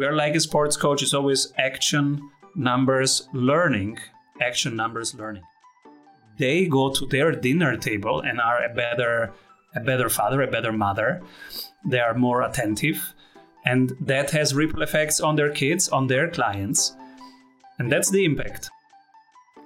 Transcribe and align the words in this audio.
We 0.00 0.06
are 0.06 0.16
like 0.16 0.34
a 0.34 0.40
sports 0.40 0.78
coach. 0.78 1.02
It's 1.02 1.12
always 1.12 1.52
action, 1.58 2.30
numbers, 2.54 3.28
learning, 3.34 3.98
action, 4.40 4.74
numbers, 4.74 5.14
learning. 5.14 5.42
They 6.38 6.64
go 6.68 6.90
to 6.90 7.04
their 7.04 7.32
dinner 7.32 7.76
table 7.76 8.20
and 8.22 8.40
are 8.40 8.64
a 8.64 8.74
better, 8.74 9.34
a 9.74 9.80
better 9.80 10.08
father, 10.08 10.40
a 10.40 10.50
better 10.50 10.72
mother. 10.72 11.20
They 11.84 12.00
are 12.00 12.14
more 12.14 12.40
attentive, 12.40 13.12
and 13.66 13.92
that 14.00 14.30
has 14.30 14.54
ripple 14.54 14.80
effects 14.80 15.20
on 15.20 15.36
their 15.36 15.50
kids, 15.50 15.90
on 15.90 16.06
their 16.06 16.30
clients, 16.30 16.96
and 17.78 17.92
that's 17.92 18.10
the 18.10 18.24
impact. 18.24 18.70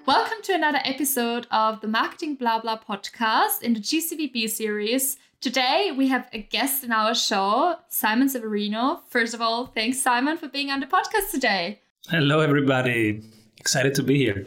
Welcome 0.05 0.39
to 0.43 0.55
another 0.55 0.80
episode 0.85 1.46
of 1.53 1.80
the 1.80 1.87
Marketing 1.87 2.35
Blah 2.35 2.59
Blah 2.59 2.80
podcast 2.80 3.62
in 3.62 3.75
the 3.75 3.80
GCVB 3.80 4.51
series. 4.51 5.16
Today 5.45 5.93
we 5.95 6.09
have 6.09 6.27
a 6.33 6.39
guest 6.39 6.85
in 6.85 6.91
our 6.91 7.15
show, 7.15 7.77
Simon 7.91 8.31
Severino. 8.31 9.03
First 9.11 9.35
of 9.35 9.43
all, 9.43 9.67
thanks, 9.67 10.01
Simon, 10.01 10.39
for 10.39 10.49
being 10.49 10.71
on 10.71 10.81
the 10.81 10.87
podcast 10.87 11.33
today. 11.33 11.83
Hello, 12.09 12.41
everybody. 12.41 13.23
Excited 13.59 13.95
to 13.97 14.02
be 14.02 14.16
here. 14.16 14.47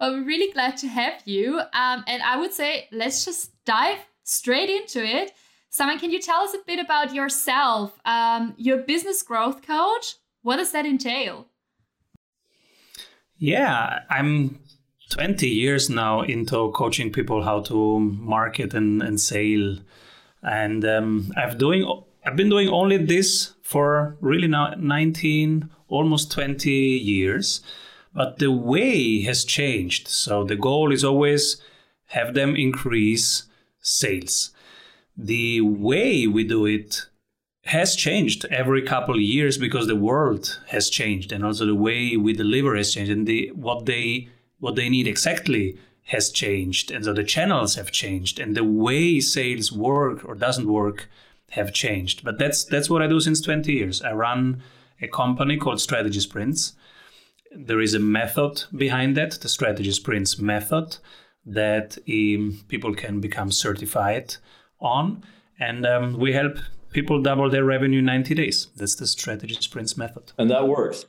Well, 0.00 0.12
we're 0.12 0.24
really 0.24 0.50
glad 0.50 0.78
to 0.78 0.88
have 0.88 1.20
you. 1.26 1.58
Um, 1.74 2.04
and 2.06 2.22
I 2.22 2.38
would 2.38 2.54
say 2.54 2.88
let's 2.90 3.26
just 3.26 3.50
dive 3.66 3.98
straight 4.24 4.70
into 4.70 5.04
it. 5.04 5.32
Simon, 5.68 5.98
can 5.98 6.10
you 6.10 6.22
tell 6.22 6.40
us 6.40 6.54
a 6.54 6.64
bit 6.66 6.78
about 6.78 7.12
yourself? 7.12 8.00
Um, 8.06 8.54
your 8.56 8.78
business 8.78 9.22
growth 9.22 9.60
coach. 9.60 10.14
What 10.40 10.56
does 10.56 10.72
that 10.72 10.86
entail? 10.86 11.48
Yeah, 13.36 13.98
I'm 14.08 14.58
20 15.10 15.46
years 15.46 15.90
now 15.90 16.22
into 16.22 16.72
coaching 16.72 17.12
people 17.12 17.42
how 17.42 17.60
to 17.60 18.00
market 18.00 18.72
and, 18.72 19.02
and 19.02 19.20
sell. 19.20 19.76
And 20.42 20.84
um, 20.84 21.32
I've 21.36 21.58
doing 21.58 21.84
I've 22.24 22.36
been 22.36 22.48
doing 22.50 22.68
only 22.68 22.98
this 22.98 23.54
for 23.62 24.16
really 24.20 24.48
now 24.48 24.74
19, 24.76 25.70
almost 25.88 26.32
20 26.32 26.70
years. 26.70 27.60
But 28.14 28.38
the 28.38 28.50
way 28.50 29.22
has 29.22 29.44
changed. 29.44 30.08
So 30.08 30.44
the 30.44 30.56
goal 30.56 30.92
is 30.92 31.04
always 31.04 31.60
have 32.06 32.34
them 32.34 32.56
increase 32.56 33.44
sales. 33.80 34.50
The 35.16 35.60
way 35.60 36.26
we 36.26 36.44
do 36.44 36.66
it 36.66 37.06
has 37.64 37.94
changed 37.94 38.46
every 38.46 38.82
couple 38.82 39.14
of 39.14 39.20
years 39.20 39.58
because 39.58 39.86
the 39.86 39.96
world 39.96 40.60
has 40.68 40.88
changed 40.88 41.32
and 41.32 41.44
also 41.44 41.66
the 41.66 41.74
way 41.74 42.16
we 42.16 42.32
deliver 42.32 42.76
has 42.76 42.94
changed 42.94 43.12
and 43.12 43.26
the 43.26 43.50
what 43.54 43.84
they 43.84 44.28
what 44.58 44.74
they 44.74 44.88
need 44.88 45.06
exactly 45.06 45.78
has 46.08 46.30
changed 46.30 46.90
and 46.90 47.04
so 47.04 47.12
the 47.12 47.24
channels 47.24 47.74
have 47.74 47.90
changed 47.90 48.38
and 48.38 48.56
the 48.56 48.64
way 48.64 49.20
sales 49.20 49.72
work 49.72 50.24
or 50.24 50.34
doesn't 50.34 50.66
work 50.68 51.08
have 51.50 51.72
changed 51.72 52.24
but 52.24 52.38
that's 52.38 52.64
that's 52.64 52.90
what 52.90 53.02
i 53.02 53.06
do 53.06 53.20
since 53.20 53.40
20 53.40 53.72
years 53.72 54.02
i 54.02 54.12
run 54.12 54.62
a 55.00 55.08
company 55.08 55.56
called 55.56 55.80
strategy 55.80 56.20
sprints 56.20 56.74
there 57.54 57.80
is 57.80 57.94
a 57.94 57.98
method 57.98 58.64
behind 58.76 59.16
that 59.16 59.32
the 59.40 59.48
strategy 59.48 59.92
sprints 59.92 60.38
method 60.38 60.98
that 61.46 61.96
um, 62.08 62.60
people 62.68 62.94
can 62.94 63.20
become 63.20 63.50
certified 63.50 64.36
on 64.80 65.22
and 65.58 65.86
um, 65.86 66.18
we 66.18 66.32
help 66.32 66.58
people 66.92 67.22
double 67.22 67.50
their 67.50 67.64
revenue 67.64 67.98
in 67.98 68.04
90 68.06 68.34
days. 68.34 68.68
That's 68.76 68.94
the 68.94 69.06
strategy 69.06 69.56
sprints 69.60 69.96
method. 69.96 70.32
And 70.38 70.50
that 70.50 70.66
works. 70.68 71.06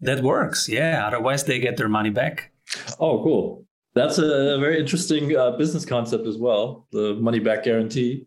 That 0.00 0.22
works, 0.22 0.68
yeah. 0.68 1.06
Otherwise, 1.06 1.44
they 1.44 1.58
get 1.58 1.76
their 1.76 1.88
money 1.88 2.10
back. 2.10 2.52
Oh, 3.00 3.22
cool. 3.22 3.65
That's 3.96 4.18
a 4.18 4.58
very 4.60 4.78
interesting 4.78 5.34
uh, 5.34 5.52
business 5.52 5.86
concept 5.86 6.26
as 6.26 6.36
well 6.36 6.86
the 6.92 7.14
money 7.14 7.38
back 7.38 7.64
guarantee. 7.64 8.26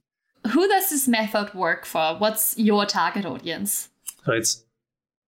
Who 0.52 0.68
does 0.68 0.90
this 0.90 1.08
method 1.08 1.54
work 1.54 1.86
for? 1.86 2.16
What's 2.18 2.58
your 2.58 2.88
target 2.88 3.24
audience? 3.24 3.90
So 4.26 4.32
it's 4.32 4.66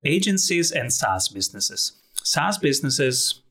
agencies 0.03 0.71
and 0.71 0.91
SaaS 0.91 1.27
businesses. 1.27 1.91
SaaS 2.23 2.57
businesses, 2.57 3.43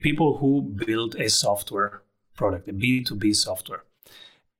people 0.00 0.36
who 0.36 0.60
build 0.86 1.14
a 1.14 1.30
software 1.30 2.02
product, 2.36 2.68
a 2.68 2.74
B2B 2.74 3.34
software. 3.34 3.84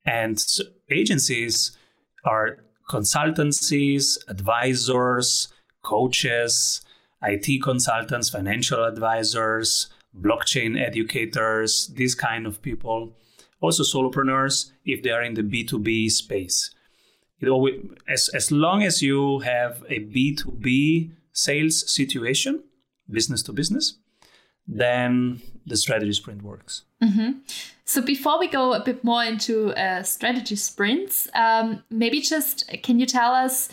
And 0.06 0.42
agencies 0.90 1.76
are 2.24 2.64
consultancies, 2.88 4.16
advisors, 4.26 5.52
coaches, 5.82 6.80
IT 7.22 7.62
consultants, 7.62 8.30
financial 8.30 8.84
advisors, 8.84 9.90
blockchain 10.18 10.80
educators, 10.80 11.88
these 11.94 12.14
kind 12.14 12.46
of 12.46 12.62
people. 12.62 13.12
Also 13.60 13.82
solopreneurs 13.82 14.72
if 14.84 15.02
they 15.02 15.10
are 15.10 15.22
in 15.22 15.34
the 15.34 15.42
B2B 15.42 16.10
space. 16.10 16.74
It 17.40 17.48
always, 17.48 17.74
as, 18.08 18.28
as 18.34 18.52
long 18.52 18.82
as 18.82 19.02
you 19.02 19.40
have 19.40 19.82
a 19.88 20.00
B2B 20.00 21.12
sales 21.32 21.90
situation, 21.90 22.62
business 23.10 23.42
to 23.42 23.52
business, 23.52 23.98
then 24.66 25.42
the 25.66 25.76
strategy 25.76 26.12
sprint 26.12 26.42
works. 26.42 26.82
Mm-hmm. 27.02 27.40
So 27.84 28.00
before 28.00 28.38
we 28.38 28.48
go 28.48 28.72
a 28.74 28.80
bit 28.80 29.02
more 29.02 29.24
into 29.24 29.72
uh, 29.74 30.02
strategy 30.02 30.56
sprints, 30.56 31.28
um, 31.34 31.82
maybe 31.90 32.20
just 32.20 32.68
can 32.82 33.00
you 33.00 33.06
tell 33.06 33.34
us 33.34 33.68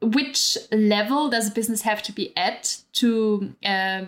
which 0.00 0.56
level 0.70 1.28
does 1.28 1.48
a 1.48 1.50
business 1.50 1.82
have 1.82 2.02
to 2.04 2.12
be 2.12 2.36
at 2.36 2.82
to 2.92 3.54
uh, 3.64 4.04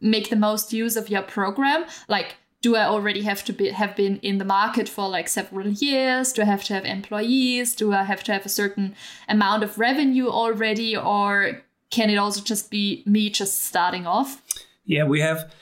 make 0.00 0.30
the 0.30 0.36
most 0.36 0.72
use 0.72 0.96
of 0.96 1.08
your 1.08 1.22
program? 1.22 1.84
Like, 2.08 2.36
do 2.62 2.76
I 2.76 2.86
already 2.86 3.22
have 3.22 3.44
to 3.44 3.52
be 3.52 3.70
have 3.70 3.94
been 3.94 4.18
in 4.20 4.38
the 4.38 4.44
market 4.44 4.88
for 4.88 5.08
like 5.08 5.28
several 5.28 5.68
years? 5.68 6.32
Do 6.32 6.42
I 6.42 6.46
have 6.46 6.64
to 6.64 6.74
have 6.74 6.86
employees? 6.86 7.74
Do 7.74 7.92
I 7.92 8.04
have 8.04 8.24
to 8.24 8.32
have 8.32 8.46
a 8.46 8.48
certain 8.48 8.96
amount 9.28 9.62
of 9.62 9.78
revenue 9.78 10.28
already, 10.28 10.96
or 10.96 11.62
can 11.90 12.08
it 12.08 12.16
also 12.16 12.40
just 12.40 12.70
be 12.70 13.02
me 13.04 13.28
just 13.28 13.62
starting 13.62 14.06
off? 14.06 14.40
Yeah, 14.86 15.04
we 15.04 15.20
have 15.20 15.52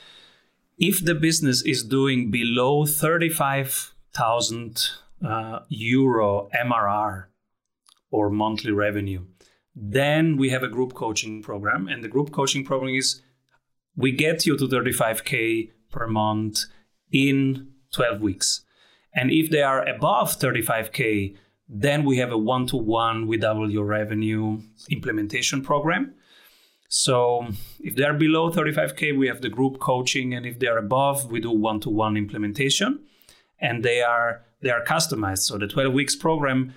if 0.77 1.03
the 1.03 1.15
business 1.15 1.61
is 1.61 1.83
doing 1.83 2.31
below 2.31 2.85
35,000 2.85 4.89
uh, 5.25 5.59
euro 5.69 6.49
MRR 6.55 7.25
or 8.11 8.29
monthly 8.29 8.71
revenue, 8.71 9.25
then 9.75 10.37
we 10.37 10.49
have 10.49 10.63
a 10.63 10.67
group 10.67 10.93
coaching 10.93 11.41
program. 11.41 11.87
And 11.87 12.03
the 12.03 12.07
group 12.07 12.31
coaching 12.31 12.65
program 12.65 12.95
is 12.95 13.21
we 13.95 14.11
get 14.11 14.45
you 14.45 14.57
to 14.57 14.67
35K 14.67 15.71
per 15.91 16.07
month 16.07 16.65
in 17.11 17.69
12 17.91 18.21
weeks. 18.21 18.65
And 19.13 19.31
if 19.31 19.51
they 19.51 19.61
are 19.61 19.87
above 19.87 20.39
35K, 20.39 21.37
then 21.69 22.03
we 22.03 22.17
have 22.17 22.31
a 22.31 22.37
one 22.37 22.65
to 22.67 22.77
one, 22.77 23.27
we 23.27 23.37
double 23.37 23.71
your 23.71 23.85
revenue 23.85 24.61
implementation 24.89 25.61
program. 25.61 26.13
So 26.95 27.47
if 27.79 27.95
they're 27.95 28.13
below 28.13 28.51
35K, 28.51 29.17
we 29.17 29.27
have 29.27 29.41
the 29.41 29.49
group 29.49 29.79
coaching. 29.79 30.35
And 30.35 30.45
if 30.45 30.59
they're 30.59 30.77
above, 30.77 31.31
we 31.31 31.39
do 31.39 31.49
one-to-one 31.49 32.15
implementation. 32.15 32.99
And 33.59 33.83
they 33.83 34.03
are 34.03 34.43
they 34.61 34.69
are 34.69 34.83
customized. 34.83 35.39
So 35.39 35.57
the 35.57 35.67
12 35.67 35.91
weeks 35.91 36.15
program 36.15 36.73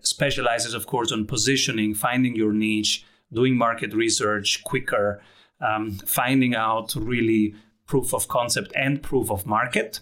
specializes, 0.00 0.74
of 0.74 0.86
course, 0.86 1.12
on 1.12 1.26
positioning, 1.26 1.94
finding 1.94 2.34
your 2.34 2.52
niche, 2.52 3.04
doing 3.32 3.56
market 3.56 3.94
research 3.94 4.64
quicker, 4.64 5.22
um, 5.60 5.92
finding 6.06 6.54
out 6.54 6.94
really 6.94 7.54
proof 7.86 8.14
of 8.14 8.28
concept 8.28 8.72
and 8.74 9.02
proof 9.02 9.30
of 9.30 9.46
market. 9.46 10.00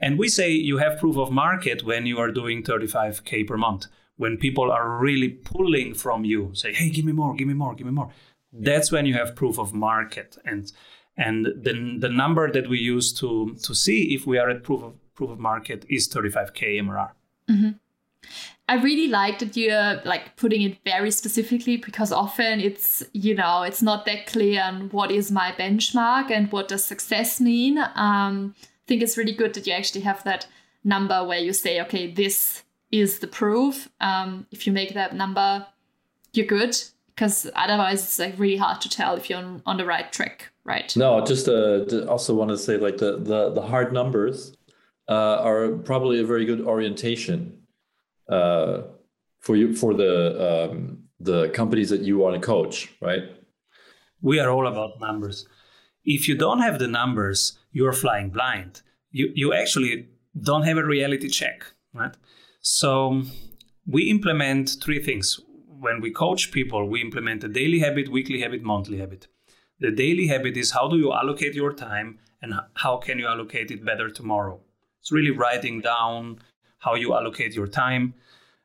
And 0.00 0.18
we 0.18 0.28
say 0.28 0.50
you 0.50 0.78
have 0.78 0.98
proof 0.98 1.16
of 1.16 1.30
market 1.30 1.84
when 1.84 2.06
you 2.06 2.18
are 2.18 2.30
doing 2.30 2.62
35K 2.62 3.46
per 3.46 3.56
month, 3.56 3.86
when 4.16 4.36
people 4.36 4.70
are 4.70 4.98
really 4.98 5.28
pulling 5.28 5.94
from 5.94 6.24
you, 6.24 6.50
say, 6.54 6.72
hey, 6.72 6.90
give 6.90 7.04
me 7.04 7.12
more, 7.12 7.34
give 7.34 7.48
me 7.48 7.54
more, 7.54 7.74
give 7.74 7.86
me 7.86 7.92
more 7.92 8.10
that's 8.52 8.90
when 8.90 9.06
you 9.06 9.14
have 9.14 9.34
proof 9.34 9.58
of 9.58 9.74
market 9.74 10.36
and 10.44 10.72
and 11.16 11.46
the, 11.46 11.96
the 11.98 12.08
number 12.08 12.50
that 12.50 12.68
we 12.68 12.78
use 12.78 13.12
to 13.12 13.56
to 13.62 13.74
see 13.74 14.14
if 14.14 14.26
we 14.26 14.38
are 14.38 14.48
at 14.48 14.62
proof 14.62 14.82
of 14.82 14.94
proof 15.14 15.30
of 15.30 15.38
market 15.38 15.84
is 15.88 16.08
35k 16.08 16.80
mrr 16.82 17.10
mm-hmm. 17.50 17.70
I 18.68 18.74
really 18.74 19.08
like 19.08 19.38
that 19.38 19.56
you're 19.56 20.00
like 20.04 20.36
putting 20.36 20.62
it 20.62 20.78
very 20.84 21.10
specifically 21.10 21.76
because 21.76 22.12
often 22.12 22.60
it's 22.60 23.02
you 23.12 23.34
know 23.34 23.62
it's 23.62 23.82
not 23.82 24.04
that 24.04 24.26
clear 24.26 24.62
on 24.62 24.88
what 24.90 25.10
is 25.10 25.30
my 25.30 25.52
benchmark 25.52 26.30
and 26.30 26.52
what 26.52 26.68
does 26.68 26.84
success 26.84 27.40
mean. 27.40 27.78
Um, 27.78 28.54
i 28.58 28.86
think 28.86 29.02
it's 29.02 29.16
really 29.16 29.34
good 29.34 29.54
that 29.54 29.66
you 29.66 29.72
actually 29.72 30.02
have 30.02 30.22
that 30.24 30.46
number 30.84 31.24
where 31.24 31.38
you 31.38 31.52
say 31.52 31.80
okay 31.80 32.10
this 32.10 32.62
is 32.90 33.18
the 33.18 33.26
proof. 33.26 33.90
Um, 34.00 34.46
if 34.50 34.66
you 34.66 34.72
make 34.72 34.94
that 34.94 35.14
number 35.14 35.66
you're 36.32 36.46
good 36.46 36.76
because 37.14 37.50
otherwise 37.54 38.02
it's 38.02 38.18
like 38.18 38.38
really 38.38 38.56
hard 38.56 38.80
to 38.80 38.88
tell 38.88 39.16
if 39.16 39.28
you're 39.28 39.38
on, 39.38 39.62
on 39.66 39.76
the 39.76 39.84
right 39.84 40.12
track 40.12 40.50
right? 40.64 40.94
No 40.96 41.24
just 41.24 41.48
uh, 41.48 42.04
also 42.06 42.34
want 42.34 42.50
to 42.50 42.58
say 42.58 42.76
like 42.76 42.98
the 42.98 43.18
the, 43.18 43.50
the 43.50 43.62
hard 43.62 43.92
numbers 43.92 44.52
uh, 45.08 45.38
are 45.40 45.70
probably 45.70 46.20
a 46.20 46.24
very 46.24 46.44
good 46.44 46.60
orientation 46.60 47.58
uh, 48.28 48.82
for 49.40 49.56
you 49.56 49.74
for 49.74 49.94
the 49.94 50.70
um, 50.70 51.04
the 51.20 51.48
companies 51.50 51.90
that 51.90 52.02
you 52.02 52.18
want 52.18 52.34
to 52.34 52.40
coach 52.40 52.88
right? 53.00 53.22
We 54.20 54.40
are 54.40 54.50
all 54.50 54.66
about 54.66 55.00
numbers. 55.00 55.46
If 56.04 56.28
you 56.28 56.36
don't 56.36 56.60
have 56.60 56.78
the 56.78 56.88
numbers 56.88 57.58
you're 57.72 57.92
flying 57.92 58.30
blind. 58.30 58.82
You 59.10 59.30
you 59.34 59.52
actually 59.52 60.08
don't 60.48 60.62
have 60.62 60.78
a 60.78 60.84
reality 60.84 61.28
check 61.28 61.64
right? 61.94 62.16
So 62.60 63.22
we 63.86 64.10
implement 64.10 64.76
three 64.82 65.02
things. 65.02 65.40
When 65.86 66.00
we 66.00 66.10
coach 66.10 66.50
people, 66.50 66.88
we 66.88 67.00
implement 67.00 67.44
a 67.44 67.48
daily 67.48 67.78
habit, 67.78 68.08
weekly 68.08 68.40
habit, 68.40 68.62
monthly 68.62 68.98
habit. 68.98 69.28
The 69.80 69.92
daily 69.92 70.26
habit 70.26 70.56
is 70.56 70.72
how 70.72 70.88
do 70.88 70.98
you 70.98 71.12
allocate 71.12 71.54
your 71.54 71.72
time 71.72 72.18
and 72.42 72.54
how 72.74 72.96
can 72.96 73.18
you 73.18 73.26
allocate 73.26 73.70
it 73.70 73.84
better 73.84 74.10
tomorrow? 74.10 74.60
It's 75.00 75.12
really 75.12 75.30
writing 75.30 75.80
down 75.80 76.40
how 76.78 76.94
you 76.94 77.14
allocate 77.14 77.54
your 77.54 77.66
time. 77.66 78.14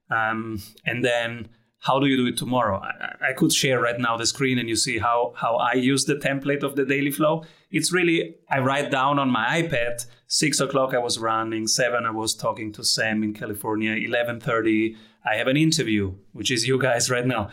Um, 0.10 0.62
and 0.86 1.04
then 1.04 1.50
how 1.80 2.00
do 2.00 2.08
you 2.08 2.16
do 2.16 2.28
it 2.28 2.38
tomorrow? 2.38 2.78
I, 2.78 3.30
I, 3.30 3.34
could 3.34 3.52
share 3.52 3.80
right 3.82 4.00
now 4.00 4.16
the 4.16 4.26
screen 4.26 4.60
and 4.60 4.70
you 4.70 4.76
see 4.76 5.00
how, 5.00 5.34
how 5.36 5.56
I 5.56 5.74
use 5.74 6.06
the 6.06 6.16
template 6.16 6.64
of 6.64 6.76
the 6.76 6.86
daily 6.86 7.12
flow. 7.12 7.44
It's 7.72 7.92
really, 7.92 8.36
I 8.50 8.60
write 8.60 8.92
down 8.92 9.18
on 9.18 9.30
my 9.30 9.62
iPad, 9.62 10.06
six 10.28 10.60
o'clock 10.60 10.94
I 10.94 11.00
was 11.00 11.18
running, 11.18 11.68
seven 11.68 12.06
I 12.06 12.12
was 12.12 12.36
talking 12.36 12.72
to 12.74 12.84
Sam 12.84 13.24
in 13.24 13.34
California, 13.34 13.96
11.30 13.96 14.96
I 15.26 15.36
have 15.36 15.48
an 15.48 15.58
interview, 15.58 16.16
which 16.34 16.52
is 16.52 16.68
you 16.68 16.78
guys 16.78 17.10
right 17.10 17.26
now. 17.26 17.50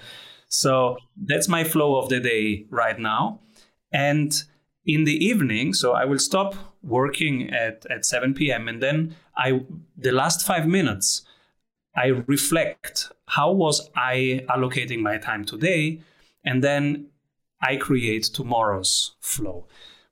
So 0.48 0.96
that's 1.16 1.48
my 1.48 1.64
flow 1.64 1.96
of 1.96 2.08
the 2.08 2.20
day 2.20 2.66
right 2.70 2.98
now. 2.98 3.40
And 3.92 4.32
in 4.84 5.04
the 5.04 5.24
evening, 5.24 5.74
so 5.74 5.92
I 5.92 6.04
will 6.04 6.18
stop 6.18 6.54
working 6.82 7.50
at, 7.50 7.86
at 7.90 8.04
7 8.04 8.34
p.m. 8.34 8.68
and 8.68 8.82
then 8.82 9.16
I 9.36 9.64
the 9.96 10.12
last 10.12 10.46
five 10.46 10.66
minutes 10.66 11.22
I 11.96 12.06
reflect 12.26 13.10
how 13.26 13.52
was 13.52 13.90
I 13.96 14.44
allocating 14.48 15.00
my 15.00 15.18
time 15.18 15.44
today, 15.44 16.00
and 16.44 16.62
then 16.62 17.06
I 17.60 17.76
create 17.76 18.24
tomorrow's 18.24 19.16
flow. 19.20 19.66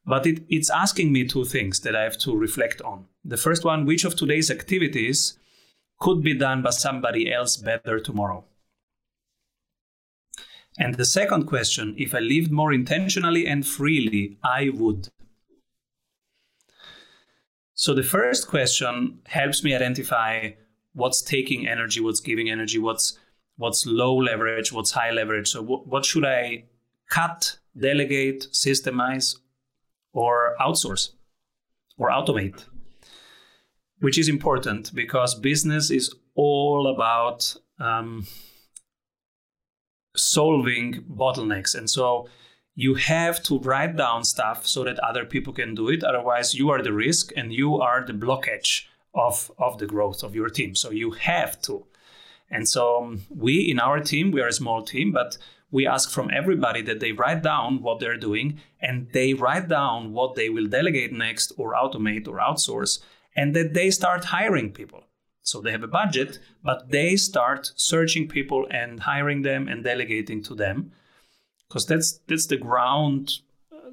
But 0.04 0.26
it, 0.26 0.42
it's 0.48 0.70
asking 0.70 1.12
me 1.12 1.26
two 1.26 1.44
things 1.44 1.80
that 1.80 1.94
I 1.94 2.02
have 2.02 2.18
to 2.18 2.36
reflect 2.36 2.80
on. 2.82 3.06
The 3.24 3.36
first 3.36 3.64
one, 3.64 3.84
which 3.84 4.04
of 4.04 4.16
today's 4.16 4.50
activities 4.50 5.38
could 6.00 6.22
be 6.22 6.34
done 6.34 6.62
by 6.62 6.70
somebody 6.70 7.32
else 7.32 7.56
better 7.56 8.00
tomorrow? 8.00 8.44
And 10.78 10.94
the 10.94 11.04
second 11.04 11.46
question, 11.46 11.94
if 11.98 12.14
I 12.14 12.20
lived 12.20 12.52
more 12.52 12.72
intentionally 12.72 13.46
and 13.46 13.66
freely, 13.66 14.38
I 14.44 14.70
would. 14.72 15.08
So 17.78 17.94
the 17.94 18.02
first 18.02 18.48
question 18.48 19.20
helps 19.28 19.62
me 19.62 19.72
identify 19.72 20.50
what's 20.94 21.22
taking 21.22 21.68
energy, 21.68 22.00
what's 22.00 22.18
giving 22.18 22.50
energy, 22.50 22.76
what's 22.80 23.16
what's 23.56 23.86
low 23.86 24.16
leverage, 24.16 24.72
what's 24.72 24.90
high 24.90 25.12
leverage. 25.12 25.48
So 25.48 25.62
what, 25.62 26.04
should 26.04 26.24
I 26.24 26.64
cut, 27.08 27.58
delegate, 27.78 28.48
systemize, 28.52 29.36
or 30.12 30.56
outsource 30.60 31.10
or 31.96 32.10
automate? 32.10 32.64
Which 34.00 34.18
is 34.18 34.28
important 34.28 34.92
because 34.92 35.36
business 35.36 35.92
is 35.92 36.12
all 36.34 36.88
about 36.88 37.56
um, 37.78 38.26
solving 40.16 41.04
bottlenecks. 41.08 41.76
And 41.76 41.88
so 41.88 42.28
you 42.78 42.94
have 42.94 43.42
to 43.42 43.58
write 43.58 43.96
down 43.96 44.22
stuff 44.22 44.64
so 44.64 44.84
that 44.84 45.00
other 45.00 45.24
people 45.24 45.52
can 45.52 45.74
do 45.74 45.88
it. 45.88 46.04
Otherwise, 46.04 46.54
you 46.54 46.70
are 46.70 46.80
the 46.80 46.92
risk 46.92 47.32
and 47.36 47.52
you 47.52 47.80
are 47.80 48.06
the 48.06 48.12
blockage 48.12 48.84
of, 49.12 49.50
of 49.58 49.78
the 49.78 49.86
growth 49.86 50.22
of 50.22 50.32
your 50.32 50.48
team. 50.48 50.76
So 50.76 50.92
you 50.92 51.10
have 51.10 51.60
to. 51.62 51.86
And 52.48 52.68
so 52.68 53.02
um, 53.02 53.22
we 53.28 53.68
in 53.68 53.80
our 53.80 53.98
team, 53.98 54.30
we 54.30 54.40
are 54.40 54.46
a 54.46 54.52
small 54.52 54.84
team, 54.84 55.10
but 55.10 55.38
we 55.72 55.88
ask 55.88 56.08
from 56.12 56.30
everybody 56.32 56.80
that 56.82 57.00
they 57.00 57.10
write 57.10 57.42
down 57.42 57.82
what 57.82 57.98
they're 57.98 58.16
doing 58.16 58.60
and 58.80 59.08
they 59.12 59.34
write 59.34 59.66
down 59.66 60.12
what 60.12 60.36
they 60.36 60.48
will 60.48 60.68
delegate 60.68 61.12
next 61.12 61.52
or 61.56 61.74
automate 61.74 62.28
or 62.28 62.38
outsource 62.38 63.00
and 63.34 63.56
that 63.56 63.74
they 63.74 63.90
start 63.90 64.26
hiring 64.26 64.70
people. 64.70 65.02
So 65.42 65.60
they 65.60 65.72
have 65.72 65.82
a 65.82 65.88
budget, 65.88 66.38
but 66.62 66.90
they 66.92 67.16
start 67.16 67.72
searching 67.74 68.28
people 68.28 68.68
and 68.70 69.00
hiring 69.00 69.42
them 69.42 69.66
and 69.66 69.82
delegating 69.82 70.44
to 70.44 70.54
them, 70.54 70.92
because 71.68 71.86
that's 71.86 72.20
that's 72.26 72.46
the 72.46 72.56
ground 72.56 73.40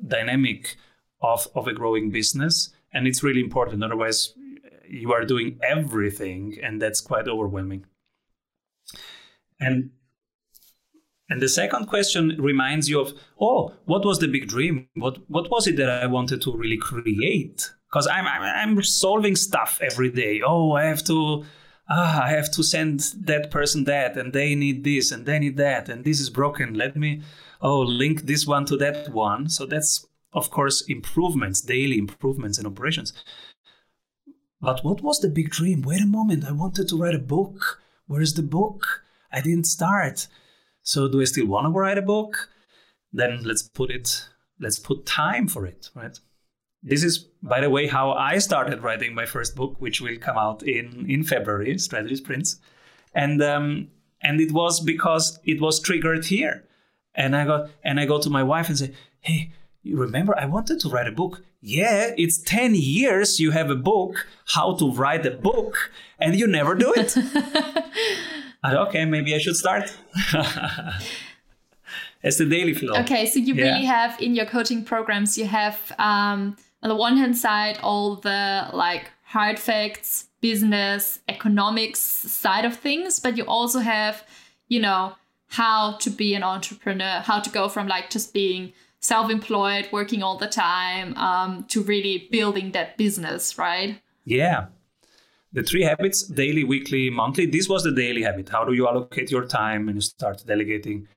dynamic 0.05 0.77
of 1.21 1.47
of 1.55 1.67
a 1.67 1.73
growing 1.73 2.11
business, 2.11 2.73
and 2.93 3.07
it's 3.07 3.23
really 3.23 3.41
important. 3.41 3.83
Otherwise, 3.83 4.33
you 4.87 5.13
are 5.13 5.25
doing 5.25 5.59
everything, 5.63 6.57
and 6.61 6.81
that's 6.81 7.01
quite 7.01 7.27
overwhelming. 7.27 7.85
And 9.59 9.91
and 11.29 11.41
the 11.41 11.49
second 11.49 11.87
question 11.87 12.37
reminds 12.39 12.87
you 12.87 12.99
of, 12.99 13.13
oh, 13.41 13.73
what 13.85 14.05
was 14.05 14.19
the 14.19 14.27
big 14.27 14.47
dream? 14.47 14.87
What 14.95 15.19
what 15.29 15.49
was 15.49 15.67
it 15.67 15.77
that 15.77 15.89
I 15.89 16.07
wanted 16.07 16.41
to 16.43 16.55
really 16.55 16.77
create? 16.77 17.69
because 17.95 18.07
I'm, 18.07 18.27
I'm, 18.27 18.41
I'm 18.41 18.83
solving 18.83 19.37
stuff 19.37 19.79
every 19.81 20.09
day. 20.09 20.41
Oh, 20.45 20.73
I 20.73 20.83
have 20.83 21.01
to 21.05 21.45
ah, 21.89 22.23
I 22.23 22.29
have 22.29 22.51
to 22.51 22.63
send 22.63 22.99
that 23.21 23.51
person 23.51 23.83
that, 23.85 24.17
and 24.17 24.33
they 24.33 24.55
need 24.55 24.83
this, 24.83 25.11
and 25.11 25.25
they 25.25 25.39
need 25.39 25.57
that, 25.57 25.89
and 25.89 26.03
this 26.03 26.19
is 26.19 26.29
broken. 26.29 26.73
Let 26.73 26.95
me 26.95 27.21
oh 27.61 27.79
link 27.81 28.23
this 28.23 28.45
one 28.45 28.65
to 28.65 28.77
that 28.77 29.09
one. 29.09 29.49
So 29.49 29.65
that's 29.65 30.05
of 30.33 30.49
course 30.51 30.81
improvements, 30.81 31.61
daily 31.61 31.97
improvements 31.97 32.57
in 32.57 32.65
operations. 32.65 33.13
But 34.61 34.83
what 34.83 35.01
was 35.01 35.19
the 35.19 35.29
big 35.29 35.51
dream? 35.51 35.81
Wait 35.81 36.01
a 36.01 36.07
moment, 36.07 36.45
I 36.45 36.51
wanted 36.51 36.87
to 36.89 36.97
write 36.97 37.15
a 37.15 37.19
book. 37.19 37.81
Where 38.07 38.21
is 38.21 38.33
the 38.33 38.43
book? 38.43 39.03
I 39.31 39.41
didn't 39.41 39.67
start. 39.67 40.27
So 40.81 41.07
do 41.07 41.21
I 41.21 41.25
still 41.25 41.47
want 41.47 41.65
to 41.65 41.71
write 41.71 41.97
a 41.97 42.01
book? 42.01 42.49
Then 43.11 43.43
let's 43.43 43.63
put 43.63 43.89
it. 43.89 44.27
Let's 44.59 44.79
put 44.79 45.05
time 45.05 45.47
for 45.47 45.65
it, 45.65 45.89
right? 45.95 46.17
This 46.85 47.03
is, 47.03 47.17
by 47.41 47.61
the 47.61 47.69
way, 47.71 47.87
how 47.87 48.11
I 48.11 48.37
started 48.37 48.83
writing 48.83 49.15
my 49.15 49.25
first 49.25 49.55
book, 49.55 49.75
which 49.79 50.01
will 50.01 50.17
come 50.17 50.37
out 50.37 50.61
in 50.61 51.09
in 51.09 51.23
February, 51.23 51.77
Strategy 51.79 52.15
Sprints, 52.15 52.59
and 53.13 53.41
um, 53.41 53.87
and 54.21 54.39
it 54.39 54.51
was 54.51 54.79
because 54.79 55.39
it 55.43 55.59
was 55.59 55.79
triggered 55.79 56.25
here, 56.25 56.63
and 57.15 57.35
I 57.35 57.45
got 57.45 57.69
and 57.83 57.99
I 57.99 58.05
go 58.05 58.19
to 58.21 58.29
my 58.29 58.43
wife 58.43 58.69
and 58.69 58.77
say, 58.77 58.93
hey. 59.19 59.51
You 59.87 59.97
remember, 59.97 60.35
I 60.35 60.47
wanted 60.47 60.79
to 60.79 60.89
write 60.89 61.07
a 61.07 61.11
book. 61.11 61.43
Yeah, 61.61 62.11
it's 62.17 62.39
10 62.39 62.73
years 62.73 63.39
you 63.39 63.51
have 63.51 63.69
a 63.69 63.75
book, 63.75 64.25
how 64.47 64.73
to 64.77 64.91
write 64.91 65.27
a 65.27 65.29
book, 65.29 65.91
and 66.17 66.35
you 66.35 66.47
never 66.47 66.73
do 66.73 66.91
it. 66.97 67.15
I, 68.63 68.75
okay, 68.87 69.05
maybe 69.05 69.35
I 69.35 69.37
should 69.37 69.55
start. 69.55 69.95
it's 72.23 72.37
the 72.37 72.45
daily 72.45 72.73
flow. 72.73 72.95
Okay, 73.01 73.27
so 73.27 73.37
you 73.37 73.53
yeah. 73.53 73.65
really 73.65 73.85
have 73.85 74.19
in 74.19 74.33
your 74.33 74.47
coaching 74.47 74.83
programs, 74.83 75.37
you 75.37 75.45
have 75.45 75.77
um, 75.99 76.57
on 76.83 76.89
the 76.89 76.95
one 76.95 77.17
hand 77.17 77.37
side 77.37 77.79
all 77.81 78.15
the 78.15 78.69
like 78.73 79.11
hard 79.23 79.59
facts 79.59 80.27
business 80.41 81.19
economics 81.27 81.99
side 81.99 82.65
of 82.65 82.75
things 82.75 83.19
but 83.19 83.37
you 83.37 83.43
also 83.45 83.79
have 83.79 84.23
you 84.67 84.79
know 84.79 85.15
how 85.47 85.97
to 85.97 86.09
be 86.09 86.33
an 86.35 86.43
entrepreneur 86.43 87.21
how 87.23 87.39
to 87.39 87.49
go 87.49 87.67
from 87.67 87.87
like 87.87 88.09
just 88.09 88.33
being 88.33 88.73
self-employed 89.05 89.87
working 89.91 90.23
all 90.23 90.37
the 90.37 90.47
time 90.47 91.15
um, 91.17 91.63
to 91.65 91.81
really 91.83 92.27
building 92.31 92.71
that 92.71 92.97
business 92.97 93.57
right? 93.57 94.01
Yeah. 94.25 94.67
The 95.53 95.63
three 95.63 95.83
habits 95.83 96.23
daily 96.23 96.63
weekly 96.63 97.09
monthly 97.09 97.45
this 97.45 97.69
was 97.69 97.83
the 97.83 97.91
daily 97.91 98.23
habit. 98.23 98.49
How 98.49 98.65
do 98.65 98.73
you 98.73 98.87
allocate 98.87 99.31
your 99.31 99.45
time 99.45 99.87
and 99.87 99.97
you 99.97 100.01
start 100.01 100.43
delegating? 100.45 101.07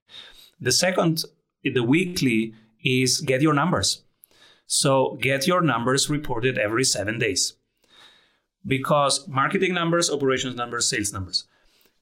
The 0.61 0.73
second 0.73 1.25
the 1.65 1.83
weekly 1.83 2.55
is 2.85 3.21
get 3.21 3.43
your 3.43 3.55
numbers 3.55 4.05
so 4.69 5.17
get 5.23 5.47
your 5.47 5.63
numbers 5.63 6.11
reported 6.11 6.59
every 6.59 6.85
seven 6.85 7.19
days. 7.19 7.55
Because 8.67 9.27
marketing 9.27 9.73
numbers, 9.73 10.11
operations 10.11 10.57
numbers, 10.57 10.87
sales 10.87 11.11
numbers. 11.11 11.45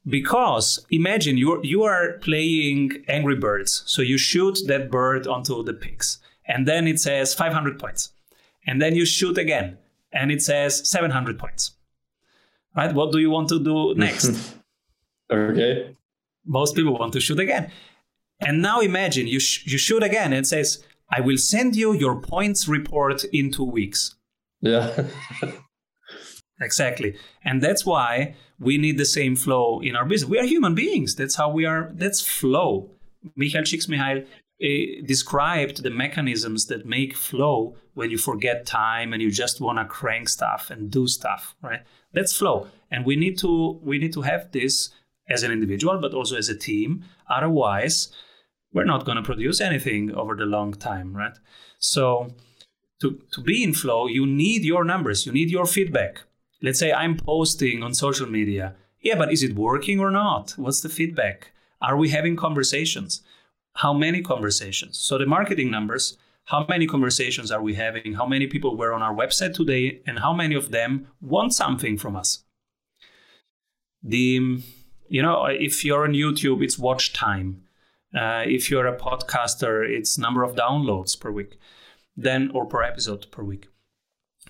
Because 0.05 0.85
imagine 0.91 1.37
you 1.37 1.61
you 1.63 1.83
are 1.83 2.17
playing 2.19 3.05
Angry 3.07 3.35
Birds. 3.37 3.83
So 3.85 4.01
you 4.01 4.17
shoot 4.17 4.59
that 4.67 4.91
bird 4.91 5.27
onto 5.27 5.63
the 5.63 5.73
pigs. 5.73 6.19
And 6.45 6.67
then 6.67 6.87
it 6.87 6.99
says 6.99 7.33
500 7.33 7.79
points. 7.79 8.11
And 8.65 8.81
then 8.81 8.95
you 8.95 9.05
shoot 9.05 9.37
again. 9.37 9.77
And 10.11 10.29
it 10.29 10.41
says 10.41 10.89
700 10.89 11.39
points. 11.39 11.71
Right? 12.75 12.93
What 12.93 13.13
do 13.13 13.19
you 13.19 13.29
want 13.29 13.47
to 13.49 13.59
do 13.63 13.95
next? 13.97 14.55
okay. 15.31 15.95
Most 16.45 16.75
people 16.75 16.97
want 16.97 17.13
to 17.13 17.21
shoot 17.21 17.39
again. 17.39 17.71
And 18.41 18.61
now 18.61 18.81
imagine 18.81 19.27
you, 19.27 19.39
sh- 19.39 19.65
you 19.67 19.77
shoot 19.77 20.03
again 20.03 20.31
and 20.33 20.45
it 20.45 20.47
says 20.47 20.83
I 21.09 21.21
will 21.21 21.37
send 21.37 21.75
you 21.75 21.93
your 21.93 22.21
points 22.21 22.67
report 22.67 23.23
in 23.25 23.51
two 23.51 23.63
weeks. 23.63 24.15
Yeah. 24.61 25.05
exactly. 26.61 27.15
And 27.43 27.61
that's 27.61 27.85
why 27.85 28.35
we 28.59 28.77
need 28.77 28.97
the 28.97 29.05
same 29.05 29.35
flow 29.35 29.79
in 29.79 29.95
our 29.95 30.05
business. 30.05 30.29
We 30.29 30.39
are 30.39 30.45
human 30.45 30.75
beings. 30.75 31.15
That's 31.15 31.35
how 31.35 31.49
we 31.49 31.65
are. 31.65 31.91
That's 31.93 32.21
flow. 32.21 32.91
Michael 33.35 33.61
Csikszentmihalyi 33.61 34.25
uh, 34.63 35.05
described 35.05 35.83
the 35.83 35.89
mechanisms 35.89 36.65
that 36.65 36.85
make 36.85 37.15
flow 37.15 37.75
when 37.93 38.09
you 38.09 38.17
forget 38.17 38.65
time 38.65 39.13
and 39.13 39.21
you 39.21 39.31
just 39.31 39.61
want 39.61 39.77
to 39.79 39.85
crank 39.85 40.29
stuff 40.29 40.69
and 40.69 40.91
do 40.91 41.07
stuff, 41.07 41.55
right? 41.61 41.81
That's 42.13 42.35
flow. 42.35 42.67
And 42.91 43.05
we 43.05 43.15
need 43.15 43.37
to 43.39 43.79
we 43.83 43.97
need 43.97 44.13
to 44.13 44.21
have 44.21 44.51
this 44.51 44.89
as 45.29 45.43
an 45.43 45.51
individual, 45.51 45.99
but 45.99 46.13
also 46.13 46.37
as 46.37 46.49
a 46.49 46.57
team. 46.57 47.03
Otherwise, 47.29 48.09
we're 48.73 48.85
not 48.85 49.05
going 49.05 49.17
to 49.17 49.23
produce 49.23 49.61
anything 49.61 50.13
over 50.13 50.35
the 50.35 50.45
long 50.45 50.73
time, 50.73 51.15
right? 51.15 51.37
So 51.79 52.33
to, 53.01 53.21
to 53.31 53.41
be 53.41 53.63
in 53.63 53.73
flow, 53.73 54.07
you 54.07 54.25
need 54.25 54.63
your 54.63 54.83
numbers, 54.83 55.25
you 55.25 55.31
need 55.31 55.49
your 55.49 55.65
feedback. 55.65 56.21
Let's 56.61 56.79
say 56.79 56.91
I'm 56.91 57.17
posting 57.17 57.83
on 57.83 57.93
social 57.93 58.27
media. 58.27 58.75
Yeah, 59.01 59.15
but 59.15 59.31
is 59.31 59.43
it 59.43 59.55
working 59.55 59.99
or 59.99 60.11
not? 60.11 60.53
What's 60.57 60.81
the 60.81 60.89
feedback? 60.89 61.51
Are 61.81 61.95
we 61.95 62.09
having 62.09 62.35
conversations? 62.35 63.21
How 63.75 63.93
many 63.93 64.21
conversations? 64.21 64.97
So 64.97 65.17
the 65.17 65.27
marketing 65.27 65.69
numbers, 65.69 66.17
how 66.45 66.65
many 66.67 66.87
conversations 66.87 67.51
are 67.51 67.61
we 67.61 67.75
having? 67.75 68.13
How 68.13 68.25
many 68.25 68.47
people 68.47 68.75
were 68.75 68.93
on 68.93 69.03
our 69.03 69.13
website 69.13 69.53
today? 69.53 70.01
And 70.07 70.19
how 70.19 70.33
many 70.33 70.55
of 70.55 70.71
them 70.71 71.07
want 71.21 71.53
something 71.53 71.97
from 71.97 72.15
us? 72.15 72.43
The, 74.01 74.63
you 75.09 75.21
know, 75.21 75.45
if 75.45 75.85
you're 75.85 76.05
on 76.05 76.13
YouTube, 76.13 76.63
it's 76.63 76.79
watch 76.79 77.13
time. 77.13 77.63
Uh, 78.15 78.43
if 78.45 78.71
you're 78.71 78.87
a 78.87 78.97
podcaster, 78.97 79.87
it's 79.87 80.17
number 80.17 80.43
of 80.43 80.55
downloads 80.55 81.19
per 81.19 81.31
week, 81.31 81.57
then 82.15 82.49
or 82.53 82.65
per 82.65 82.83
episode 82.83 83.29
per 83.31 83.43
week. 83.43 83.67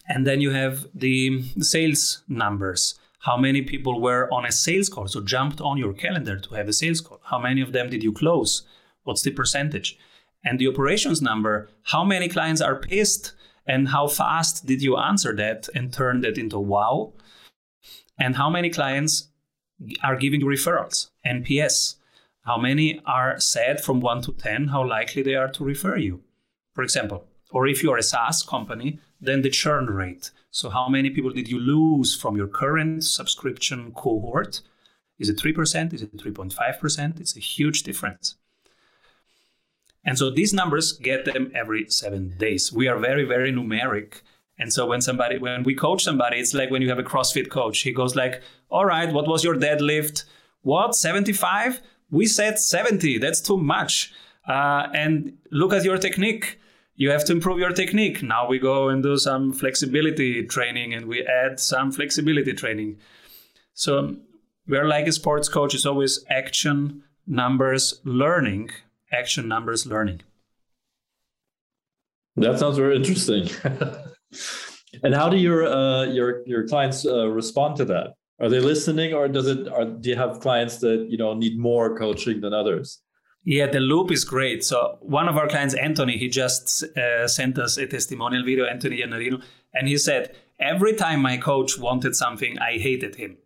And 0.08 0.26
then 0.26 0.42
you 0.42 0.52
have 0.52 0.88
the 0.94 1.44
sales 1.60 2.24
numbers. 2.28 3.00
How 3.20 3.36
many 3.36 3.62
people 3.62 4.00
were 4.00 4.32
on 4.32 4.46
a 4.46 4.52
sales 4.52 4.90
call? 4.90 5.08
So 5.08 5.22
jumped 5.22 5.60
on 5.60 5.78
your 5.78 5.94
calendar 5.94 6.40
to 6.40 6.56
have 6.56 6.68
a 6.68 6.74
sales 6.74 7.02
call. 7.02 7.20
How 7.24 7.40
many 7.40 7.62
of 7.62 7.74
them 7.74 7.90
did 7.90 8.04
you 8.04 8.14
close? 8.14 8.66
What's 9.04 9.24
the 9.24 9.32
percentage? 9.32 9.98
And 10.46 10.60
the 10.60 10.68
operations 10.68 11.22
number, 11.22 11.70
how 11.84 12.04
many 12.04 12.30
clients 12.30 12.62
are 12.62 12.76
pissed 12.80 13.34
and 13.66 13.90
how 13.90 14.08
fast 14.08 14.66
did 14.66 14.82
you 14.82 14.96
answer 14.98 15.36
that 15.36 15.68
and 15.76 15.92
turn 15.92 16.22
that 16.22 16.38
into 16.38 16.60
wow? 16.60 17.14
And 18.20 18.36
how 18.36 18.50
many 18.50 18.70
clients 18.70 19.30
are 20.04 20.16
giving 20.16 20.42
you 20.42 20.48
referrals? 20.48 21.10
NPS. 21.26 21.96
How 22.48 22.58
many 22.58 23.02
are 23.06 23.38
sad 23.42 23.84
from 23.84 24.00
1 24.00 24.22
to 24.22 24.32
10 24.32 24.70
how 24.70 24.88
likely 24.88 25.22
they 25.22 25.36
are 25.36 25.50
to 25.50 25.66
refer 25.66 25.98
you? 25.98 26.22
For 26.74 26.82
example, 26.82 27.26
or 27.52 27.68
if 27.68 27.84
you're 27.84 27.98
a 27.98 28.04
SaaS 28.04 28.42
company, 28.42 29.00
then 29.20 29.42
the 29.42 29.50
churn 29.50 29.88
rate. 29.88 30.32
So, 30.50 30.70
how 30.70 30.88
many 30.88 31.10
people 31.10 31.32
did 31.32 31.50
you 31.50 31.60
lose 31.60 32.16
from 32.16 32.38
your 32.38 32.48
current 32.48 33.04
subscription 33.04 33.92
cohort? 33.92 34.62
Is 35.20 35.28
it 35.28 35.38
3%? 35.38 35.94
Is 35.94 36.02
it 36.02 36.16
3.5%? 36.16 37.20
It's 37.20 37.36
a 37.36 37.42
huge 37.42 37.84
difference. 37.84 38.36
And 40.06 40.18
so 40.18 40.30
these 40.30 40.54
numbers 40.54 40.94
get 40.94 41.26
them 41.26 41.52
every 41.54 41.90
seven 41.90 42.38
days. 42.38 42.72
We 42.72 42.88
are 42.88 42.98
very, 42.98 43.26
very 43.26 43.52
numeric. 43.52 44.22
And 44.58 44.72
so 44.72 44.86
when 44.86 45.02
somebody, 45.02 45.38
when 45.38 45.64
we 45.64 45.76
coach 45.76 46.02
somebody, 46.02 46.38
it's 46.38 46.54
like 46.54 46.72
when 46.72 46.82
you 46.82 46.88
have 46.88 47.00
a 47.00 47.04
CrossFit 47.04 47.50
coach. 47.50 47.80
He 47.80 47.92
goes 47.92 48.16
like, 48.16 48.42
"All 48.70 48.86
right, 48.86 49.12
what 49.12 49.28
was 49.28 49.44
your 49.44 49.56
deadlift? 49.56 50.24
What 50.62 50.96
75? 50.96 51.82
We 52.10 52.26
said 52.26 52.60
70. 52.60 53.18
That's 53.20 53.42
too 53.42 53.58
much. 53.58 54.14
Uh, 54.48 54.88
and 54.94 55.38
look 55.52 55.74
at 55.74 55.84
your 55.84 55.98
technique 55.98 56.60
you 56.98 57.12
have 57.12 57.24
to 57.26 57.32
improve 57.32 57.60
your 57.60 57.72
technique. 57.72 58.24
Now 58.24 58.48
we 58.48 58.58
go 58.58 58.90
and 58.90 59.04
do 59.04 59.18
some 59.18 59.54
flexibility 59.54 60.44
training 60.44 60.94
and 60.94 61.06
we 61.06 61.26
add 61.26 61.60
some 61.60 61.92
flexibility 61.92 62.54
training. 62.54 62.98
So 63.74 64.18
we're 64.68 64.88
like 64.88 65.08
a 65.08 65.12
sports 65.12 65.48
coach, 65.48 65.76
it's 65.76 65.86
always 65.86 66.26
action, 66.30 67.04
numbers, 67.28 68.02
learning, 68.04 68.72
action, 69.14 69.48
numbers, 69.48 69.86
learning. 69.86 70.22
That 72.36 72.60
sounds 72.60 72.78
very 72.78 72.96
interesting. 72.96 73.50
and 75.04 75.14
how 75.14 75.30
do 75.30 75.38
your 75.38 75.66
uh, 75.66 76.06
your 76.06 76.46
your 76.48 76.68
clients 76.68 77.06
uh, 77.06 77.28
respond 77.28 77.78
to 77.78 77.86
that? 77.86 78.16
Are 78.40 78.50
they 78.50 78.60
listening, 78.60 79.14
or 79.14 79.28
does 79.28 79.48
it? 79.48 79.64
Do 80.02 80.10
you 80.10 80.16
have 80.16 80.40
clients 80.40 80.78
that 80.78 81.08
you 81.10 81.18
know 81.18 81.34
need 81.34 81.58
more 81.58 81.98
coaching 81.98 82.42
than 82.42 82.54
others? 82.54 83.02
Yeah, 83.44 83.68
the 83.68 83.80
loop 83.80 84.12
is 84.12 84.26
great. 84.26 84.66
So 84.66 84.98
one 85.02 85.30
of 85.30 85.38
our 85.38 85.48
clients, 85.48 85.74
Anthony, 85.74 86.18
he 86.18 86.28
just 86.28 86.84
uh, 86.98 87.28
sent 87.30 87.58
us 87.58 87.78
a 87.78 87.88
testimonial 87.88 88.44
video, 88.44 88.66
Anthony 88.66 89.02
Iannarino, 89.02 89.42
and 89.74 89.88
he 89.88 89.98
said, 89.98 90.36
every 90.60 90.94
time 90.94 91.22
my 91.22 91.38
coach 91.38 91.78
wanted 91.80 92.14
something, 92.14 92.60
I 92.60 92.78
hated 92.78 93.16
him. 93.16 93.38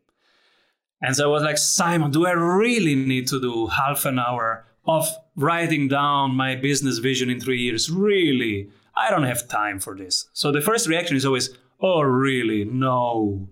And 1.03 1.15
so 1.15 1.25
I 1.25 1.27
was 1.27 1.43
like, 1.43 1.59
Simon, 1.59 2.09
do 2.09 2.25
I 2.25 2.31
really 2.31 2.95
need 2.95 3.27
to 3.27 3.39
do 3.39 3.67
half 3.67 4.05
an 4.05 4.17
hour 4.17 4.65
of 4.85 5.07
writing 5.35 5.87
down 5.87 6.31
my 6.31 6.55
business 6.55 6.97
vision 6.97 7.29
in 7.29 7.39
three 7.39 7.61
years? 7.61 7.91
Really? 7.91 8.69
I 8.95 9.11
don't 9.11 9.23
have 9.23 9.47
time 9.47 9.79
for 9.79 9.95
this. 9.95 10.29
So 10.33 10.51
the 10.51 10.61
first 10.61 10.87
reaction 10.87 11.15
is 11.15 11.25
always, 11.27 11.55
oh, 11.79 12.01
really? 12.01 12.65
No. 12.65 13.49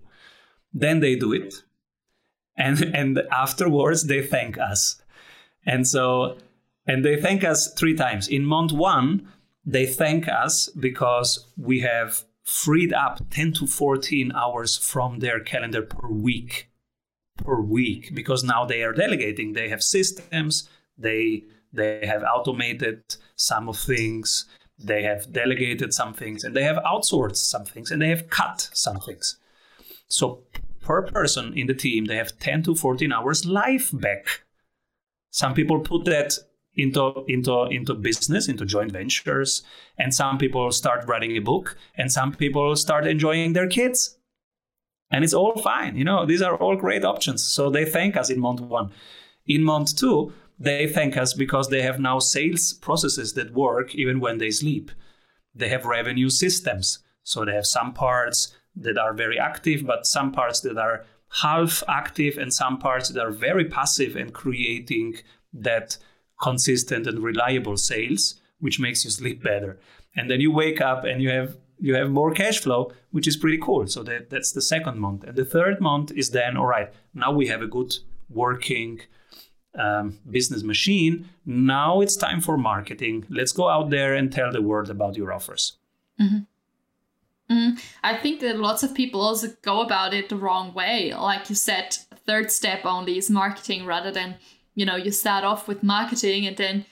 Then 0.72 1.00
they 1.00 1.16
do 1.16 1.32
it. 1.32 1.54
And, 2.56 2.82
and 2.94 3.18
afterwards, 3.30 4.04
they 4.04 4.22
thank 4.22 4.58
us 4.58 5.00
and 5.66 5.86
so, 5.86 6.38
and 6.86 7.04
they 7.04 7.20
thank 7.20 7.44
us 7.44 7.72
three 7.74 7.94
times. 7.94 8.28
In 8.28 8.44
month 8.44 8.72
one, 8.72 9.28
they 9.64 9.86
thank 9.86 10.28
us 10.28 10.68
because 10.68 11.46
we 11.56 11.80
have 11.80 12.24
freed 12.42 12.92
up 12.92 13.20
10 13.30 13.52
to 13.54 13.66
14 13.66 14.32
hours 14.32 14.76
from 14.76 15.18
their 15.18 15.40
calendar 15.40 15.82
per 15.82 16.08
week. 16.08 16.70
Per 17.36 17.60
week, 17.60 18.14
because 18.14 18.42
now 18.42 18.64
they 18.64 18.82
are 18.82 18.92
delegating. 18.92 19.52
They 19.52 19.68
have 19.68 19.82
systems, 19.82 20.68
they 20.98 21.44
they 21.72 22.04
have 22.04 22.24
automated 22.24 23.02
some 23.36 23.68
of 23.68 23.78
things, 23.78 24.44
they 24.76 25.04
have 25.04 25.32
delegated 25.32 25.94
some 25.94 26.12
things, 26.12 26.44
and 26.44 26.54
they 26.54 26.64
have 26.64 26.76
outsourced 26.78 27.36
some 27.36 27.64
things, 27.64 27.90
and 27.90 28.02
they 28.02 28.08
have 28.10 28.28
cut 28.28 28.68
some 28.74 28.98
things. 28.98 29.38
So 30.08 30.42
per 30.90 31.02
person 31.02 31.52
in 31.56 31.66
the 31.66 31.74
team, 31.74 32.06
they 32.06 32.16
have 32.16 32.38
10 32.38 32.62
to 32.64 32.74
14 32.74 33.12
hours 33.12 33.46
life 33.46 33.90
back 33.92 34.42
some 35.30 35.54
people 35.54 35.80
put 35.80 36.04
that 36.06 36.34
into 36.74 37.24
into 37.28 37.64
into 37.64 37.94
business, 37.94 38.48
into 38.48 38.64
joint 38.64 38.92
ventures, 38.92 39.62
and 39.96 40.14
some 40.14 40.38
people 40.38 40.70
start 40.72 41.06
writing 41.06 41.36
a 41.36 41.40
book, 41.40 41.76
and 41.96 42.10
some 42.10 42.32
people 42.32 42.76
start 42.76 43.06
enjoying 43.06 43.52
their 43.52 43.68
kids. 43.68 44.18
And 45.12 45.24
it's 45.24 45.34
all 45.34 45.56
fine, 45.56 45.96
you 45.96 46.04
know. 46.04 46.24
These 46.24 46.42
are 46.42 46.56
all 46.56 46.76
great 46.76 47.04
options. 47.04 47.42
So 47.42 47.70
they 47.70 47.84
thank 47.84 48.16
us 48.16 48.30
in 48.30 48.38
month 48.38 48.60
one. 48.60 48.90
In 49.46 49.64
month 49.64 49.96
two, 49.96 50.32
they 50.58 50.86
thank 50.86 51.16
us 51.16 51.34
because 51.34 51.68
they 51.68 51.82
have 51.82 51.98
now 51.98 52.20
sales 52.20 52.72
processes 52.72 53.32
that 53.34 53.52
work 53.52 53.94
even 53.94 54.20
when 54.20 54.38
they 54.38 54.50
sleep. 54.50 54.92
They 55.52 55.68
have 55.68 55.84
revenue 55.84 56.30
systems. 56.30 57.00
So 57.24 57.44
they 57.44 57.54
have 57.54 57.66
some 57.66 57.92
parts 57.92 58.54
that 58.76 58.98
are 58.98 59.12
very 59.12 59.38
active, 59.38 59.86
but 59.86 60.06
some 60.06 60.32
parts 60.32 60.60
that 60.60 60.78
are 60.78 61.04
half 61.42 61.82
active 61.88 62.38
and 62.38 62.52
some 62.52 62.78
parts 62.78 63.08
that 63.10 63.22
are 63.22 63.30
very 63.30 63.64
passive 63.64 64.16
and 64.16 64.32
creating 64.32 65.16
that 65.52 65.96
consistent 66.40 67.06
and 67.06 67.22
reliable 67.22 67.76
sales 67.76 68.40
which 68.58 68.78
makes 68.78 69.04
you 69.04 69.10
sleep 69.10 69.42
better. 69.42 69.78
And 70.14 70.30
then 70.30 70.40
you 70.40 70.52
wake 70.52 70.80
up 70.80 71.04
and 71.04 71.22
you 71.22 71.30
have 71.30 71.56
you 71.78 71.94
have 71.94 72.10
more 72.10 72.32
cash 72.32 72.60
flow 72.60 72.92
which 73.10 73.26
is 73.26 73.36
pretty 73.36 73.58
cool. 73.58 73.86
So 73.86 74.02
that, 74.02 74.30
that's 74.30 74.52
the 74.52 74.60
second 74.60 74.98
month. 74.98 75.24
And 75.24 75.36
the 75.36 75.44
third 75.44 75.80
month 75.80 76.12
is 76.12 76.30
then 76.30 76.56
all 76.56 76.66
right 76.66 76.92
now 77.14 77.30
we 77.32 77.46
have 77.46 77.62
a 77.62 77.66
good 77.66 77.94
working 78.28 79.00
um, 79.78 80.18
business 80.28 80.62
machine. 80.62 81.28
Now 81.46 82.00
it's 82.00 82.16
time 82.16 82.40
for 82.40 82.58
marketing. 82.58 83.26
Let's 83.30 83.52
go 83.52 83.68
out 83.68 83.90
there 83.90 84.14
and 84.14 84.32
tell 84.32 84.50
the 84.50 84.62
world 84.62 84.90
about 84.90 85.16
your 85.16 85.32
offers. 85.32 85.78
Mm-hmm. 86.20 86.40
Mm, 87.50 87.82
I 88.04 88.16
think 88.16 88.40
that 88.40 88.58
lots 88.58 88.82
of 88.82 88.94
people 88.94 89.20
also 89.20 89.48
go 89.62 89.80
about 89.80 90.14
it 90.14 90.28
the 90.28 90.36
wrong 90.36 90.72
way. 90.72 91.12
Like 91.12 91.48
you 91.48 91.56
said, 91.56 91.96
third 92.24 92.50
step 92.50 92.84
only 92.84 93.18
is 93.18 93.28
marketing 93.28 93.86
rather 93.86 94.12
than, 94.12 94.36
you 94.76 94.86
know, 94.86 94.96
you 94.96 95.10
start 95.10 95.44
off 95.44 95.66
with 95.66 95.82
marketing 95.82 96.46
and 96.46 96.56
then 96.56 96.86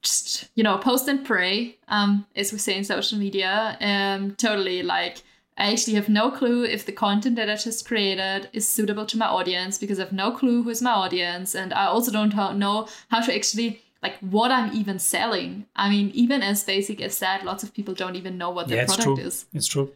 just, 0.00 0.48
you 0.54 0.64
know, 0.64 0.78
post 0.78 1.08
and 1.08 1.24
pray, 1.24 1.76
um, 1.88 2.26
as 2.34 2.52
we 2.52 2.58
say 2.58 2.76
in 2.76 2.84
social 2.84 3.18
media. 3.18 3.76
Um, 3.80 4.34
totally 4.36 4.82
like, 4.82 5.18
I 5.58 5.70
actually 5.70 5.94
have 5.94 6.08
no 6.08 6.30
clue 6.30 6.64
if 6.64 6.86
the 6.86 6.92
content 6.92 7.36
that 7.36 7.50
I 7.50 7.56
just 7.56 7.86
created 7.86 8.48
is 8.54 8.66
suitable 8.66 9.04
to 9.06 9.18
my 9.18 9.26
audience 9.26 9.76
because 9.76 10.00
I 10.00 10.04
have 10.04 10.12
no 10.12 10.32
clue 10.32 10.62
who 10.62 10.70
is 10.70 10.80
my 10.80 10.92
audience. 10.92 11.54
And 11.54 11.74
I 11.74 11.84
also 11.84 12.10
don't 12.10 12.34
know 12.58 12.88
how 13.10 13.20
to 13.20 13.34
actually 13.34 13.82
like 14.02 14.18
what 14.18 14.50
I'm 14.50 14.74
even 14.74 14.98
selling. 14.98 15.66
I 15.76 15.88
mean, 15.88 16.10
even 16.14 16.42
as 16.42 16.64
basic 16.64 17.00
as 17.00 17.18
that, 17.20 17.44
lots 17.44 17.62
of 17.62 17.72
people 17.72 17.94
don't 17.94 18.16
even 18.16 18.36
know 18.36 18.50
what 18.50 18.68
their 18.68 18.78
yeah, 18.78 18.86
product 18.86 19.04
true. 19.04 19.16
is. 19.18 19.46
It's 19.52 19.66
true. 19.66 19.92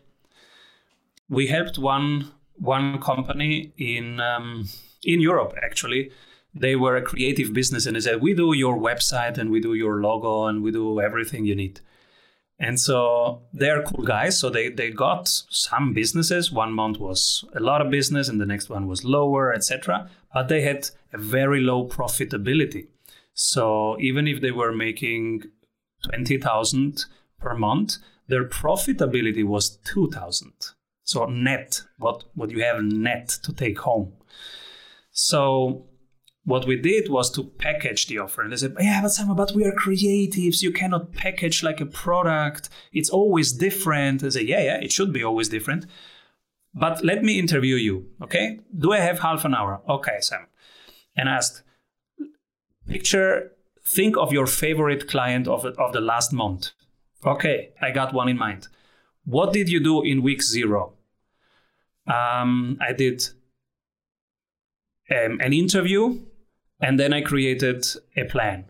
We 1.28 1.48
helped 1.48 1.76
one 1.78 2.30
one 2.58 3.00
company 3.00 3.72
in 3.76 4.20
um, 4.20 4.68
in 5.04 5.20
Europe 5.20 5.54
actually. 5.62 6.12
They 6.54 6.74
were 6.74 6.96
a 6.96 7.02
creative 7.02 7.52
business 7.52 7.84
and 7.84 7.96
they 7.96 8.00
said, 8.00 8.22
"We 8.22 8.32
do 8.32 8.54
your 8.54 8.78
website 8.78 9.36
and 9.38 9.50
we 9.50 9.60
do 9.60 9.74
your 9.74 10.00
logo 10.00 10.46
and 10.46 10.62
we 10.62 10.70
do 10.70 11.00
everything 11.00 11.44
you 11.44 11.56
need." 11.56 11.80
And 12.58 12.80
so 12.80 13.42
they're 13.52 13.82
cool 13.82 14.04
guys. 14.04 14.40
So 14.40 14.48
they, 14.48 14.70
they 14.70 14.90
got 14.90 15.28
some 15.28 15.92
businesses. 15.92 16.50
One 16.50 16.72
month 16.72 16.98
was 16.98 17.44
a 17.54 17.60
lot 17.60 17.82
of 17.82 17.90
business 17.90 18.28
and 18.28 18.40
the 18.40 18.46
next 18.46 18.70
one 18.70 18.86
was 18.86 19.04
lower, 19.04 19.52
etc. 19.52 20.08
But 20.32 20.48
they 20.48 20.62
had 20.62 20.88
a 21.12 21.18
very 21.18 21.60
low 21.60 21.86
profitability. 21.86 22.86
So 23.38 23.98
even 24.00 24.26
if 24.26 24.40
they 24.40 24.50
were 24.50 24.72
making 24.72 25.42
20,000 26.04 27.04
per 27.38 27.54
month, 27.54 27.98
their 28.28 28.48
profitability 28.48 29.44
was 29.44 29.76
2,000. 29.84 30.52
So 31.04 31.26
net, 31.26 31.82
what, 31.98 32.24
what 32.34 32.50
you 32.50 32.62
have 32.64 32.82
net 32.82 33.28
to 33.42 33.52
take 33.52 33.80
home. 33.80 34.14
So 35.10 35.84
what 36.44 36.66
we 36.66 36.80
did 36.80 37.10
was 37.10 37.30
to 37.32 37.44
package 37.44 38.06
the 38.06 38.20
offer. 38.20 38.40
And 38.40 38.52
they 38.52 38.56
said, 38.56 38.74
yeah, 38.80 39.02
but 39.02 39.10
Simon, 39.10 39.36
but 39.36 39.52
we 39.52 39.66
are 39.66 39.72
creatives. 39.72 40.62
You 40.62 40.72
cannot 40.72 41.12
package 41.12 41.62
like 41.62 41.82
a 41.82 41.86
product. 41.86 42.70
It's 42.90 43.10
always 43.10 43.52
different. 43.52 44.24
I 44.24 44.30
said, 44.30 44.48
yeah, 44.48 44.62
yeah, 44.62 44.80
it 44.80 44.92
should 44.92 45.12
be 45.12 45.22
always 45.22 45.50
different. 45.50 45.84
But 46.74 47.04
let 47.04 47.22
me 47.22 47.38
interview 47.38 47.76
you, 47.76 48.06
okay? 48.22 48.60
Do 48.76 48.92
I 48.92 49.00
have 49.00 49.18
half 49.18 49.44
an 49.44 49.54
hour? 49.54 49.82
Okay, 49.86 50.20
Sam. 50.20 50.46
And 51.14 51.28
I 51.28 51.36
asked, 51.36 51.62
picture, 52.86 53.52
think 53.84 54.16
of 54.16 54.32
your 54.32 54.46
favorite 54.46 55.08
client 55.08 55.48
of, 55.48 55.64
of 55.64 55.92
the 55.92 56.00
last 56.00 56.32
month. 56.32 56.70
Okay, 57.24 57.70
I 57.80 57.90
got 57.90 58.14
one 58.14 58.28
in 58.28 58.38
mind. 58.38 58.68
What 59.24 59.52
did 59.52 59.68
you 59.68 59.80
do 59.80 60.02
in 60.02 60.22
week 60.22 60.42
zero? 60.42 60.94
Um, 62.06 62.78
I 62.80 62.92
did 62.92 63.28
um, 65.10 65.40
an 65.40 65.52
interview 65.52 66.20
and 66.80 67.00
then 67.00 67.12
I 67.12 67.22
created 67.22 67.84
a 68.16 68.24
plan. 68.24 68.66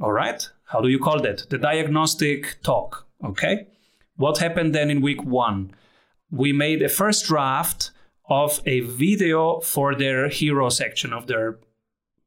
All 0.00 0.12
right. 0.12 0.48
How 0.64 0.80
do 0.80 0.88
you 0.88 0.98
call 0.98 1.20
that? 1.20 1.48
The 1.50 1.58
diagnostic 1.58 2.62
talk. 2.62 3.06
Okay. 3.24 3.66
What 4.16 4.38
happened 4.38 4.74
then 4.74 4.90
in 4.90 5.00
week 5.00 5.22
one? 5.24 5.72
We 6.30 6.52
made 6.52 6.80
a 6.82 6.88
first 6.88 7.26
draft 7.26 7.90
of 8.28 8.60
a 8.64 8.80
video 8.80 9.60
for 9.60 9.94
their 9.94 10.28
hero 10.28 10.68
section 10.68 11.12
of 11.12 11.26
their 11.26 11.58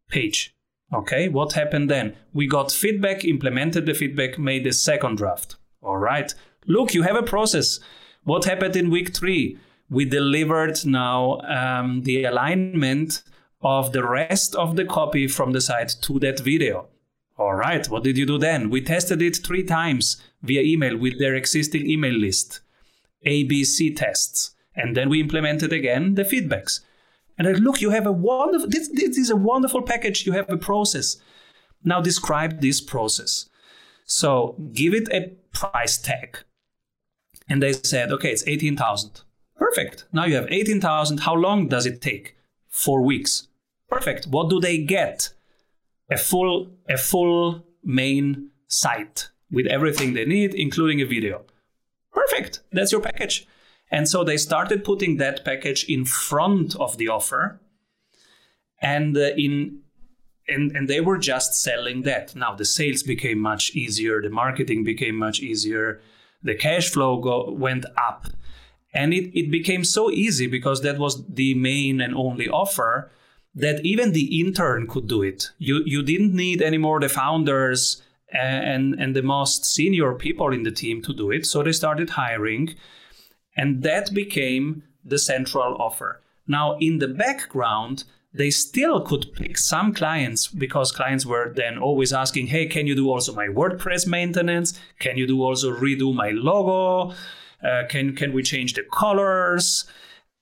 page. 0.10 0.54
Okay. 0.94 1.28
What 1.30 1.54
happened 1.54 1.90
then? 1.90 2.16
We 2.34 2.48
got 2.48 2.72
feedback, 2.72 3.26
implemented 3.26 3.86
the 3.86 3.94
feedback, 3.94 4.38
made 4.38 4.68
a 4.68 4.74
second 4.74 5.18
draft. 5.18 5.56
All 5.82 5.98
right. 5.98 6.34
Look, 6.68 6.94
you 6.94 7.02
have 7.04 7.16
a 7.16 7.24
process. 7.24 7.80
What 8.24 8.46
happened 8.46 8.76
in 8.76 8.90
week 8.90 9.14
three? 9.16 9.58
We 9.90 10.06
delivered 10.06 10.86
now 10.86 11.40
um, 11.42 12.04
the 12.04 12.24
alignment 12.24 13.24
of 13.62 13.94
the 13.94 14.08
rest 14.08 14.56
of 14.56 14.76
the 14.76 14.86
copy 14.86 15.28
from 15.28 15.52
the 15.52 15.62
site 15.62 15.94
to 16.02 16.20
that 16.20 16.40
video. 16.40 16.88
All 17.38 17.56
right, 17.56 17.88
what 17.90 18.04
did 18.04 18.18
you 18.18 18.26
do 18.26 18.38
then? 18.38 18.70
We 18.70 18.82
tested 18.82 19.22
it 19.22 19.38
three 19.38 19.64
times 19.64 20.22
via 20.44 20.62
email 20.62 20.98
with 20.98 21.18
their 21.18 21.34
existing 21.34 21.90
email 21.90 22.14
list, 22.14 22.60
ABC 23.26 23.96
tests, 23.96 24.52
and 24.76 24.96
then 24.96 25.10
we 25.10 25.20
implemented 25.20 25.74
again 25.74 26.16
the 26.16 26.24
feedbacks. 26.24 26.82
And 27.38 27.48
I 27.48 27.52
look, 27.52 27.82
you 27.82 27.90
have 27.90 28.06
a 28.06 28.12
wonderful, 28.12 28.70
this, 28.70 28.90
this 28.90 29.18
is 29.18 29.30
a 29.30 29.36
wonderful 29.36 29.82
package. 29.82 30.26
You 30.26 30.34
have 30.34 30.50
a 30.50 30.58
process. 30.58 31.18
Now 31.84 32.02
describe 32.02 32.62
this 32.62 32.80
process. 32.80 33.50
So 34.06 34.56
give 34.72 34.94
it 34.94 35.10
a 35.12 35.34
price 35.54 35.98
tag. 35.98 36.40
And 37.50 37.62
they 37.62 37.74
said, 37.74 38.12
okay, 38.12 38.32
it's 38.32 38.48
18,000. 38.48 39.22
Perfect. 39.56 40.06
Now 40.12 40.26
you 40.26 40.36
have 40.36 40.48
18,000. 40.50 41.20
How 41.20 41.34
long 41.34 41.68
does 41.68 41.86
it 41.86 42.02
take? 42.02 42.36
Four 42.70 43.02
weeks. 43.02 43.48
Perfect. 43.90 44.28
What 44.28 44.50
do 44.50 44.60
they 44.60 44.78
get? 44.80 45.34
A 46.10 46.18
full 46.18 46.68
a 46.90 46.98
full 46.98 47.66
main 47.84 48.50
site 48.68 49.30
with 49.52 49.68
everything 49.68 50.14
they 50.14 50.26
need, 50.26 50.54
including 50.54 51.02
a 51.02 51.06
video. 51.06 51.44
Perfect. 52.12 52.60
That's 52.72 52.92
your 52.92 53.02
package. 53.02 53.48
And 53.94 54.10
so 54.10 54.24
they 54.24 54.38
started 54.38 54.84
putting 54.84 55.18
that 55.18 55.46
package 55.46 55.86
in 55.88 56.04
front 56.04 56.76
of 56.78 56.98
the 56.98 57.10
offer, 57.10 57.62
and 58.82 59.16
uh, 59.16 59.30
in 59.38 59.82
and 60.48 60.76
and 60.76 60.88
they 60.88 61.00
were 61.00 61.20
just 61.20 61.54
selling 61.54 62.02
that. 62.02 62.36
Now 62.36 62.56
the 62.56 62.66
sales 62.66 63.04
became 63.04 63.38
much 63.38 63.76
easier, 63.76 64.20
the 64.20 64.32
marketing 64.32 64.84
became 64.84 65.16
much 65.16 65.42
easier, 65.42 66.02
the 66.42 66.56
cash 66.56 66.90
flow 66.90 67.20
go, 67.20 67.52
went 67.52 67.86
up, 67.96 68.26
and 68.96 69.14
it 69.14 69.30
it 69.38 69.52
became 69.52 69.84
so 69.84 70.10
easy 70.10 70.48
because 70.48 70.82
that 70.82 70.98
was 70.98 71.24
the 71.28 71.54
main 71.54 72.02
and 72.02 72.16
only 72.16 72.50
offer 72.50 73.12
that 73.54 73.86
even 73.86 74.12
the 74.12 74.40
intern 74.42 74.88
could 74.88 75.08
do 75.08 75.22
it. 75.22 75.52
You 75.60 75.84
you 75.86 76.02
didn't 76.02 76.34
need 76.34 76.64
anymore 76.64 77.00
the 77.00 77.10
founders 77.10 78.02
and 78.32 78.96
and 79.00 79.16
the 79.16 79.22
most 79.22 79.66
senior 79.66 80.16
people 80.16 80.52
in 80.52 80.64
the 80.64 80.72
team 80.72 81.04
to 81.04 81.14
do 81.14 81.30
it. 81.30 81.46
So 81.46 81.62
they 81.62 81.74
started 81.74 82.10
hiring, 82.10 82.76
and 83.56 83.84
that 83.84 84.14
became 84.14 84.84
the 85.04 85.18
central 85.18 85.76
offer. 85.80 86.22
Now 86.48 86.78
in 86.80 87.00
the 87.00 87.08
background, 87.08 88.04
they 88.34 88.50
still 88.50 89.02
could 89.02 89.34
pick 89.34 89.58
some 89.58 89.94
clients 89.94 90.48
because 90.48 90.92
clients 90.92 91.26
were 91.26 91.54
then 91.56 91.78
always 91.78 92.12
asking, 92.12 92.48
"Hey, 92.48 92.66
can 92.66 92.88
you 92.88 92.96
do 92.96 93.10
also 93.10 93.34
my 93.34 93.48
WordPress 93.48 94.08
maintenance? 94.08 94.80
Can 95.00 95.18
you 95.18 95.28
do 95.28 95.44
also 95.44 95.72
redo 95.72 96.14
my 96.14 96.32
logo? 96.32 97.14
Uh, 97.64 97.84
can 97.88 98.16
can 98.16 98.34
we 98.34 98.44
change 98.44 98.74
the 98.74 98.84
colors?" 98.92 99.86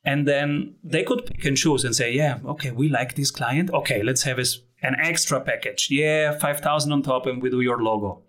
and 0.04 0.28
then 0.28 0.76
they 0.84 1.04
could 1.04 1.26
pick 1.26 1.46
and 1.46 1.58
choose 1.58 1.84
and 1.84 1.96
say 1.96 2.12
yeah 2.12 2.40
okay 2.46 2.72
we 2.72 2.90
like 2.90 3.16
this 3.16 3.32
client 3.32 3.70
okay 3.72 4.02
let's 4.02 4.24
have 4.24 4.40
an 4.40 4.96
extra 5.00 5.40
package 5.40 5.90
yeah 5.92 6.32
5000 6.38 6.92
on 6.92 7.02
top 7.02 7.26
and 7.26 7.42
we 7.42 7.50
do 7.50 7.62
your 7.62 7.82
logo 7.82 8.22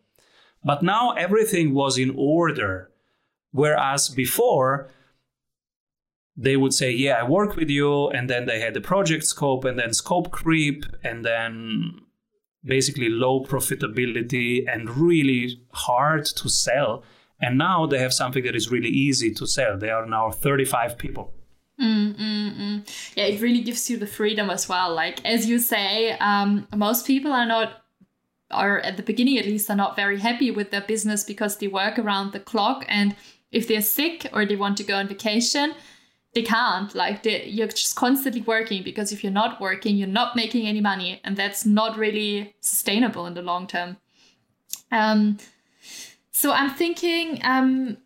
but 0.64 0.82
now 0.82 1.12
everything 1.12 1.72
was 1.74 1.98
in 1.98 2.14
order 2.16 2.90
whereas 3.52 4.08
before 4.08 4.90
they 6.36 6.56
would 6.56 6.74
say 6.74 6.90
yeah 6.90 7.14
i 7.20 7.22
work 7.22 7.56
with 7.56 7.70
you 7.70 8.08
and 8.08 8.28
then 8.28 8.46
they 8.46 8.60
had 8.60 8.74
the 8.74 8.80
project 8.80 9.24
scope 9.24 9.64
and 9.64 9.78
then 9.78 9.92
scope 9.92 10.30
creep 10.30 10.84
and 11.04 11.24
then 11.24 11.92
basically 12.64 13.08
low 13.08 13.44
profitability 13.44 14.64
and 14.66 14.90
really 14.90 15.60
hard 15.72 16.24
to 16.24 16.48
sell 16.48 17.02
and 17.40 17.58
now 17.58 17.86
they 17.86 17.98
have 17.98 18.12
something 18.12 18.44
that 18.44 18.56
is 18.56 18.70
really 18.70 18.88
easy 18.88 19.32
to 19.32 19.46
sell 19.46 19.76
they 19.76 19.90
are 19.90 20.06
now 20.06 20.30
35 20.30 20.96
people 20.98 21.34
Mm, 21.80 22.14
mm, 22.14 22.56
mm. 22.56 23.12
Yeah, 23.16 23.24
it 23.24 23.40
really 23.40 23.60
gives 23.60 23.90
you 23.90 23.96
the 23.96 24.06
freedom 24.06 24.50
as 24.50 24.68
well. 24.68 24.94
Like 24.94 25.24
as 25.24 25.46
you 25.46 25.58
say, 25.58 26.12
um, 26.18 26.68
most 26.74 27.06
people 27.06 27.32
are 27.32 27.46
not, 27.46 27.82
or 28.50 28.80
at 28.80 28.96
the 28.96 29.02
beginning 29.02 29.38
at 29.38 29.46
least, 29.46 29.70
are 29.70 29.76
not 29.76 29.96
very 29.96 30.20
happy 30.20 30.50
with 30.50 30.70
their 30.70 30.82
business 30.82 31.24
because 31.24 31.56
they 31.56 31.66
work 31.66 31.98
around 31.98 32.32
the 32.32 32.40
clock, 32.40 32.84
and 32.88 33.16
if 33.52 33.68
they're 33.68 33.82
sick 33.82 34.26
or 34.32 34.44
they 34.44 34.56
want 34.56 34.76
to 34.78 34.84
go 34.84 34.96
on 34.96 35.06
vacation, 35.06 35.74
they 36.34 36.42
can't. 36.42 36.94
Like 36.94 37.22
they, 37.22 37.44
you're 37.44 37.68
just 37.68 37.94
constantly 37.94 38.40
working 38.40 38.82
because 38.82 39.12
if 39.12 39.22
you're 39.22 39.32
not 39.32 39.60
working, 39.60 39.96
you're 39.96 40.08
not 40.08 40.34
making 40.34 40.66
any 40.66 40.80
money, 40.80 41.20
and 41.22 41.36
that's 41.36 41.64
not 41.64 41.98
really 41.98 42.54
sustainable 42.60 43.26
in 43.26 43.34
the 43.34 43.42
long 43.42 43.66
term. 43.66 43.98
Um, 44.90 45.38
so 46.32 46.52
I'm 46.52 46.70
thinking. 46.70 47.40
Um, 47.44 47.98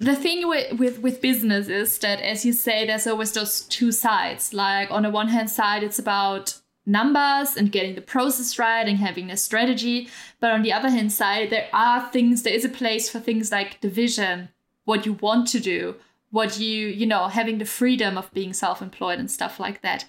the 0.00 0.16
thing 0.16 0.48
with, 0.48 0.78
with 0.78 0.98
with 1.00 1.20
business 1.20 1.68
is 1.68 1.98
that 1.98 2.20
as 2.22 2.44
you 2.44 2.54
say 2.54 2.86
there's 2.86 3.06
always 3.06 3.32
those 3.32 3.60
two 3.60 3.92
sides 3.92 4.54
like 4.54 4.90
on 4.90 5.02
the 5.02 5.10
one 5.10 5.28
hand 5.28 5.50
side 5.50 5.82
it's 5.82 5.98
about 5.98 6.58
numbers 6.86 7.54
and 7.54 7.70
getting 7.70 7.94
the 7.94 8.00
process 8.00 8.58
right 8.58 8.88
and 8.88 8.96
having 8.96 9.30
a 9.30 9.36
strategy 9.36 10.08
but 10.40 10.50
on 10.50 10.62
the 10.62 10.72
other 10.72 10.88
hand 10.88 11.12
side 11.12 11.50
there 11.50 11.68
are 11.74 12.08
things 12.10 12.42
there 12.42 12.54
is 12.54 12.64
a 12.64 12.68
place 12.70 13.10
for 13.10 13.20
things 13.20 13.52
like 13.52 13.78
the 13.82 13.90
vision 13.90 14.48
what 14.84 15.06
you 15.06 15.14
want 15.14 15.46
to 15.48 15.60
do 15.60 15.94
what 16.30 16.58
you 16.58 16.86
you 16.86 17.06
know 17.06 17.28
having 17.28 17.58
the 17.58 17.64
freedom 17.64 18.16
of 18.16 18.32
being 18.32 18.52
self-employed 18.52 19.18
and 19.18 19.30
stuff 19.30 19.60
like 19.60 19.82
that. 19.82 20.04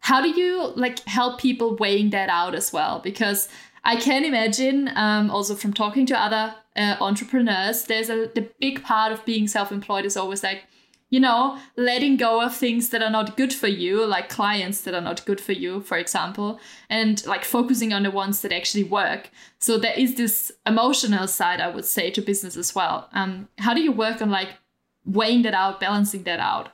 How 0.00 0.22
do 0.22 0.28
you 0.28 0.72
like 0.76 1.00
help 1.04 1.40
people 1.40 1.76
weighing 1.76 2.10
that 2.10 2.28
out 2.28 2.54
as 2.54 2.72
well? 2.72 3.00
Because 3.00 3.48
I 3.84 3.96
can 3.96 4.24
imagine, 4.24 4.90
um, 4.94 5.30
also 5.30 5.54
from 5.54 5.72
talking 5.72 6.06
to 6.06 6.18
other 6.18 6.54
uh, 6.76 6.96
entrepreneurs, 7.00 7.84
there's 7.84 8.08
a 8.08 8.30
the 8.34 8.48
big 8.60 8.82
part 8.82 9.12
of 9.12 9.24
being 9.24 9.48
self-employed 9.48 10.04
is 10.04 10.16
always 10.16 10.42
like, 10.42 10.64
you 11.10 11.20
know, 11.20 11.58
letting 11.76 12.16
go 12.16 12.42
of 12.42 12.54
things 12.54 12.90
that 12.90 13.02
are 13.02 13.10
not 13.10 13.36
good 13.36 13.52
for 13.52 13.68
you, 13.68 14.04
like 14.04 14.28
clients 14.28 14.82
that 14.82 14.94
are 14.94 15.00
not 15.00 15.24
good 15.24 15.40
for 15.40 15.52
you, 15.52 15.80
for 15.80 15.96
example, 15.96 16.60
and 16.90 17.24
like 17.26 17.44
focusing 17.44 17.92
on 17.92 18.02
the 18.02 18.10
ones 18.10 18.42
that 18.42 18.52
actually 18.52 18.84
work. 18.84 19.30
So 19.58 19.78
there 19.78 19.94
is 19.96 20.16
this 20.16 20.52
emotional 20.66 21.26
side, 21.26 21.60
I 21.60 21.68
would 21.68 21.84
say, 21.84 22.10
to 22.10 22.20
business 22.20 22.56
as 22.56 22.74
well. 22.74 23.08
Um, 23.12 23.48
how 23.58 23.74
do 23.74 23.80
you 23.80 23.92
work 23.92 24.20
on 24.20 24.30
like 24.30 24.50
weighing 25.04 25.42
that 25.42 25.54
out, 25.54 25.80
balancing 25.80 26.24
that 26.24 26.40
out? 26.40 26.70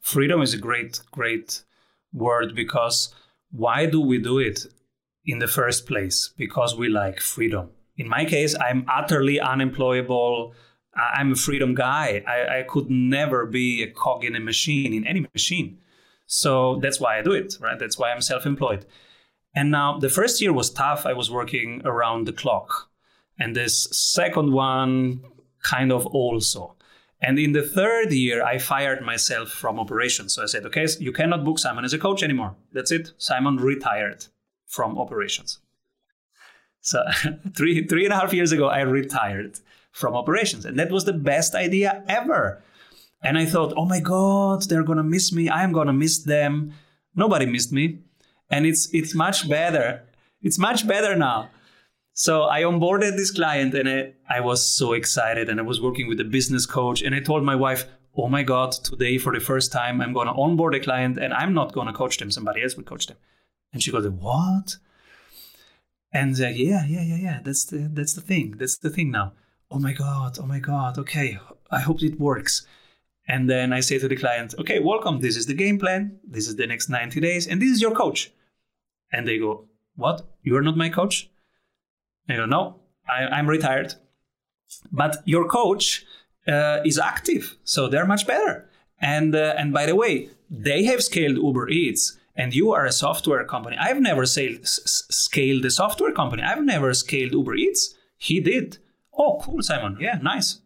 Freedom 0.00 0.42
is 0.42 0.52
a 0.52 0.58
great, 0.58 1.00
great 1.12 1.62
word 2.12 2.54
because 2.54 3.14
why 3.52 3.86
do 3.86 4.00
we 4.00 4.18
do 4.18 4.38
it? 4.38 4.66
in 5.24 5.38
the 5.38 5.46
first 5.46 5.86
place 5.86 6.32
because 6.36 6.76
we 6.76 6.88
like 6.88 7.20
freedom. 7.20 7.70
In 7.96 8.08
my 8.08 8.24
case, 8.24 8.54
I'm 8.58 8.86
utterly 8.88 9.38
unemployable. 9.40 10.54
I'm 10.94 11.32
a 11.32 11.36
freedom 11.36 11.74
guy. 11.74 12.22
I, 12.26 12.58
I 12.58 12.62
could 12.64 12.90
never 12.90 13.46
be 13.46 13.82
a 13.82 13.90
cog 13.90 14.24
in 14.24 14.36
a 14.36 14.40
machine, 14.40 14.92
in 14.92 15.06
any 15.06 15.26
machine. 15.32 15.78
So 16.26 16.78
that's 16.80 17.00
why 17.00 17.18
I 17.18 17.22
do 17.22 17.32
it, 17.32 17.56
right? 17.60 17.78
That's 17.78 17.98
why 17.98 18.10
I'm 18.12 18.20
self 18.20 18.46
employed. 18.46 18.86
And 19.54 19.70
now 19.70 19.98
the 19.98 20.08
first 20.08 20.40
year 20.40 20.52
was 20.52 20.70
tough. 20.70 21.04
I 21.06 21.12
was 21.12 21.30
working 21.30 21.82
around 21.84 22.26
the 22.26 22.32
clock. 22.32 22.90
And 23.38 23.56
this 23.56 23.88
second 23.90 24.52
one, 24.52 25.22
kind 25.62 25.92
of 25.92 26.06
also. 26.06 26.76
And 27.20 27.38
in 27.38 27.52
the 27.52 27.62
third 27.62 28.12
year, 28.12 28.44
I 28.44 28.58
fired 28.58 29.02
myself 29.02 29.48
from 29.48 29.78
operations. 29.78 30.34
So 30.34 30.42
I 30.42 30.46
said, 30.46 30.66
okay, 30.66 30.86
you 30.98 31.12
cannot 31.12 31.44
book 31.44 31.58
Simon 31.58 31.84
as 31.84 31.92
a 31.92 31.98
coach 31.98 32.22
anymore. 32.22 32.56
That's 32.72 32.90
it. 32.90 33.12
Simon 33.16 33.56
retired 33.56 34.26
from 34.66 34.98
operations. 34.98 35.60
So 36.80 37.02
three 37.56 37.86
three 37.86 38.04
and 38.04 38.12
a 38.12 38.16
half 38.16 38.32
years 38.32 38.50
ago, 38.50 38.68
I 38.68 38.80
retired 38.80 39.60
from 39.92 40.14
operations, 40.14 40.64
and 40.64 40.78
that 40.78 40.90
was 40.90 41.04
the 41.04 41.12
best 41.12 41.54
idea 41.54 42.02
ever. 42.08 42.62
And 43.22 43.38
I 43.38 43.44
thought, 43.46 43.72
oh 43.76 43.84
my 43.84 44.00
god, 44.00 44.62
they're 44.62 44.82
gonna 44.82 45.04
miss 45.04 45.32
me. 45.32 45.48
I'm 45.48 45.72
gonna 45.72 45.92
miss 45.92 46.18
them. 46.18 46.72
Nobody 47.14 47.46
missed 47.46 47.72
me, 47.72 48.00
and 48.50 48.66
it's 48.66 48.92
it's 48.92 49.14
much 49.14 49.48
better. 49.48 50.02
It's 50.42 50.58
much 50.58 50.86
better 50.88 51.14
now. 51.14 51.50
So 52.14 52.42
I 52.44 52.62
onboarded 52.62 53.16
this 53.16 53.30
client, 53.30 53.74
and 53.74 53.88
I, 53.88 54.12
I 54.28 54.40
was 54.40 54.66
so 54.66 54.92
excited. 54.92 55.48
And 55.48 55.60
I 55.60 55.62
was 55.62 55.80
working 55.80 56.08
with 56.08 56.20
a 56.20 56.24
business 56.24 56.66
coach, 56.66 57.00
and 57.02 57.14
I 57.14 57.20
told 57.20 57.44
my 57.44 57.54
wife, 57.54 57.86
oh 58.14 58.28
my 58.28 58.42
god, 58.42 58.72
today 58.72 59.18
for 59.18 59.32
the 59.32 59.40
first 59.40 59.72
time, 59.72 60.00
I'm 60.00 60.12
gonna 60.12 60.38
onboard 60.38 60.74
a 60.74 60.80
client, 60.80 61.16
and 61.16 61.32
I'm 61.32 61.54
not 61.54 61.72
gonna 61.72 61.92
coach 61.92 62.18
them. 62.18 62.30
Somebody 62.30 62.62
else 62.62 62.76
will 62.76 62.84
coach 62.84 63.06
them 63.06 63.16
And 63.72 63.82
she 63.82 63.92
goes, 63.92 64.06
what? 64.08 64.76
And 66.12 66.38
like, 66.38 66.56
yeah, 66.58 66.84
yeah, 66.86 67.02
yeah, 67.02 67.16
yeah. 67.16 67.40
That's 67.42 67.64
the 67.64 67.88
that's 67.92 68.14
the 68.14 68.20
thing. 68.20 68.56
That's 68.58 68.76
the 68.76 68.90
thing 68.90 69.10
now. 69.10 69.32
Oh 69.72 69.78
my 69.78 69.92
god. 69.92 70.38
Oh 70.38 70.46
my 70.46 70.58
god. 70.58 70.98
Okay. 70.98 71.38
I 71.70 71.80
hope 71.80 72.02
it 72.02 72.20
works. 72.20 72.66
And 73.26 73.48
then 73.48 73.72
I 73.72 73.80
say 73.80 73.98
to 73.98 74.08
the 74.08 74.16
client, 74.16 74.54
okay, 74.58 74.78
welcome. 74.80 75.20
This 75.20 75.36
is 75.36 75.46
the 75.46 75.54
game 75.54 75.78
plan. 75.78 76.18
This 76.28 76.48
is 76.48 76.56
the 76.56 76.66
next 76.66 76.88
90 76.88 77.20
days, 77.20 77.46
and 77.46 77.62
this 77.62 77.70
is 77.70 77.80
your 77.80 77.92
coach. 77.94 78.32
And 79.12 79.26
they 79.26 79.38
go, 79.38 79.68
what? 79.96 80.22
You 80.42 80.56
are 80.56 80.62
not 80.62 80.76
my 80.76 80.88
coach? 80.88 81.30
I 82.28 82.36
go, 82.36 82.46
no, 82.46 82.80
I, 83.08 83.24
I'm 83.26 83.48
retired. 83.48 83.94
But 84.90 85.22
your 85.24 85.48
coach 85.48 86.04
uh, 86.48 86.80
is 86.84 86.98
active, 86.98 87.56
so 87.64 87.88
they're 87.88 88.06
much 88.06 88.26
better. 88.26 88.68
And 89.00 89.34
uh, 89.34 89.54
and 89.56 89.72
by 89.72 89.86
the 89.86 89.96
way, 89.96 90.30
they 90.50 90.84
have 90.84 91.02
scaled 91.02 91.36
Uber 91.36 91.68
Eats, 91.68 92.18
and 92.36 92.54
you 92.54 92.72
are 92.72 92.86
a 92.86 92.92
software 92.92 93.44
company. 93.44 93.76
I've 93.78 94.00
never 94.00 94.26
sailed, 94.26 94.60
s- 94.62 95.04
scaled 95.10 95.64
a 95.64 95.70
software 95.70 96.12
company. 96.12 96.42
I've 96.42 96.64
never 96.64 96.94
scaled 96.94 97.32
Uber 97.32 97.54
Eats. 97.54 97.94
He 98.18 98.40
did. 98.40 98.78
Oh, 99.16 99.40
cool, 99.42 99.62
Simon. 99.62 99.96
Yeah, 100.00 100.18
nice. 100.22 100.60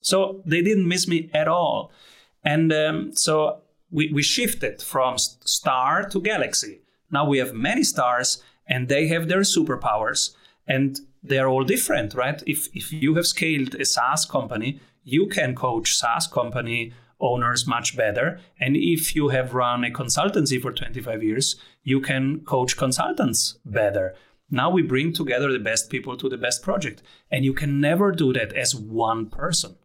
So 0.00 0.42
they 0.44 0.62
didn't 0.62 0.88
miss 0.88 1.08
me 1.08 1.30
at 1.32 1.48
all. 1.48 1.90
And 2.44 2.72
um, 2.72 3.16
so 3.16 3.62
we, 3.90 4.12
we 4.12 4.22
shifted 4.22 4.82
from 4.82 5.18
star 5.18 6.08
to 6.08 6.20
galaxy. 6.20 6.80
Now 7.10 7.26
we 7.26 7.38
have 7.38 7.54
many 7.54 7.84
stars 7.84 8.42
and 8.66 8.88
they 8.88 9.06
have 9.08 9.28
their 9.28 9.40
superpowers 9.40 10.34
and 10.66 10.98
they're 11.22 11.48
all 11.48 11.64
different, 11.64 12.14
right? 12.14 12.42
If, 12.46 12.68
if 12.74 12.92
you 12.92 13.14
have 13.14 13.26
scaled 13.26 13.74
a 13.76 13.84
SaaS 13.84 14.26
company, 14.26 14.80
you 15.04 15.26
can 15.26 15.54
coach 15.54 15.96
SaaS 15.96 16.26
company 16.26 16.92
owners 17.20 17.66
much 17.66 17.96
better. 17.96 18.40
And 18.60 18.76
if 18.76 19.14
you 19.14 19.28
have 19.28 19.54
run 19.54 19.84
a 19.84 19.90
consultancy 19.90 20.60
for 20.60 20.72
25 20.72 21.22
years, 21.22 21.56
you 21.82 22.00
can 22.00 22.40
coach 22.40 22.76
consultants 22.76 23.58
better. 23.64 24.14
Now 24.54 24.70
we 24.70 24.82
bring 24.82 25.12
together 25.12 25.52
the 25.52 25.58
best 25.58 25.90
people 25.90 26.16
to 26.16 26.28
the 26.28 26.38
best 26.38 26.62
project. 26.62 27.02
And 27.30 27.44
you 27.44 27.52
can 27.52 27.80
never 27.80 28.12
do 28.12 28.32
that 28.32 28.52
as 28.52 28.74
one 28.74 29.26
person. 29.26 29.76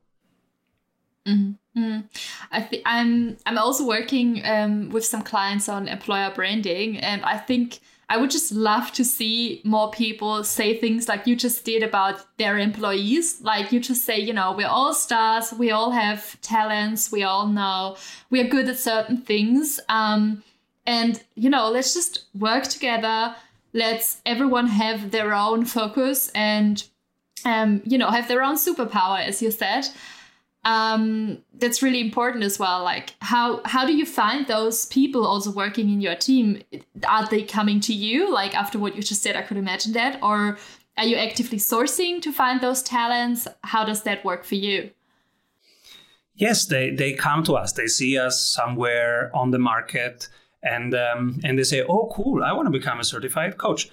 Mm-hmm. 1.27 1.99
I 2.51 2.61
think 2.61 2.83
I'm 2.85 3.37
I'm 3.45 3.57
also 3.57 3.85
working 3.85 4.41
um, 4.45 4.89
with 4.89 5.05
some 5.05 5.21
clients 5.21 5.69
on 5.69 5.87
employer 5.87 6.31
branding, 6.33 6.97
and 6.97 7.23
I 7.23 7.37
think 7.37 7.79
I 8.09 8.17
would 8.17 8.31
just 8.31 8.51
love 8.51 8.91
to 8.93 9.05
see 9.05 9.61
more 9.63 9.91
people 9.91 10.43
say 10.43 10.75
things 10.75 11.07
like 11.07 11.27
you 11.27 11.35
just 11.35 11.63
did 11.63 11.83
about 11.83 12.25
their 12.37 12.57
employees. 12.57 13.39
Like 13.41 13.71
you 13.71 13.79
just 13.79 14.03
say, 14.03 14.19
you 14.19 14.33
know, 14.33 14.55
we're 14.57 14.67
all 14.67 14.93
stars, 14.95 15.53
we 15.53 15.69
all 15.69 15.91
have 15.91 16.41
talents, 16.41 17.11
we 17.11 17.21
all 17.21 17.47
know 17.47 17.97
we 18.31 18.41
are 18.41 18.47
good 18.47 18.67
at 18.67 18.79
certain 18.79 19.17
things. 19.17 19.79
Um, 19.89 20.43
and, 20.87 21.21
you 21.35 21.51
know, 21.51 21.69
let's 21.69 21.93
just 21.93 22.25
work 22.33 22.63
together. 22.63 23.35
Let's 23.73 24.21
everyone 24.25 24.67
have 24.67 25.11
their 25.11 25.33
own 25.33 25.65
focus 25.65 26.31
and, 26.33 26.83
um, 27.45 27.81
you 27.85 27.97
know, 27.97 28.09
have 28.09 28.27
their 28.27 28.43
own 28.43 28.55
superpower, 28.55 29.23
as 29.23 29.41
you 29.41 29.51
said 29.51 29.87
um, 30.65 31.39
that's 31.53 31.81
really 31.81 32.01
important 32.01 32.43
as 32.43 32.59
well. 32.59 32.83
Like 32.83 33.15
how 33.21 33.61
how 33.65 33.85
do 33.85 33.93
you 33.93 34.05
find 34.05 34.47
those 34.47 34.85
people 34.87 35.25
also 35.25 35.51
working 35.51 35.89
in 35.89 36.01
your 36.01 36.15
team? 36.15 36.61
Are 37.07 37.27
they 37.27 37.43
coming 37.43 37.79
to 37.81 37.93
you? 37.93 38.31
Like 38.33 38.55
after 38.55 38.77
what 38.77 38.95
you 38.95 39.01
just 39.01 39.21
said, 39.21 39.35
I 39.35 39.41
could 39.41 39.57
imagine 39.57 39.93
that. 39.93 40.19
Or 40.21 40.57
are 40.97 41.05
you 41.05 41.15
actively 41.15 41.57
sourcing 41.57 42.21
to 42.21 42.31
find 42.31 42.59
those 42.59 42.83
talents? 42.83 43.47
How 43.63 43.85
does 43.85 44.03
that 44.03 44.25
work 44.25 44.43
for 44.43 44.55
you? 44.55 44.91
Yes, 46.35 46.65
they, 46.65 46.91
they 46.91 47.13
come 47.13 47.43
to 47.43 47.53
us. 47.53 47.73
They 47.73 47.87
see 47.87 48.17
us 48.17 48.41
somewhere 48.41 49.29
on 49.33 49.51
the 49.51 49.59
market 49.59 50.29
and 50.63 50.93
um, 50.93 51.39
and 51.43 51.57
they 51.57 51.63
say, 51.63 51.83
"Oh, 51.87 52.09
cool! 52.13 52.43
I 52.43 52.53
want 52.53 52.67
to 52.67 52.77
become 52.77 52.99
a 52.99 53.03
certified 53.03 53.57
coach," 53.57 53.89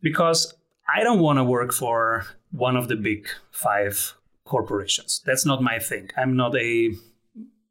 because 0.00 0.54
I 0.88 1.02
don't 1.02 1.20
want 1.20 1.38
to 1.38 1.44
work 1.44 1.72
for 1.72 2.26
one 2.50 2.76
of 2.76 2.88
the 2.88 2.96
big 2.96 3.28
five 3.50 4.14
corporations. 4.44 5.22
That's 5.26 5.44
not 5.44 5.62
my 5.62 5.78
thing. 5.78 6.10
I'm 6.16 6.36
not 6.36 6.56
a 6.56 6.92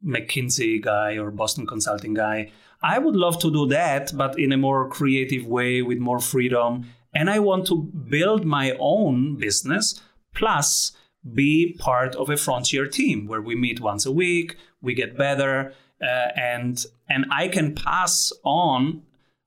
McKinsey 0.04 0.80
guy 0.80 1.18
or 1.18 1.30
Boston 1.30 1.66
Consulting 1.66 2.14
guy. 2.14 2.52
I 2.82 2.98
would 2.98 3.16
love 3.16 3.40
to 3.40 3.50
do 3.50 3.66
that, 3.66 4.12
but 4.16 4.38
in 4.38 4.52
a 4.52 4.56
more 4.56 4.88
creative 4.88 5.46
way 5.46 5.82
with 5.82 5.98
more 5.98 6.20
freedom. 6.20 6.86
And 7.12 7.28
I 7.28 7.40
want 7.40 7.66
to 7.66 7.82
build 7.82 8.44
my 8.44 8.76
own 8.78 9.36
business, 9.36 10.00
plus 10.34 10.92
be 11.34 11.76
part 11.78 12.14
of 12.14 12.30
a 12.30 12.36
frontier 12.36 12.86
team 12.86 13.26
where 13.26 13.42
we 13.42 13.56
meet 13.56 13.80
once 13.80 14.06
a 14.06 14.12
week, 14.12 14.56
we 14.80 14.94
get 14.94 15.18
better, 15.18 15.74
uh, 16.02 16.28
and 16.36 16.84
and 17.08 17.26
I 17.30 17.48
can 17.48 17.74
pass 17.74 18.32
on 18.44 19.02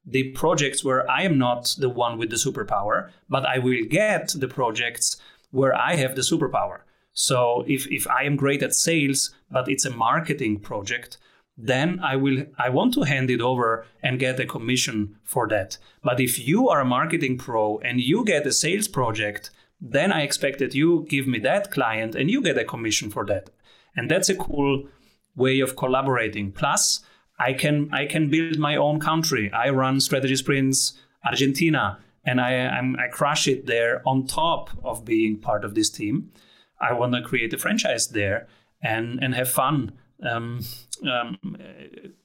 the 0.06 0.32
projects 0.32 0.84
where 0.84 1.10
I 1.10 1.24
am 1.24 1.38
not 1.38 1.76
the 1.78 1.90
one 1.90 2.18
with 2.18 2.30
the 2.30 2.36
superpower, 2.36 3.12
but 3.30 3.46
I 3.46 3.60
will 3.60 3.86
get 3.88 4.34
the 4.36 4.48
projects 4.48 5.18
where 5.52 5.76
I 5.76 5.96
have 5.96 6.16
the 6.16 6.22
superpower. 6.22 6.80
So 7.14 7.64
if, 7.68 7.88
if 7.92 8.08
I 8.08 8.24
am 8.24 8.36
great 8.36 8.64
at 8.64 8.74
sales, 8.74 9.32
but 9.52 9.68
it's 9.68 9.86
a 9.86 9.92
marketing 9.92 10.60
project, 10.60 11.18
then 11.58 12.00
I 12.00 12.16
will 12.16 12.46
I 12.58 12.70
want 12.70 12.94
to 12.96 13.04
hand 13.04 13.30
it 13.30 13.42
over 13.42 13.86
and 14.02 14.18
get 14.20 14.40
a 14.40 14.46
commission 14.46 15.18
for 15.24 15.48
that. 15.50 15.78
But 16.04 16.20
if 16.20 16.40
you 16.40 16.70
are 16.70 16.80
a 16.80 16.86
marketing 16.86 17.38
pro 17.38 17.78
and 17.80 18.00
you 18.00 18.24
get 18.26 18.48
a 18.48 18.52
sales 18.52 18.88
project, 18.88 19.52
then 19.80 20.12
I 20.12 20.22
expect 20.22 20.60
that 20.60 20.74
you 20.74 21.06
give 21.10 21.28
me 21.28 21.40
that 21.40 21.72
client 21.72 22.16
and 22.16 22.32
you 22.32 22.42
get 22.42 22.58
a 22.58 22.64
commission 22.64 23.10
for 23.10 23.26
that. 23.26 23.50
And 23.96 24.10
that's 24.10 24.30
a 24.30 24.36
cool 24.36 24.88
way 25.36 25.60
of 25.60 25.76
collaborating. 25.76 26.52
Plus, 26.52 27.02
I 27.40 27.54
can 27.54 27.90
I 27.92 28.06
can 28.06 28.30
build 28.30 28.58
my 28.60 28.76
own 28.76 29.00
country. 29.00 29.52
I 29.52 29.70
run 29.70 30.00
strategy 30.00 30.36
sprints 30.36 30.94
Argentina 31.26 32.00
and 32.24 32.40
I 32.40 32.54
I'm, 32.68 32.96
I 32.98 33.08
crush 33.08 33.48
it 33.48 33.66
there 33.66 34.02
on 34.06 34.28
top 34.28 34.70
of 34.84 35.06
being 35.06 35.40
part 35.40 35.66
of 35.66 35.74
this 35.74 35.90
team. 35.90 36.32
I 36.80 36.94
want 36.94 37.14
to 37.14 37.22
create 37.22 37.54
a 37.54 37.58
franchise 37.58 38.08
there 38.10 38.48
and 38.82 39.24
and 39.24 39.36
have 39.36 39.50
fun 39.50 39.94
um, 40.24 40.62
um, 41.10 41.38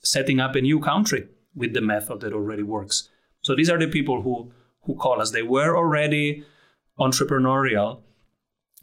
setting 0.03 0.41
up 0.41 0.55
a 0.55 0.61
new 0.61 0.81
country 0.81 1.29
with 1.55 1.73
the 1.73 1.81
method 1.81 2.21
that 2.21 2.33
already 2.33 2.63
works. 2.63 3.09
So 3.41 3.55
these 3.55 3.71
are 3.71 3.79
the 3.79 3.89
people 3.89 4.23
who 4.23 4.53
who 4.83 4.95
call 4.97 5.21
us. 5.21 5.31
They 5.31 5.43
were 5.43 5.77
already 5.77 6.45
entrepreneurial, 6.99 8.01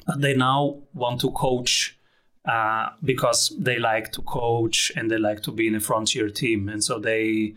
but 0.05 0.21
they 0.21 0.35
now 0.35 0.81
want 0.93 1.21
to 1.21 1.31
coach 1.31 1.97
uh, 2.45 2.89
because 3.03 3.55
they 3.57 3.79
like 3.79 4.11
to 4.11 4.21
coach 4.21 4.91
and 4.95 5.09
they 5.09 5.17
like 5.17 5.41
to 5.43 5.51
be 5.51 5.67
in 5.67 5.75
a 5.75 5.79
frontier 5.79 6.29
team, 6.29 6.69
and 6.69 6.83
so 6.83 6.99
they 6.99 7.55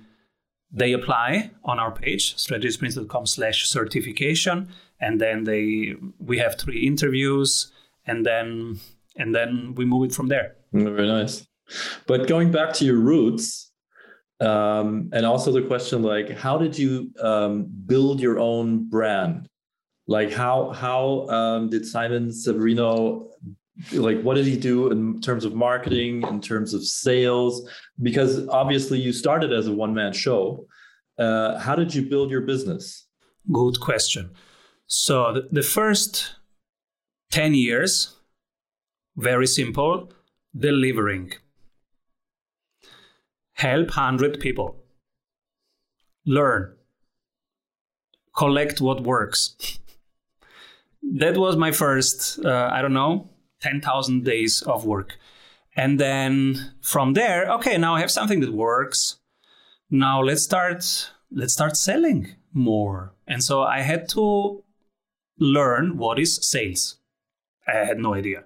they 0.72 0.92
apply 0.92 1.50
on 1.64 1.78
our 1.78 1.92
page 1.92 2.34
strategysprints.com 2.36 3.24
slash 3.24 3.68
certification 3.68 4.68
and 5.00 5.20
then 5.20 5.44
they 5.44 5.94
we 6.18 6.38
have 6.38 6.56
three 6.56 6.86
interviews 6.86 7.70
and 8.06 8.24
then 8.26 8.78
and 9.16 9.34
then 9.34 9.74
we 9.76 9.84
move 9.84 10.10
it 10.10 10.14
from 10.14 10.28
there. 10.28 10.54
Very 10.72 11.06
nice. 11.06 11.46
But 12.06 12.28
going 12.28 12.52
back 12.52 12.72
to 12.74 12.84
your 12.84 12.98
roots, 12.98 13.72
um, 14.40 15.10
and 15.12 15.24
also 15.24 15.50
the 15.50 15.62
question 15.62 16.02
like, 16.02 16.30
how 16.30 16.58
did 16.58 16.78
you 16.78 17.10
um, 17.22 17.66
build 17.86 18.20
your 18.20 18.38
own 18.38 18.88
brand? 18.88 19.48
Like, 20.06 20.32
how 20.32 20.70
how 20.70 21.26
um, 21.28 21.70
did 21.70 21.86
Simon 21.86 22.32
Severino 22.32 23.30
like 23.92 24.20
what 24.22 24.34
did 24.34 24.46
he 24.46 24.56
do 24.56 24.90
in 24.90 25.20
terms 25.20 25.44
of 25.44 25.54
marketing, 25.54 26.22
in 26.22 26.40
terms 26.40 26.74
of 26.74 26.84
sales? 26.84 27.68
Because 28.00 28.46
obviously 28.48 28.98
you 28.98 29.12
started 29.12 29.52
as 29.52 29.66
a 29.66 29.72
one 29.72 29.94
man 29.94 30.12
show. 30.12 30.66
Uh, 31.18 31.58
how 31.58 31.74
did 31.74 31.94
you 31.94 32.02
build 32.02 32.30
your 32.30 32.42
business? 32.42 33.06
Good 33.52 33.80
question. 33.80 34.30
So 34.86 35.32
the, 35.32 35.48
the 35.50 35.62
first 35.62 36.36
10 37.30 37.54
years, 37.54 38.14
very 39.16 39.46
simple, 39.46 40.12
delivering. 40.56 41.32
Help 43.54 43.88
100 43.88 44.40
people. 44.40 44.76
Learn. 46.26 46.74
Collect 48.36 48.80
what 48.80 49.02
works. 49.02 49.56
that 51.02 51.36
was 51.36 51.56
my 51.56 51.72
first, 51.72 52.38
uh, 52.44 52.70
I 52.72 52.82
don't 52.82 52.92
know, 52.92 53.30
10,000 53.60 54.24
days 54.24 54.62
of 54.62 54.84
work. 54.84 55.18
And 55.76 56.00
then 56.00 56.72
from 56.80 57.12
there, 57.12 57.50
okay, 57.52 57.76
now 57.76 57.94
I 57.94 58.00
have 58.00 58.10
something 58.10 58.40
that 58.40 58.52
works. 58.52 59.16
Now 59.90 60.22
let's 60.22 60.42
start 60.42 61.10
let's 61.30 61.52
start 61.52 61.76
selling 61.76 62.34
more. 62.52 63.12
And 63.26 63.42
so 63.42 63.62
I 63.62 63.80
had 63.80 64.08
to 64.10 64.64
learn 65.38 65.98
what 65.98 66.18
is 66.18 66.36
sales. 66.36 66.96
I 67.68 67.84
had 67.84 67.98
no 67.98 68.14
idea. 68.14 68.44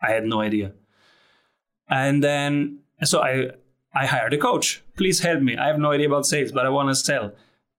I 0.00 0.12
had 0.12 0.24
no 0.24 0.40
idea. 0.40 0.72
And 1.88 2.22
then 2.22 2.80
so 3.02 3.20
I 3.20 3.50
I 3.94 4.06
hired 4.06 4.34
a 4.34 4.38
coach. 4.38 4.82
Please 4.96 5.20
help 5.20 5.42
me. 5.42 5.56
I 5.56 5.66
have 5.66 5.78
no 5.78 5.92
idea 5.92 6.06
about 6.06 6.26
sales, 6.26 6.52
but 6.52 6.66
I 6.66 6.68
want 6.68 6.88
to 6.88 6.94
sell. 6.94 7.32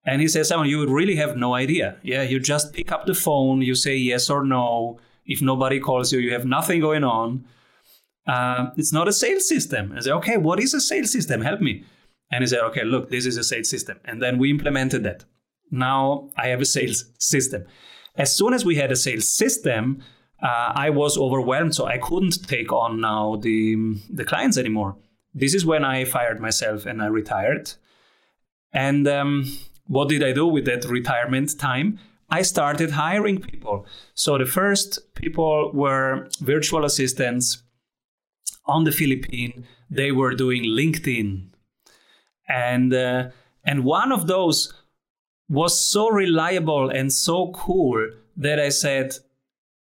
And 0.06 0.22
he 0.22 0.28
says, 0.28 0.48
Simon, 0.48 0.68
you 0.68 0.80
would 0.80 0.90
really 0.90 1.16
have 1.16 1.38
no 1.38 1.54
idea. 1.54 1.98
Yeah, 2.04 2.24
you 2.24 2.40
just 2.40 2.74
pick 2.74 2.92
up 2.92 3.06
the 3.06 3.14
phone, 3.14 3.62
you 3.62 3.76
say 3.76 3.96
yes 3.96 4.30
or 4.30 4.44
no. 4.44 5.00
If 5.30 5.42
nobody 5.42 5.80
calls 5.80 6.12
you, 6.12 6.20
you 6.20 6.34
have 6.34 6.46
nothing 6.46 6.82
going 6.82 7.04
on. 7.04 7.46
Uh, 8.28 8.72
it's 8.76 8.92
not 8.92 9.08
a 9.08 9.14
sales 9.14 9.48
system. 9.48 9.94
I 9.96 10.02
say, 10.02 10.12
okay, 10.12 10.38
what 10.38 10.60
is 10.60 10.74
a 10.74 10.82
sales 10.82 11.12
system? 11.12 11.42
Help 11.42 11.62
me. 11.62 11.86
And 12.32 12.44
he 12.44 12.48
said, 12.48 12.62
okay, 12.70 12.84
look, 12.84 13.10
this 13.10 13.26
is 13.26 13.38
a 13.38 13.44
sales 13.44 13.70
system. 13.70 14.00
And 14.06 14.22
then 14.22 14.38
we 14.40 14.50
implemented 14.50 15.04
that. 15.04 15.26
Now 15.72 16.30
I 16.36 16.48
have 16.48 16.62
a 16.62 16.66
sales 16.66 17.06
system. 17.20 17.66
As 18.16 18.36
soon 18.36 18.54
as 18.54 18.66
we 18.66 18.76
had 18.76 18.92
a 18.92 18.96
sales 18.96 19.28
system, 19.28 20.02
uh, 20.42 20.72
I 20.76 20.90
was 20.90 21.18
overwhelmed, 21.18 21.76
so 21.76 21.86
I 21.86 21.98
couldn't 21.98 22.48
take 22.48 22.72
on 22.72 23.02
now 23.02 23.36
the 23.36 23.76
the 24.10 24.26
clients 24.26 24.58
anymore. 24.58 24.96
This 25.34 25.54
is 25.54 25.66
when 25.66 25.86
I 25.86 26.06
fired 26.06 26.40
myself 26.40 26.86
and 26.86 27.02
I 27.02 27.08
retired. 27.08 27.74
And 28.74 29.08
um, 29.08 29.46
what 29.88 30.10
did 30.10 30.24
I 30.24 30.34
do 30.34 30.48
with 30.48 30.66
that 30.66 30.86
retirement 30.86 31.58
time? 31.60 32.00
I 32.32 32.44
started 32.44 32.92
hiring 32.92 33.40
people. 33.40 33.86
So 34.14 34.38
the 34.38 34.46
first 34.46 35.00
people 35.16 35.72
were 35.74 36.30
virtual 36.40 36.86
assistants 36.86 37.64
on 38.66 38.84
the 38.84 38.92
Philippines. 38.92 39.66
They 39.90 40.12
were 40.12 40.36
doing 40.36 40.64
LinkedIn, 40.64 41.48
and 42.48 42.94
uh, 42.94 43.30
and 43.64 43.84
one 43.84 44.12
of 44.12 44.28
those 44.28 44.74
was 45.50 45.80
so 45.80 46.10
reliable 46.10 46.90
and 46.90 47.12
so 47.12 47.52
cool 47.52 48.12
that 48.38 48.60
I 48.60 48.70
said, 48.70 49.16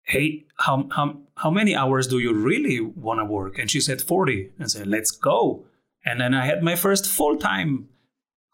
"Hey, 0.05 0.47
how 0.59 0.89
how 0.93 1.19
how 1.37 1.51
many 1.51 1.75
hours 1.75 2.07
do 2.07 2.19
you 2.21 2.33
really 2.33 2.81
want 2.81 3.19
to 3.19 3.25
work?" 3.25 3.59
And 3.59 3.69
she 3.69 3.81
said 3.81 4.01
40. 4.01 4.53
And 4.57 4.65
I 4.65 4.69
said, 4.69 4.87
"Let's 4.87 5.11
go." 5.11 5.65
And 6.05 6.21
then 6.21 6.35
I 6.35 6.47
had 6.47 6.63
my 6.63 6.77
first 6.77 7.09
full 7.09 7.37
time 7.37 7.89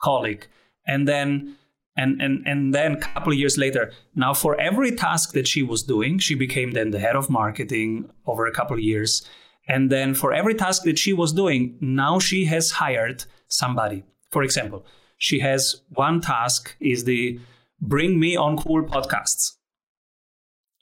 colleague, 0.01 0.47
and 0.87 1.07
then 1.07 1.57
and 1.97 2.21
and 2.23 2.47
and 2.47 2.75
then 2.75 2.93
a 2.93 3.01
couple 3.01 3.33
of 3.33 3.39
years 3.39 3.59
later 3.59 3.93
now 4.15 4.33
for 4.33 4.59
every 4.61 4.93
task 4.93 5.33
that 5.33 5.47
she 5.47 5.63
was 5.63 5.83
doing 5.83 6.19
she 6.19 6.35
became 6.35 6.71
then 6.73 6.91
the 6.91 6.99
head 6.99 7.17
of 7.17 7.29
marketing 7.29 8.11
over 8.27 8.47
a 8.47 8.53
couple 8.53 8.77
of 8.77 8.83
years. 8.83 9.23
And 9.69 9.91
then 9.91 10.15
for 10.15 10.33
every 10.33 10.55
task 10.55 10.83
that 10.85 10.99
she 10.99 11.13
was 11.13 11.33
doing 11.33 11.77
now 11.81 12.19
she 12.19 12.47
has 12.47 12.73
hired 12.73 13.25
somebody. 13.49 14.05
For 14.31 14.43
example 14.43 14.85
she 15.19 15.41
has 15.41 15.83
one 15.91 16.21
task 16.21 16.75
is 16.81 17.05
the 17.05 17.39
bring 17.81 18.19
me 18.19 18.37
on 18.37 18.57
cool 18.57 18.83
podcasts. 18.85 19.57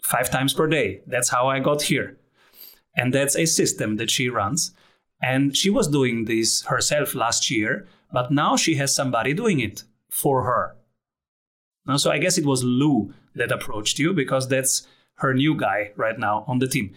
Five 0.03 0.31
times 0.31 0.55
per 0.55 0.67
day. 0.67 1.03
That's 1.07 1.29
how 1.29 1.49
i 1.49 1.61
got 1.61 1.83
here. 1.83 2.19
And 2.97 3.13
that's 3.13 3.37
a 3.37 3.47
system 3.47 3.97
that 3.97 4.11
she 4.11 4.29
runs. 4.29 4.73
And 5.23 5.57
she 5.57 5.71
was 5.71 5.87
doing 5.89 6.25
this 6.25 6.63
herself 6.63 7.15
last 7.15 7.51
year 7.51 7.87
but 8.13 8.31
now 8.31 8.57
she 8.57 8.75
has 8.77 8.95
somebody 8.95 9.35
doing 9.35 9.61
it 9.61 9.85
for 10.09 10.45
her 10.45 10.77
so 11.97 12.11
I 12.11 12.19
guess 12.19 12.39
it 12.39 12.47
was 12.47 12.63
Lou 12.63 13.13
that 13.35 13.53
approached 13.53 13.99
you 13.99 14.13
because 14.13 14.49
that's 14.49 14.87
her 15.17 15.35
new 15.35 15.55
guy 15.55 15.93
right 15.97 16.19
now 16.19 16.45
on 16.47 16.59
the 16.59 16.69
team. 16.69 16.95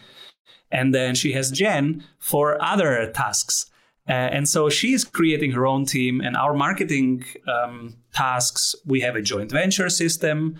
And 0.72 0.94
then 0.94 1.16
she 1.16 1.34
has 1.34 1.52
Jen 1.52 2.04
for 2.20 2.62
other 2.62 3.12
tasks. 3.12 3.70
Uh, 4.08 4.12
and 4.12 4.50
so 4.50 4.70
she's 4.70 5.06
creating 5.06 5.52
her 5.52 5.66
own 5.66 5.86
team 5.86 6.20
and 6.20 6.36
our 6.36 6.54
marketing 6.54 7.24
um, 7.48 7.96
tasks. 8.14 8.76
We 8.86 9.02
have 9.02 9.16
a 9.16 9.22
joint 9.22 9.52
venture 9.52 9.90
system, 9.90 10.60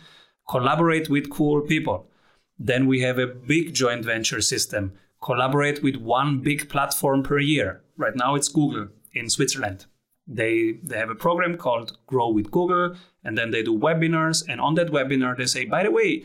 collaborate 0.50 1.10
with 1.10 1.30
cool 1.30 1.62
people. 1.62 2.08
Then 2.58 2.88
we 2.88 3.02
have 3.02 3.18
a 3.18 3.28
big 3.28 3.74
joint 3.74 4.06
venture 4.06 4.40
system, 4.40 4.94
collaborate 5.22 5.84
with 5.84 5.96
one 5.98 6.40
big 6.40 6.70
platform 6.70 7.24
per 7.24 7.40
year. 7.40 7.82
Right 7.98 8.16
now 8.16 8.36
it's 8.36 8.48
Google 8.48 8.90
in 9.14 9.30
Switzerland. 9.30 9.88
They, 10.28 10.80
they 10.84 10.98
have 10.98 11.10
a 11.10 11.16
program 11.16 11.58
called 11.58 11.98
Grow 12.08 12.30
with 12.30 12.50
Google 12.50 12.96
and 13.24 13.38
then 13.38 13.52
they 13.52 13.62
do 13.62 13.78
webinars 13.78 14.44
and 14.48 14.62
on 14.62 14.76
that 14.76 14.88
webinar 14.88 15.38
they 15.38 15.46
say 15.46 15.66
by 15.66 15.84
the 15.84 15.92
way 15.92 16.24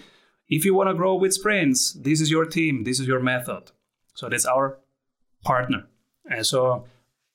if 0.49 0.65
you 0.65 0.73
want 0.73 0.89
to 0.89 0.95
grow 0.95 1.15
with 1.15 1.35
sprints 1.35 1.93
this 1.93 2.21
is 2.21 2.31
your 2.31 2.45
team 2.45 2.85
this 2.85 3.01
is 3.01 3.07
your 3.07 3.21
method. 3.21 3.73
So 4.15 4.29
that's 4.29 4.47
our 4.47 4.79
partner 5.45 5.87
and 6.31 6.47
so 6.47 6.87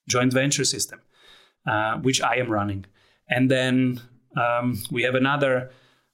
joint 0.08 0.32
venture 0.32 0.64
system 0.64 1.00
uh, 1.66 1.96
which 1.98 2.20
i 2.22 2.36
am 2.36 2.50
running. 2.50 2.86
And 3.28 3.50
then 3.50 4.00
um, 4.36 4.82
we 4.90 5.02
have 5.02 5.14
another 5.14 5.70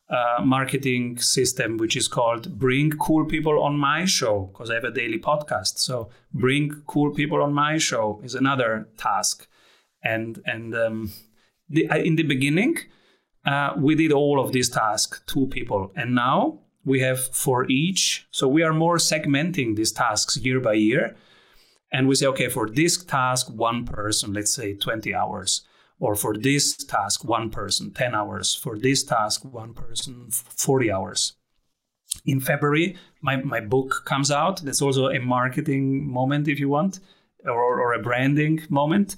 uh, 0.08 0.42
marketing 0.44 1.18
system 1.18 1.76
which 1.76 1.96
is 1.96 2.08
called 2.08 2.58
bring 2.58 2.90
cool 2.90 3.24
people 3.24 3.62
on 3.62 3.76
my 3.76 4.04
show 4.04 4.50
because 4.52 4.70
i 4.70 4.74
have 4.74 4.84
a 4.84 4.90
daily 4.90 5.18
podcast. 5.18 5.78
So 5.78 6.10
bring 6.32 6.82
cool 6.86 7.12
people 7.12 7.42
on 7.42 7.52
my 7.52 7.78
show 7.78 8.20
is 8.24 8.34
another 8.34 8.88
task 8.96 9.46
and 10.02 10.42
and 10.46 10.74
um, 10.74 11.12
the, 11.68 11.88
in 12.04 12.16
the 12.16 12.22
beginning 12.22 12.76
uh, 13.44 13.72
we 13.76 13.94
did 13.94 14.12
all 14.12 14.40
of 14.40 14.52
these 14.52 14.68
tasks, 14.68 15.22
two 15.26 15.46
people. 15.46 15.92
And 15.96 16.14
now 16.14 16.60
we 16.84 17.00
have 17.00 17.20
for 17.34 17.68
each, 17.70 18.26
so 18.30 18.48
we 18.48 18.62
are 18.62 18.72
more 18.72 18.96
segmenting 18.96 19.76
these 19.76 19.92
tasks 19.92 20.36
year 20.36 20.60
by 20.60 20.74
year. 20.74 21.16
And 21.92 22.06
we 22.06 22.14
say, 22.14 22.26
okay, 22.26 22.48
for 22.48 22.68
this 22.68 23.02
task, 23.02 23.50
one 23.50 23.84
person, 23.84 24.32
let's 24.32 24.52
say 24.52 24.74
20 24.74 25.14
hours. 25.14 25.62
Or 25.98 26.14
for 26.14 26.36
this 26.36 26.76
task, 26.76 27.24
one 27.24 27.50
person, 27.50 27.92
10 27.92 28.14
hours. 28.14 28.54
For 28.54 28.78
this 28.78 29.02
task, 29.02 29.44
one 29.44 29.74
person, 29.74 30.28
40 30.30 30.90
hours. 30.92 31.34
In 32.24 32.40
February, 32.40 32.96
my, 33.20 33.36
my 33.36 33.60
book 33.60 34.02
comes 34.04 34.30
out. 34.30 34.62
That's 34.62 34.80
also 34.80 35.08
a 35.08 35.18
marketing 35.18 36.10
moment, 36.10 36.48
if 36.48 36.60
you 36.60 36.68
want, 36.68 37.00
or, 37.44 37.80
or 37.80 37.92
a 37.92 38.02
branding 38.02 38.62
moment. 38.68 39.16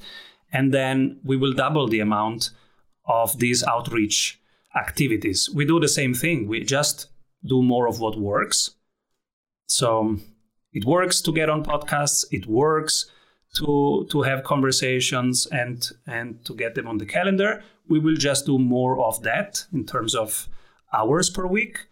And 0.53 0.73
then 0.73 1.21
we 1.25 1.37
will 1.37 1.53
double 1.53 1.89
the 1.89 2.01
amount 2.01 2.51
of 3.07 3.39
these 3.39 3.65
outreach 3.65 4.41
activities. 4.77 5.51
We 5.55 5.65
do 5.65 5.81
the 5.81 5.89
same 5.89 6.15
thing. 6.15 6.47
We 6.47 6.63
just 6.63 7.09
do 7.45 7.63
more 7.63 7.89
of 7.89 8.01
what 8.01 8.19
works. 8.19 8.71
So 9.67 10.19
it 10.73 10.85
works 10.85 11.21
to 11.23 11.33
get 11.33 11.49
on 11.49 11.65
podcasts. 11.65 12.25
It 12.31 12.47
works 12.47 13.11
to 13.55 14.07
to 14.11 14.23
have 14.23 14.45
conversations 14.45 15.47
and 15.47 15.91
and 16.07 16.45
to 16.45 16.55
get 16.55 16.75
them 16.75 16.89
on 16.89 16.99
the 16.99 17.07
calendar. 17.07 17.63
We 17.89 17.99
will 17.99 18.17
just 18.17 18.47
do 18.47 18.59
more 18.59 18.99
of 19.01 19.23
that 19.23 19.67
in 19.73 19.85
terms 19.85 20.15
of 20.15 20.49
hours 20.93 21.31
per 21.31 21.47
week, 21.47 21.87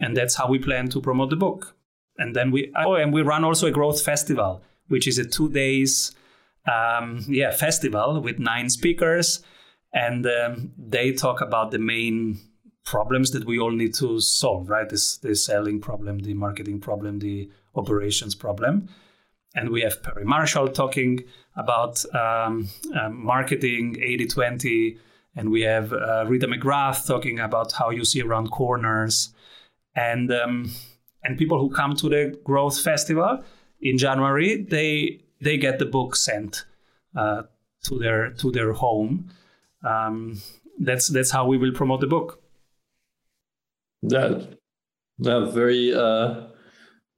and 0.00 0.16
that's 0.16 0.36
how 0.36 0.48
we 0.48 0.58
plan 0.58 0.88
to 0.90 1.00
promote 1.00 1.30
the 1.30 1.36
book. 1.36 1.76
And 2.16 2.34
then 2.34 2.50
we 2.50 2.72
oh, 2.76 2.94
and 2.94 3.12
we 3.12 3.22
run 3.22 3.44
also 3.44 3.66
a 3.66 3.70
growth 3.70 4.02
festival, 4.02 4.62
which 4.88 5.06
is 5.06 5.18
a 5.18 5.24
two 5.24 5.48
days 5.50 6.12
um, 6.66 7.24
yeah 7.28 7.50
festival 7.52 8.20
with 8.20 8.38
nine 8.38 8.68
speakers. 8.70 9.42
And 9.92 10.26
um, 10.26 10.72
they 10.78 11.12
talk 11.12 11.40
about 11.40 11.72
the 11.72 11.78
main 11.78 12.38
problems 12.84 13.32
that 13.32 13.44
we 13.44 13.58
all 13.58 13.72
need 13.72 13.94
to 13.94 14.20
solve 14.20 14.68
right? 14.68 14.88
This 14.88 15.18
the 15.18 15.34
selling 15.34 15.80
problem 15.80 16.20
the 16.20 16.34
marketing 16.34 16.80
problem 16.80 17.18
the 17.18 17.50
operations 17.74 18.34
problem. 18.34 18.88
And 19.54 19.70
we 19.70 19.80
have 19.82 20.02
perry 20.02 20.24
marshall 20.24 20.68
talking 20.68 21.24
about 21.56 22.04
um, 22.14 22.68
um, 23.00 23.24
marketing 23.24 23.96
80-20 23.96 24.96
and 25.36 25.50
we 25.50 25.62
have 25.62 25.92
uh, 25.92 26.24
rita 26.26 26.46
mcgrath 26.46 27.06
talking 27.06 27.40
about 27.40 27.72
how 27.72 27.90
you 27.90 28.04
see 28.04 28.22
around 28.22 28.50
corners. 28.50 29.34
And 29.96 30.32
um, 30.32 30.70
and 31.24 31.36
people 31.36 31.58
who 31.58 31.70
come 31.70 31.94
to 31.96 32.08
the 32.08 32.38
growth 32.44 32.80
festival 32.80 33.42
in 33.80 33.98
january 33.98 34.62
they 34.62 35.20
they 35.40 35.56
get 35.56 35.78
the 35.78 35.86
book 35.86 36.16
sent 36.16 36.64
uh, 37.16 37.42
to 37.84 37.98
their 37.98 38.30
to 38.32 38.50
their 38.50 38.72
home 38.72 39.30
um, 39.82 40.40
that's 40.78 41.08
that's 41.08 41.30
how 41.30 41.46
we 41.46 41.58
will 41.58 41.72
promote 41.72 42.00
the 42.00 42.06
book. 42.06 42.42
That 44.02 44.58
that 45.18 45.52
very 45.52 45.94
uh, 45.94 46.48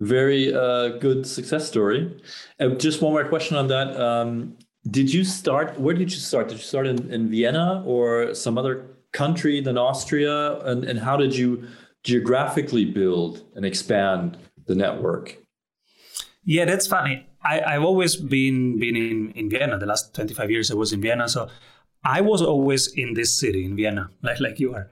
very 0.00 0.54
uh, 0.54 0.88
good 0.98 1.26
success 1.26 1.68
story. 1.68 2.20
Uh, 2.60 2.70
just 2.70 3.02
one 3.02 3.12
more 3.12 3.24
question 3.24 3.56
on 3.56 3.68
that. 3.68 3.98
Um, 3.98 4.56
did 4.90 5.12
you 5.12 5.24
start? 5.24 5.78
Where 5.78 5.94
did 5.94 6.12
you 6.12 6.18
start? 6.18 6.48
Did 6.48 6.58
you 6.58 6.64
start 6.64 6.86
in, 6.86 7.10
in 7.12 7.30
Vienna 7.30 7.82
or 7.86 8.34
some 8.34 8.58
other 8.58 8.86
country 9.12 9.60
than 9.60 9.78
Austria? 9.78 10.58
And 10.60 10.84
and 10.84 10.98
how 10.98 11.16
did 11.16 11.36
you 11.36 11.64
geographically 12.02 12.84
build 12.84 13.44
and 13.54 13.64
expand 13.64 14.38
the 14.66 14.74
network? 14.74 15.38
Yeah, 16.44 16.64
that's 16.64 16.88
funny. 16.88 17.26
I, 17.44 17.60
I've 17.60 17.82
always 17.82 18.16
been 18.16 18.78
been 18.78 18.96
in, 18.96 19.32
in 19.32 19.50
Vienna. 19.50 19.78
The 19.78 19.86
last 19.86 20.14
25 20.14 20.50
years 20.50 20.70
I 20.70 20.74
was 20.74 20.92
in 20.92 21.00
Vienna. 21.00 21.28
So 21.28 21.48
I 22.04 22.20
was 22.20 22.42
always 22.42 22.88
in 22.88 23.14
this 23.14 23.38
city, 23.38 23.64
in 23.64 23.76
Vienna, 23.76 24.10
like, 24.22 24.40
like 24.40 24.60
you 24.60 24.74
are. 24.74 24.88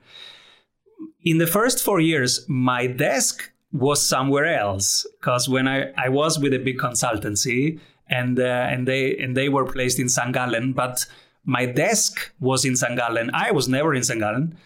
In 1.22 1.38
the 1.38 1.46
first 1.46 1.82
four 1.82 2.00
years, 2.00 2.44
my 2.48 2.86
desk 2.86 3.52
was 3.72 4.04
somewhere 4.04 4.46
else 4.46 5.06
because 5.20 5.48
when 5.48 5.68
I, 5.68 5.92
I 5.96 6.08
was 6.08 6.38
with 6.38 6.52
a 6.54 6.58
big 6.58 6.78
consultancy 6.78 7.78
and 8.08 8.38
uh, 8.40 8.42
and 8.42 8.88
they 8.88 9.16
and 9.18 9.36
they 9.36 9.48
were 9.48 9.64
placed 9.64 9.98
in 9.98 10.08
St. 10.08 10.32
Gallen, 10.32 10.72
but 10.72 11.06
my 11.44 11.66
desk 11.66 12.32
was 12.40 12.64
in 12.64 12.74
St. 12.76 12.96
Gallen. 12.96 13.30
I 13.32 13.52
was 13.52 13.68
never 13.68 13.94
in 13.94 14.02
St. 14.02 14.18
Gallen 14.18 14.56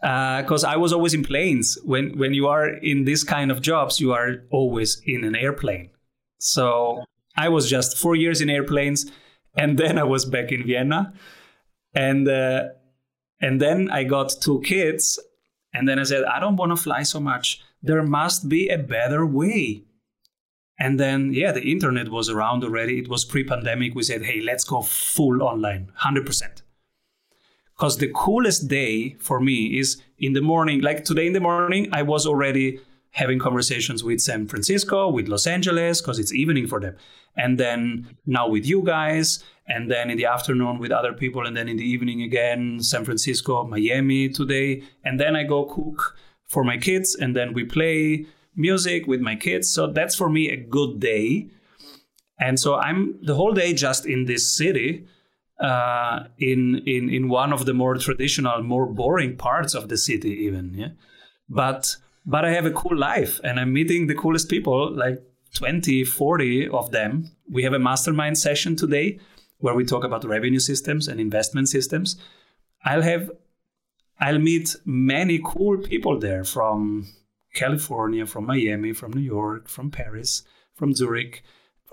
because 0.00 0.64
uh, 0.64 0.68
I 0.68 0.76
was 0.76 0.92
always 0.92 1.14
in 1.14 1.24
planes. 1.24 1.78
When 1.84 2.16
when 2.18 2.34
you 2.34 2.46
are 2.46 2.68
in 2.68 3.04
this 3.04 3.24
kind 3.24 3.50
of 3.50 3.60
jobs, 3.60 4.00
you 4.00 4.12
are 4.12 4.44
always 4.50 5.02
in 5.04 5.24
an 5.24 5.34
airplane. 5.34 5.90
So 6.38 7.04
I 7.36 7.48
was 7.48 7.68
just 7.68 7.98
four 7.98 8.16
years 8.16 8.40
in 8.40 8.50
airplanes, 8.50 9.10
and 9.56 9.78
then 9.78 9.98
I 9.98 10.04
was 10.04 10.24
back 10.24 10.52
in 10.52 10.64
Vienna 10.64 11.12
and 11.94 12.28
uh, 12.28 12.68
and 13.40 13.60
then 13.60 13.90
I 13.90 14.04
got 14.04 14.34
two 14.40 14.60
kids, 14.62 15.18
and 15.72 15.88
then 15.88 15.98
I 15.98 16.04
said 16.04 16.24
I 16.24 16.40
don't 16.40 16.56
want 16.56 16.72
to 16.72 16.76
fly 16.76 17.02
so 17.02 17.20
much. 17.20 17.62
There 17.82 18.02
must 18.02 18.48
be 18.48 18.68
a 18.68 18.78
better 18.78 19.26
way. 19.26 19.84
And 20.78 20.98
then, 20.98 21.32
yeah, 21.32 21.52
the 21.52 21.70
internet 21.70 22.08
was 22.08 22.28
around 22.28 22.64
already. 22.64 22.98
It 22.98 23.08
was 23.08 23.24
pre 23.24 23.44
pandemic. 23.44 23.94
We 23.94 24.02
said, 24.02 24.24
hey, 24.24 24.40
let's 24.40 24.64
go 24.64 24.82
full 24.82 25.42
online, 25.42 25.92
100%. 26.00 26.62
Because 27.76 27.98
the 27.98 28.10
coolest 28.12 28.68
day 28.68 29.14
for 29.20 29.38
me 29.38 29.78
is 29.78 30.02
in 30.18 30.32
the 30.32 30.40
morning, 30.40 30.80
like 30.80 31.04
today 31.04 31.26
in 31.26 31.34
the 31.34 31.40
morning, 31.40 31.88
I 31.92 32.02
was 32.02 32.26
already 32.26 32.80
having 33.12 33.38
conversations 33.38 34.02
with 34.02 34.20
San 34.20 34.46
Francisco, 34.46 35.08
with 35.08 35.28
Los 35.28 35.46
Angeles, 35.46 36.00
because 36.00 36.18
it's 36.18 36.32
evening 36.32 36.66
for 36.66 36.80
them. 36.80 36.96
And 37.36 37.58
then 37.58 38.16
now 38.26 38.48
with 38.48 38.66
you 38.66 38.82
guys, 38.82 39.42
and 39.66 39.90
then 39.90 40.10
in 40.10 40.16
the 40.16 40.26
afternoon 40.26 40.78
with 40.78 40.90
other 40.90 41.12
people, 41.12 41.46
and 41.46 41.56
then 41.56 41.68
in 41.68 41.76
the 41.76 41.84
evening 41.84 42.22
again, 42.22 42.80
San 42.80 43.04
Francisco, 43.04 43.64
Miami 43.64 44.28
today. 44.28 44.82
And 45.04 45.20
then 45.20 45.36
I 45.36 45.44
go 45.44 45.64
cook 45.64 46.16
for 46.48 46.64
my 46.64 46.76
kids, 46.76 47.14
and 47.14 47.36
then 47.36 47.52
we 47.52 47.64
play 47.64 48.26
music 48.56 49.06
with 49.06 49.20
my 49.20 49.36
kids. 49.36 49.68
So 49.68 49.86
that's 49.86 50.14
for 50.14 50.28
me 50.28 50.50
a 50.50 50.56
good 50.56 51.00
day. 51.00 51.48
And 52.38 52.58
so 52.58 52.76
I'm 52.76 53.18
the 53.22 53.34
whole 53.34 53.52
day 53.52 53.72
just 53.72 54.04
in 54.04 54.24
this 54.24 54.50
city, 54.50 55.06
uh, 55.60 56.24
in 56.38 56.82
in 56.86 57.08
in 57.08 57.28
one 57.28 57.52
of 57.52 57.66
the 57.66 57.74
more 57.74 57.96
traditional, 57.96 58.62
more 58.62 58.86
boring 58.86 59.36
parts 59.36 59.74
of 59.74 59.88
the 59.88 59.96
city, 59.96 60.30
even. 60.30 60.74
Yeah, 60.74 60.88
but 61.48 61.96
but 62.24 62.44
I 62.44 62.50
have 62.50 62.66
a 62.66 62.70
cool 62.70 62.96
life, 62.96 63.40
and 63.42 63.58
I'm 63.58 63.72
meeting 63.72 64.06
the 64.06 64.14
coolest 64.14 64.48
people, 64.48 64.94
like 64.94 65.22
20, 65.54 66.04
40 66.04 66.68
of 66.68 66.90
them. 66.90 67.30
We 67.50 67.62
have 67.64 67.72
a 67.72 67.78
mastermind 67.78 68.38
session 68.38 68.76
today 68.76 69.18
where 69.58 69.74
we 69.74 69.84
talk 69.84 70.04
about 70.04 70.24
revenue 70.24 70.58
systems 70.58 71.08
and 71.08 71.20
investment 71.20 71.68
systems. 71.68 72.16
I'll 72.84 73.02
have 73.02 73.30
I'll 74.20 74.38
meet 74.38 74.76
many 74.84 75.40
cool 75.44 75.78
people 75.78 76.18
there 76.18 76.44
from 76.44 77.08
California, 77.54 78.24
from 78.24 78.46
Miami, 78.46 78.92
from 78.92 79.12
New 79.12 79.22
York, 79.22 79.68
from 79.68 79.90
Paris, 79.90 80.44
from 80.74 80.94
Zurich, 80.94 81.42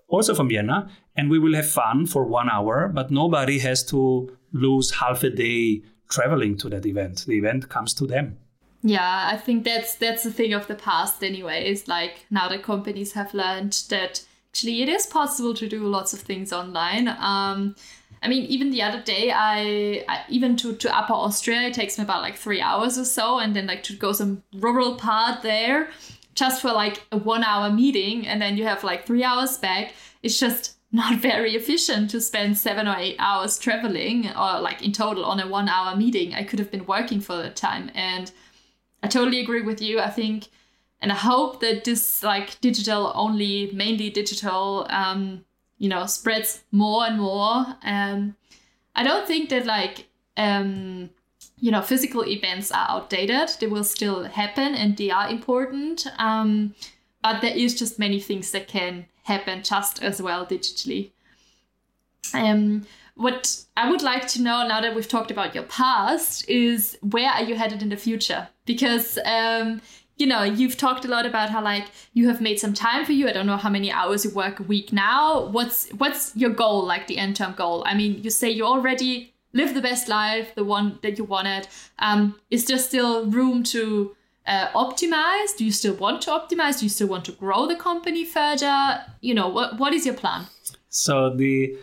also 0.07 0.35
from 0.35 0.49
Vienna, 0.49 0.89
and 1.15 1.29
we 1.29 1.39
will 1.39 1.55
have 1.55 1.69
fun 1.69 2.05
for 2.05 2.25
one 2.25 2.49
hour, 2.49 2.87
but 2.87 3.09
nobody 3.11 3.59
has 3.59 3.83
to 3.85 4.37
lose 4.53 4.91
half 4.91 5.23
a 5.23 5.29
day 5.29 5.81
traveling 6.09 6.57
to 6.57 6.69
that 6.69 6.85
event. 6.85 7.25
The 7.25 7.37
event 7.37 7.69
comes 7.69 7.93
to 7.95 8.05
them. 8.05 8.37
Yeah, 8.81 9.29
I 9.31 9.37
think 9.37 9.65
that's 9.65 9.95
that's 9.95 10.23
the 10.23 10.31
thing 10.31 10.53
of 10.53 10.67
the 10.67 10.75
past 10.75 11.23
anyway. 11.23 11.69
Is 11.69 11.87
like 11.87 12.25
now 12.29 12.47
the 12.47 12.59
companies 12.59 13.13
have 13.13 13.33
learned 13.33 13.83
that 13.89 14.25
actually 14.51 14.81
it 14.81 14.89
is 14.89 15.05
possible 15.05 15.53
to 15.53 15.67
do 15.67 15.85
lots 15.87 16.13
of 16.13 16.19
things 16.19 16.53
online. 16.53 17.07
Um, 17.07 17.75
I 18.21 18.27
mean, 18.27 18.43
even 18.45 18.71
the 18.71 18.81
other 18.81 19.01
day, 19.01 19.31
I, 19.31 20.03
I, 20.09 20.23
even 20.27 20.57
to, 20.57 20.75
to 20.75 20.97
Upper 20.97 21.13
Austria, 21.13 21.61
it 21.61 21.73
takes 21.73 21.97
me 21.97 22.03
about 22.03 22.21
like 22.21 22.35
three 22.35 22.59
hours 22.61 22.97
or 22.97 23.05
so, 23.05 23.39
and 23.39 23.55
then 23.55 23.67
like 23.67 23.83
to 23.83 23.95
go 23.95 24.11
some 24.11 24.43
rural 24.53 24.95
part 24.95 25.41
there, 25.41 25.89
just 26.35 26.61
for 26.61 26.71
like 26.71 27.03
a 27.11 27.17
one 27.17 27.43
hour 27.43 27.71
meeting, 27.71 28.27
and 28.27 28.41
then 28.41 28.57
you 28.57 28.65
have 28.65 28.83
like 28.83 29.05
three 29.05 29.23
hours 29.23 29.57
back. 29.57 29.93
It's 30.21 30.39
just 30.39 30.75
not 30.91 31.19
very 31.19 31.55
efficient 31.55 32.09
to 32.11 32.19
spend 32.19 32.57
seven 32.57 32.87
or 32.87 32.95
eight 32.97 33.15
hours 33.19 33.57
traveling, 33.57 34.29
or 34.29 34.59
like 34.59 34.81
in 34.81 34.91
total 34.91 35.23
on 35.23 35.39
a 35.39 35.47
one 35.47 35.69
hour 35.69 35.95
meeting. 35.95 36.33
I 36.33 36.43
could 36.43 36.59
have 36.59 36.71
been 36.71 36.85
working 36.85 37.21
for 37.21 37.37
that 37.37 37.55
time, 37.55 37.89
and 37.95 38.31
I 39.01 39.07
totally 39.07 39.39
agree 39.39 39.61
with 39.61 39.81
you. 39.81 39.99
I 39.99 40.09
think, 40.09 40.47
and 41.01 41.11
I 41.11 41.15
hope 41.15 41.61
that 41.61 41.83
this 41.83 42.23
like 42.23 42.59
digital 42.61 43.11
only, 43.15 43.71
mainly 43.73 44.09
digital. 44.09 44.87
Um, 44.89 45.45
you 45.79 45.87
know 45.89 46.05
spreads 46.05 46.61
more 46.71 47.05
and 47.05 47.17
more 47.19 47.65
um 47.83 48.35
i 48.95 49.01
don't 49.01 49.25
think 49.25 49.49
that 49.49 49.65
like 49.65 50.05
um 50.37 51.09
you 51.57 51.71
know 51.71 51.81
physical 51.81 52.23
events 52.25 52.71
are 52.71 52.85
outdated 52.89 53.49
they 53.59 53.67
will 53.67 53.83
still 53.83 54.25
happen 54.25 54.75
and 54.75 54.97
they 54.97 55.09
are 55.09 55.29
important 55.29 56.05
um 56.19 56.75
but 57.23 57.41
there 57.41 57.55
is 57.55 57.77
just 57.77 57.97
many 57.97 58.19
things 58.19 58.51
that 58.51 58.67
can 58.67 59.05
happen 59.23 59.63
just 59.63 60.03
as 60.03 60.21
well 60.21 60.45
digitally 60.45 61.11
um 62.33 62.85
what 63.19 63.65
I 63.75 63.91
would 63.91 64.01
like 64.01 64.27
to 64.29 64.41
know 64.41 64.65
now 64.65 64.79
that 64.79 64.95
we've 64.95 65.07
talked 65.07 65.29
about 65.29 65.53
your 65.53 65.65
past 65.65 66.47
is 66.49 66.97
where 67.01 67.29
are 67.29 67.43
you 67.43 67.55
headed 67.55 67.81
in 67.81 67.89
the 67.89 67.97
future? 67.97 68.47
Because 68.65 69.19
um, 69.25 69.81
you 70.15 70.25
know, 70.25 70.43
you've 70.43 70.77
talked 70.77 71.03
a 71.03 71.09
lot 71.09 71.25
about 71.25 71.49
how 71.49 71.61
like 71.61 71.87
you 72.13 72.29
have 72.29 72.39
made 72.39 72.59
some 72.59 72.73
time 72.73 73.03
for 73.03 73.11
you. 73.11 73.27
I 73.27 73.33
don't 73.33 73.45
know 73.45 73.57
how 73.57 73.69
many 73.69 73.91
hours 73.91 74.23
you 74.23 74.31
work 74.31 74.61
a 74.61 74.63
week 74.63 74.93
now. 74.93 75.47
What's 75.47 75.89
what's 75.97 76.33
your 76.37 76.51
goal, 76.51 76.85
like 76.85 77.07
the 77.07 77.17
end 77.17 77.35
term 77.35 77.55
goal? 77.55 77.83
I 77.85 77.93
mean, 77.93 78.23
you 78.23 78.29
say 78.29 78.49
you 78.49 78.63
already 78.63 79.33
live 79.51 79.73
the 79.73 79.81
best 79.81 80.07
life, 80.07 80.55
the 80.55 80.63
one 80.63 80.99
that 81.01 81.17
you 81.17 81.25
wanted. 81.25 81.67
Um, 81.99 82.39
is 82.49 82.65
there 82.67 82.77
still 82.77 83.25
room 83.25 83.63
to 83.63 84.15
uh, 84.47 84.67
optimize? 84.69 85.57
Do 85.57 85.65
you 85.65 85.73
still 85.73 85.95
want 85.95 86.21
to 86.21 86.31
optimize? 86.31 86.79
Do 86.79 86.85
you 86.85 86.89
still 86.89 87.09
want 87.09 87.25
to 87.25 87.33
grow 87.33 87.67
the 87.67 87.75
company 87.75 88.23
further? 88.23 89.03
You 89.19 89.33
know, 89.33 89.49
what 89.49 89.77
what 89.77 89.93
is 89.93 90.05
your 90.05 90.15
plan? 90.15 90.45
So 90.87 91.35
the 91.35 91.77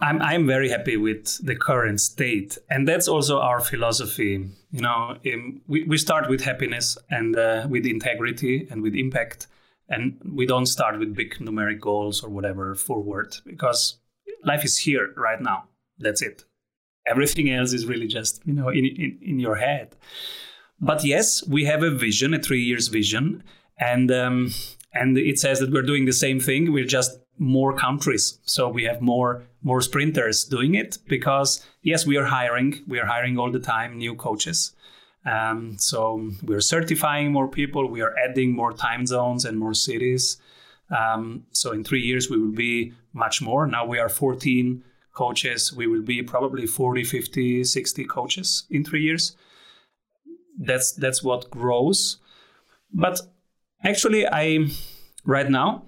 I'm 0.00 0.22
I'm 0.22 0.46
very 0.46 0.68
happy 0.68 0.96
with 0.96 1.44
the 1.44 1.56
current 1.56 2.00
state, 2.00 2.56
and 2.70 2.86
that's 2.86 3.08
also 3.08 3.40
our 3.40 3.60
philosophy. 3.60 4.48
You 4.70 4.80
know, 4.80 5.16
in, 5.24 5.60
we 5.66 5.84
we 5.84 5.98
start 5.98 6.28
with 6.28 6.42
happiness 6.42 6.96
and 7.10 7.36
uh, 7.36 7.66
with 7.68 7.84
integrity 7.84 8.68
and 8.70 8.82
with 8.82 8.94
impact, 8.94 9.48
and 9.88 10.20
we 10.24 10.46
don't 10.46 10.66
start 10.66 10.98
with 10.98 11.16
big 11.16 11.34
numeric 11.38 11.80
goals 11.80 12.22
or 12.22 12.30
whatever 12.30 12.74
forward 12.76 13.36
because 13.44 13.98
life 14.44 14.64
is 14.64 14.78
here 14.78 15.08
right 15.16 15.40
now. 15.40 15.64
That's 15.98 16.22
it. 16.22 16.44
Everything 17.06 17.50
else 17.50 17.72
is 17.72 17.86
really 17.86 18.06
just 18.06 18.40
you 18.44 18.54
know 18.54 18.68
in 18.68 18.84
in, 18.84 19.18
in 19.20 19.40
your 19.40 19.56
head. 19.56 19.96
But 20.80 21.04
yes, 21.04 21.44
we 21.48 21.64
have 21.64 21.82
a 21.82 21.90
vision, 21.90 22.34
a 22.34 22.38
three 22.38 22.62
years 22.62 22.86
vision, 22.86 23.42
and 23.80 24.12
um, 24.12 24.52
and 24.92 25.18
it 25.18 25.40
says 25.40 25.58
that 25.58 25.72
we're 25.72 25.82
doing 25.82 26.04
the 26.04 26.12
same 26.12 26.38
thing. 26.38 26.72
We're 26.72 26.84
just 26.84 27.18
more 27.38 27.72
countries. 27.72 28.38
So 28.44 28.68
we 28.68 28.84
have 28.84 29.00
more 29.00 29.44
more 29.62 29.80
sprinters 29.80 30.44
doing 30.44 30.74
it 30.74 30.98
because 31.08 31.64
yes, 31.82 32.06
we 32.06 32.16
are 32.16 32.26
hiring. 32.26 32.82
We 32.86 33.00
are 33.00 33.06
hiring 33.06 33.38
all 33.38 33.50
the 33.50 33.60
time 33.60 33.98
new 33.98 34.14
coaches. 34.14 34.72
Um, 35.24 35.76
so 35.78 36.30
we're 36.42 36.60
certifying 36.60 37.32
more 37.32 37.48
people. 37.48 37.88
We 37.88 38.00
are 38.00 38.14
adding 38.16 38.54
more 38.54 38.72
time 38.72 39.06
zones 39.06 39.44
and 39.44 39.58
more 39.58 39.74
cities. 39.74 40.38
Um, 40.96 41.44
so 41.52 41.72
in 41.72 41.84
three 41.84 42.00
years 42.00 42.30
we 42.30 42.38
will 42.38 42.54
be 42.54 42.92
much 43.12 43.42
more. 43.42 43.66
Now 43.66 43.84
we 43.84 43.98
are 43.98 44.08
14 44.08 44.82
coaches. 45.12 45.72
We 45.72 45.86
will 45.86 46.02
be 46.02 46.22
probably 46.22 46.66
40, 46.66 47.04
50, 47.04 47.64
60 47.64 48.04
coaches 48.04 48.64
in 48.70 48.84
three 48.84 49.02
years. 49.02 49.36
That's 50.58 50.92
that's 50.92 51.22
what 51.22 51.50
grows. 51.50 52.18
But 52.92 53.20
actually, 53.84 54.26
I 54.26 54.68
right 55.24 55.50
now 55.50 55.84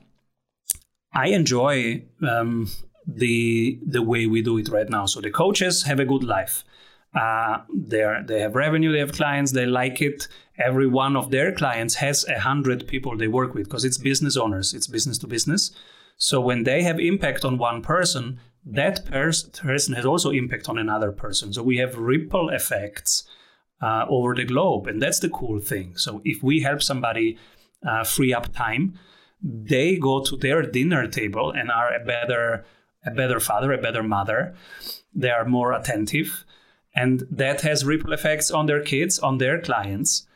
I 1.12 1.28
enjoy 1.28 2.04
um, 2.26 2.70
the 3.06 3.78
the 3.86 4.02
way 4.02 4.26
we 4.26 4.42
do 4.42 4.58
it 4.58 4.68
right 4.68 4.88
now. 4.88 5.06
So 5.06 5.20
the 5.20 5.30
coaches 5.30 5.84
have 5.84 6.00
a 6.00 6.04
good 6.04 6.24
life. 6.24 6.64
Uh, 7.14 7.58
they 7.74 8.04
they 8.26 8.40
have 8.40 8.54
revenue, 8.54 8.92
they 8.92 9.00
have 9.00 9.12
clients, 9.12 9.52
they 9.52 9.66
like 9.66 10.00
it. 10.00 10.28
Every 10.58 10.86
one 10.86 11.16
of 11.16 11.30
their 11.30 11.52
clients 11.52 11.94
has 11.96 12.24
a 12.28 12.38
hundred 12.38 12.86
people 12.86 13.16
they 13.16 13.28
work 13.28 13.54
with 13.54 13.64
because 13.64 13.84
it's 13.84 13.98
business 13.98 14.36
owners, 14.36 14.74
it's 14.74 14.86
business 14.86 15.18
to 15.18 15.26
business. 15.26 15.72
So 16.16 16.40
when 16.40 16.64
they 16.64 16.82
have 16.82 17.00
impact 17.00 17.44
on 17.44 17.58
one 17.58 17.82
person, 17.82 18.38
that 18.64 19.06
pers- 19.06 19.44
person 19.44 19.94
has 19.94 20.04
also 20.04 20.30
impact 20.30 20.68
on 20.68 20.78
another 20.78 21.12
person. 21.12 21.52
So 21.52 21.62
we 21.62 21.78
have 21.78 21.96
ripple 21.96 22.50
effects 22.50 23.24
uh, 23.80 24.04
over 24.08 24.34
the 24.34 24.44
globe, 24.44 24.86
and 24.86 25.00
that's 25.00 25.20
the 25.20 25.30
cool 25.30 25.60
thing. 25.60 25.96
So 25.96 26.20
if 26.24 26.42
we 26.42 26.60
help 26.60 26.82
somebody 26.82 27.38
uh, 27.88 28.04
free 28.04 28.34
up 28.34 28.52
time, 28.52 28.98
they 29.42 29.96
go 29.96 30.22
to 30.22 30.36
their 30.36 30.62
dinner 30.62 31.06
table 31.06 31.50
and 31.50 31.70
are 31.70 31.94
a 31.94 32.04
better 32.04 32.64
a 33.04 33.10
better 33.10 33.40
father, 33.40 33.72
a 33.72 33.78
better 33.78 34.02
mother. 34.02 34.54
They 35.14 35.30
are 35.30 35.46
more 35.46 35.72
attentive, 35.72 36.44
and 36.94 37.24
that 37.30 37.62
has 37.62 37.84
ripple 37.84 38.12
effects 38.12 38.50
on 38.50 38.66
their 38.66 38.82
kids, 38.82 39.18
on 39.18 39.38
their 39.38 39.60
clients, 39.60 40.26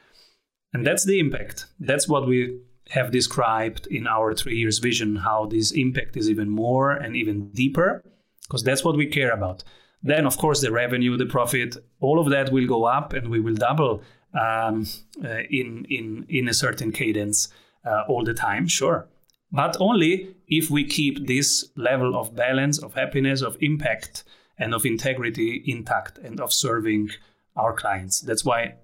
and 0.73 0.87
that's 0.87 1.05
the 1.05 1.21
impact. 1.21 1.67
That's 1.79 2.09
what 2.09 2.27
we 2.27 2.61
have 2.91 3.11
described 3.11 3.87
in 3.89 4.07
our 4.07 4.35
three 4.35 4.57
years 4.57 4.79
vision. 4.79 5.17
How 5.17 5.47
this 5.47 5.73
impact 5.73 6.17
is 6.17 6.31
even 6.31 6.49
more 6.49 6.91
and 6.91 7.15
even 7.17 7.51
deeper, 7.51 8.03
because 8.43 8.63
that's 8.63 8.85
what 8.85 8.97
we 8.97 9.07
care 9.07 9.31
about. 9.31 9.63
Then, 10.03 10.27
of 10.27 10.37
course, 10.37 10.61
the 10.61 10.73
revenue, 10.73 11.17
the 11.17 11.27
profit, 11.27 11.77
all 12.01 12.19
of 12.19 12.31
that 12.31 12.53
will 12.53 12.67
go 12.67 12.85
up, 12.85 13.13
and 13.13 13.29
we 13.29 13.41
will 13.41 13.55
double 13.55 14.03
um, 14.35 14.87
uh, 15.23 15.41
in 15.51 15.87
in 15.89 16.27
in 16.29 16.49
a 16.49 16.55
certain 16.55 16.93
cadence 16.93 17.49
uh, 17.85 18.03
all 18.09 18.25
the 18.25 18.35
time, 18.35 18.67
sure. 18.67 19.09
But 19.53 19.77
only 19.79 20.35
if 20.49 20.71
we 20.71 20.85
keep 20.85 21.27
this 21.27 21.71
level 21.77 22.17
of 22.17 22.35
balance, 22.35 22.79
of 22.79 22.95
happiness, 22.95 23.43
of 23.43 23.57
impact, 23.61 24.25
and 24.59 24.75
of 24.75 24.85
integrity 24.85 25.63
intact 25.67 26.19
and 26.19 26.41
of 26.41 26.53
serving 26.53 27.11
our 27.57 27.73
clients. 27.73 28.21
That's 28.21 28.45
why 28.45 28.75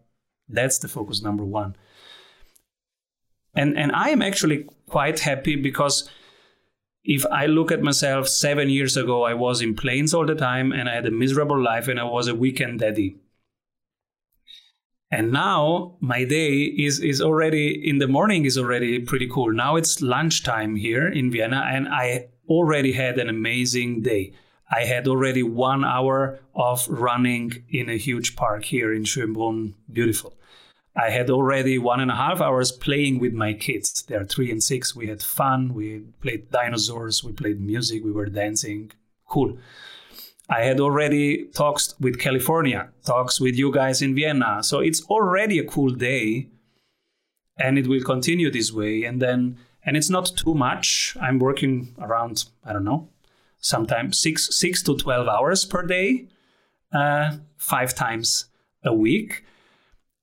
that's 0.48 0.78
the 0.78 0.88
focus 0.88 1.22
number 1.22 1.44
one. 1.44 1.76
And, 3.54 3.76
and 3.76 3.92
I 3.92 4.10
am 4.10 4.22
actually 4.22 4.66
quite 4.88 5.20
happy 5.20 5.56
because 5.56 6.08
if 7.04 7.24
I 7.26 7.46
look 7.46 7.72
at 7.72 7.82
myself 7.82 8.28
seven 8.28 8.68
years 8.68 8.96
ago, 8.96 9.24
I 9.24 9.34
was 9.34 9.60
in 9.60 9.74
planes 9.74 10.14
all 10.14 10.26
the 10.26 10.34
time 10.34 10.72
and 10.72 10.88
I 10.88 10.94
had 10.94 11.06
a 11.06 11.10
miserable 11.10 11.60
life 11.60 11.88
and 11.88 11.98
I 11.98 12.04
was 12.04 12.28
a 12.28 12.34
weekend 12.34 12.80
daddy. 12.80 13.16
And 15.10 15.32
now 15.32 15.96
my 16.00 16.24
day 16.24 16.62
is 16.62 17.00
is 17.00 17.20
already 17.20 17.88
in 17.88 17.98
the 17.98 18.06
morning 18.06 18.44
is 18.44 18.56
already 18.56 19.00
pretty 19.00 19.28
cool. 19.28 19.52
Now 19.52 19.76
it's 19.76 20.00
lunchtime 20.00 20.76
here 20.76 21.08
in 21.08 21.32
Vienna, 21.32 21.66
and 21.66 21.88
I 21.88 22.28
already 22.48 22.92
had 22.92 23.18
an 23.18 23.28
amazing 23.28 24.02
day. 24.02 24.32
I 24.70 24.84
had 24.84 25.08
already 25.08 25.42
one 25.42 25.84
hour 25.84 26.38
of 26.54 26.86
running 26.88 27.64
in 27.68 27.88
a 27.88 27.96
huge 27.96 28.36
park 28.36 28.64
here 28.64 28.94
in 28.94 29.02
Schönbrunn. 29.02 29.74
Beautiful. 29.92 30.36
I 30.94 31.10
had 31.10 31.28
already 31.28 31.76
one 31.78 32.00
and 32.00 32.10
a 32.10 32.16
half 32.16 32.40
hours 32.40 32.70
playing 32.70 33.18
with 33.18 33.32
my 33.32 33.52
kids. 33.52 34.02
They're 34.02 34.24
three 34.24 34.50
and 34.50 34.62
six. 34.62 34.94
We 34.94 35.08
had 35.08 35.22
fun. 35.22 35.74
We 35.74 36.00
played 36.20 36.50
dinosaurs. 36.50 37.24
We 37.24 37.32
played 37.32 37.60
music. 37.60 38.04
We 38.04 38.12
were 38.12 38.26
dancing. 38.26 38.92
Cool. 39.26 39.58
I 40.50 40.64
had 40.64 40.80
already 40.80 41.44
talks 41.54 41.94
with 42.00 42.18
California, 42.18 42.88
talks 43.06 43.40
with 43.40 43.56
you 43.56 43.70
guys 43.72 44.02
in 44.02 44.16
Vienna. 44.16 44.64
So 44.64 44.80
it's 44.80 45.04
already 45.04 45.60
a 45.60 45.64
cool 45.64 45.90
day 45.90 46.48
and 47.56 47.78
it 47.78 47.86
will 47.86 48.02
continue 48.02 48.50
this 48.50 48.72
way. 48.72 49.04
And 49.04 49.22
then, 49.22 49.58
and 49.84 49.96
it's 49.96 50.10
not 50.10 50.32
too 50.36 50.54
much. 50.54 51.16
I'm 51.20 51.38
working 51.38 51.94
around, 52.00 52.46
I 52.64 52.72
don't 52.72 52.82
know, 52.82 53.08
sometimes 53.60 54.18
six, 54.18 54.48
six 54.56 54.82
to 54.82 54.96
12 54.96 55.28
hours 55.28 55.64
per 55.64 55.86
day, 55.86 56.26
uh, 56.92 57.36
five 57.56 57.94
times 57.94 58.46
a 58.84 58.92
week. 58.92 59.44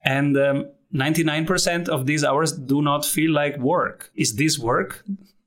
And 0.03 0.37
um, 0.37 0.67
99% 0.93 1.87
of 1.87 2.05
these 2.05 2.25
hours 2.25 2.51
do 2.51 2.81
not 2.81 3.05
feel 3.05 3.31
like 3.31 3.57
work. 3.59 4.11
Is 4.13 4.35
this 4.35 4.59
work? 4.59 5.05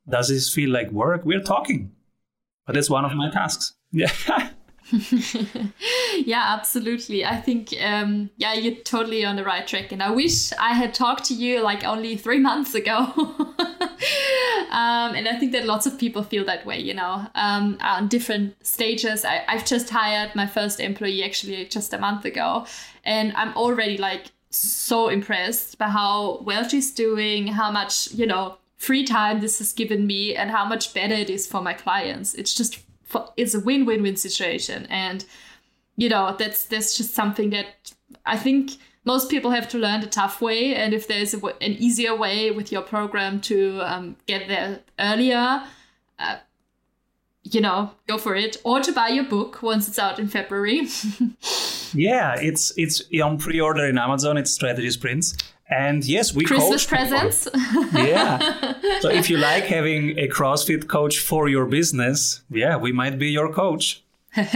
Does 0.09 0.29
this 0.29 0.51
feel 0.51 0.71
like 0.71 0.91
work? 0.91 1.27
We're 1.27 1.43
talking. 1.43 1.93
But 2.67 2.79
it's 2.79 2.89
one 2.89 3.05
of 3.05 3.13
my 3.13 3.31
tasks. 3.31 3.75
Yeah. 3.93 4.13
yeah, 6.17 6.57
absolutely. 6.59 7.25
I 7.25 7.37
think, 7.41 7.75
um, 7.83 8.31
yeah, 8.37 8.55
you're 8.55 8.75
totally 8.77 9.25
on 9.25 9.37
the 9.37 9.45
right 9.45 9.67
track. 9.67 9.93
And 9.93 10.03
I 10.03 10.11
wish 10.11 10.53
I 10.55 10.73
had 10.73 10.95
talked 10.95 11.25
to 11.27 11.35
you 11.35 11.63
like 11.63 11.85
only 11.85 12.17
three 12.17 12.39
months 12.51 12.75
ago. 12.75 13.13
um, 14.71 15.15
and 15.15 15.29
I 15.29 15.37
think 15.39 15.53
that 15.53 15.67
lots 15.67 15.87
of 15.87 15.99
people 15.99 16.23
feel 16.23 16.45
that 16.47 16.67
way, 16.67 16.81
you 16.81 16.95
know, 16.95 17.27
um, 17.35 17.79
on 17.81 18.09
different 18.09 18.55
stages. 18.67 19.25
I, 19.25 19.45
I've 19.47 19.65
just 19.65 19.91
hired 19.91 20.35
my 20.35 20.47
first 20.47 20.81
employee 20.81 21.25
actually 21.25 21.65
just 21.67 21.93
a 21.93 21.99
month 21.99 22.25
ago. 22.25 22.67
And 23.05 23.33
I'm 23.37 23.55
already 23.57 23.99
like 23.99 24.33
so 24.51 25.09
impressed 25.09 25.79
by 25.79 25.89
how 25.89 26.41
well 26.43 26.69
she's 26.69 26.91
doing, 26.91 27.47
how 27.47 27.71
much, 27.71 28.13
you 28.13 28.27
know, 28.27 28.57
free 28.77 29.05
time 29.05 29.41
this 29.41 29.59
has 29.59 29.73
given 29.75 30.07
me, 30.07 30.35
and 30.35 30.51
how 30.51 30.65
much 30.65 30.95
better 30.95 31.15
it 31.15 31.29
is 31.29 31.47
for 31.47 31.61
my 31.61 31.75
clients. 31.75 32.35
It's 32.35 32.55
just 32.55 32.79
it's 33.37 33.55
a 33.55 33.61
win-win-win 33.61 34.17
situation. 34.17 34.87
And 34.91 35.25
you 36.01 36.09
know 36.09 36.35
that's 36.39 36.65
that's 36.65 36.97
just 36.97 37.13
something 37.13 37.51
that 37.51 37.93
i 38.25 38.37
think 38.37 38.73
most 39.05 39.31
people 39.31 39.51
have 39.51 39.67
to 39.69 39.79
learn 39.79 40.03
the 40.03 40.07
tough 40.07 40.43
way. 40.43 40.75
And 40.75 40.93
if 40.93 41.09
there's 41.09 41.33
an 41.33 41.43
easier 41.63 42.15
way 42.15 42.51
with 42.51 42.71
your 42.71 42.83
program 42.83 43.41
to 43.43 43.81
um, 43.81 44.17
get 44.27 44.47
there 44.47 44.81
earlier 44.99 45.65
uh, 46.19 46.37
you 47.43 47.61
know 47.61 47.93
go 48.07 48.19
for 48.19 48.35
it. 48.35 48.59
Or 48.65 48.81
to 48.81 48.93
buy 48.93 49.09
your 49.09 49.25
book 49.25 49.63
once 49.63 49.89
it's 49.89 49.99
out 49.99 50.19
in 50.19 50.29
february. 50.29 50.89
Yeah 51.93 52.37
it's 52.39 52.73
it's 52.77 53.03
on 53.21 53.39
pre-order 53.39 53.85
in 53.87 53.99
amazon. 53.99 54.37
It's 54.37 54.53
strategy 54.53 54.91
sprints 54.91 55.37
and 55.71 56.05
yes, 56.05 56.35
we 56.35 56.45
Christmas 56.45 56.85
presents. 56.85 57.49
yeah. 57.95 58.75
So 59.01 59.09
if 59.09 59.31
you 59.31 59.39
like 59.51 59.65
having 59.65 60.19
a 60.19 60.29
CrossFit 60.29 60.89
coach 60.89 61.21
for 61.21 61.49
your 61.49 61.65
business, 61.67 62.43
yeah, 62.51 62.77
we 62.77 62.93
might 62.93 63.19
be 63.19 63.31
your 63.31 63.51
coach. 63.53 64.03
um, 64.37 64.47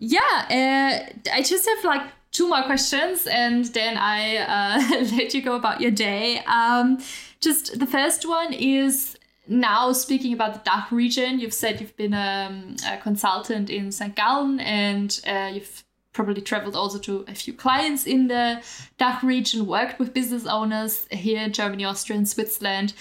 yeah, 0.00 0.46
uh, 0.50 0.98
I 1.32 1.42
just 1.42 1.66
have 1.66 1.84
like 1.84 2.02
two 2.30 2.48
more 2.48 2.62
questions, 2.62 3.26
and 3.26 3.64
then 3.66 3.96
I 3.96 4.36
uh, 4.36 4.80
let 5.16 5.34
you 5.34 5.42
go 5.42 5.56
about 5.56 5.80
your 5.80 5.90
day. 5.90 6.38
Um, 6.46 7.02
just 7.40 7.76
the 7.78 7.86
first 7.86 8.28
one 8.28 8.52
is 8.52 9.16
now 9.48 9.92
speaking 9.92 10.32
about 10.32 10.54
the 10.54 10.60
DACH 10.70 10.92
region. 10.92 11.40
You've 11.40 11.54
said 11.54 11.80
you've 11.80 11.96
been 11.96 12.14
um, 12.14 12.76
a 12.86 12.98
consultant 12.98 13.70
in 13.70 13.90
St. 13.92 14.14
Gallen, 14.14 14.60
and 14.60 15.20
uh, 15.26 15.50
you've 15.54 15.84
probably 16.12 16.42
traveled 16.42 16.76
also 16.76 16.98
to 16.98 17.24
a 17.28 17.34
few 17.34 17.52
clients 17.52 18.06
in 18.06 18.28
the 18.28 18.62
DACH 18.98 19.22
region, 19.22 19.66
worked 19.66 19.98
with 19.98 20.12
business 20.12 20.46
owners 20.46 21.06
here 21.10 21.42
in 21.42 21.52
Germany, 21.52 21.84
Austria, 21.84 22.18
and 22.18 22.28
Switzerland. 22.28 22.92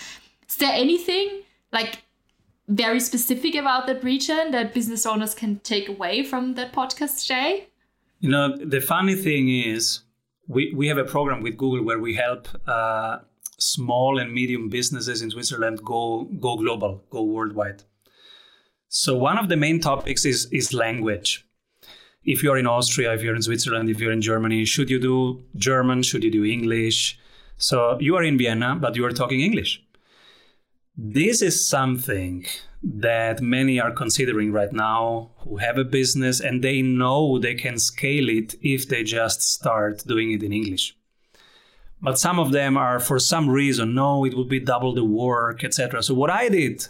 Is 0.49 0.55
there 0.57 0.73
anything 0.73 1.41
like 1.71 2.03
very 2.67 2.99
specific 2.99 3.55
about 3.55 3.87
that 3.87 4.03
region 4.03 4.51
that 4.51 4.73
business 4.73 5.05
owners 5.05 5.35
can 5.35 5.59
take 5.59 5.89
away 5.89 6.23
from 6.23 6.53
that 6.55 6.71
podcast 6.73 7.21
today? 7.21 7.67
You 8.19 8.29
know, 8.29 8.55
the 8.55 8.79
funny 8.79 9.15
thing 9.15 9.49
is, 9.49 10.01
we, 10.47 10.73
we 10.73 10.87
have 10.87 10.97
a 10.97 11.05
program 11.05 11.41
with 11.41 11.57
Google 11.57 11.83
where 11.83 11.99
we 11.99 12.15
help 12.15 12.47
uh, 12.67 13.19
small 13.57 14.19
and 14.19 14.31
medium 14.31 14.69
businesses 14.69 15.21
in 15.21 15.31
Switzerland 15.31 15.79
go 15.83 16.25
go 16.39 16.57
global, 16.57 17.03
go 17.09 17.23
worldwide. 17.23 17.83
So 18.89 19.15
one 19.15 19.37
of 19.37 19.49
the 19.49 19.57
main 19.57 19.79
topics 19.79 20.25
is 20.25 20.47
is 20.51 20.73
language 20.73 21.45
if 22.23 22.43
you're 22.43 22.57
in 22.57 22.67
Austria, 22.67 23.13
if 23.13 23.23
you're 23.23 23.35
in 23.35 23.41
Switzerland, 23.41 23.89
if 23.89 23.99
you're 23.99 24.11
in 24.11 24.21
Germany, 24.21 24.65
should 24.65 24.89
you 24.89 24.99
do 24.99 25.43
German? 25.55 26.03
Should 26.03 26.23
you 26.23 26.31
do 26.31 26.45
English? 26.45 27.19
So 27.57 27.97
you 27.99 28.15
are 28.15 28.23
in 28.23 28.37
Vienna, 28.37 28.75
but 28.75 28.95
you 28.95 29.05
are 29.05 29.11
talking 29.11 29.41
English. 29.41 29.83
This 30.95 31.41
is 31.41 31.65
something 31.65 32.45
that 32.83 33.41
many 33.41 33.79
are 33.79 33.91
considering 33.91 34.51
right 34.51 34.73
now 34.73 35.31
who 35.37 35.57
have 35.57 35.77
a 35.77 35.83
business 35.83 36.39
and 36.39 36.63
they 36.63 36.81
know 36.81 37.39
they 37.39 37.53
can 37.53 37.77
scale 37.77 38.29
it 38.29 38.55
if 38.61 38.87
they 38.87 39.03
just 39.03 39.41
start 39.41 40.03
doing 40.07 40.31
it 40.31 40.43
in 40.43 40.51
English. 40.51 40.95
But 42.01 42.17
some 42.17 42.39
of 42.39 42.51
them 42.51 42.77
are 42.77 42.99
for 42.99 43.19
some 43.19 43.47
reason, 43.49 43.93
no, 43.93 44.25
it 44.25 44.35
would 44.35 44.49
be 44.49 44.59
double 44.59 44.93
the 44.93 45.05
work, 45.05 45.63
etc. 45.63 46.01
So 46.01 46.15
what 46.15 46.31
I 46.31 46.49
did, 46.49 46.87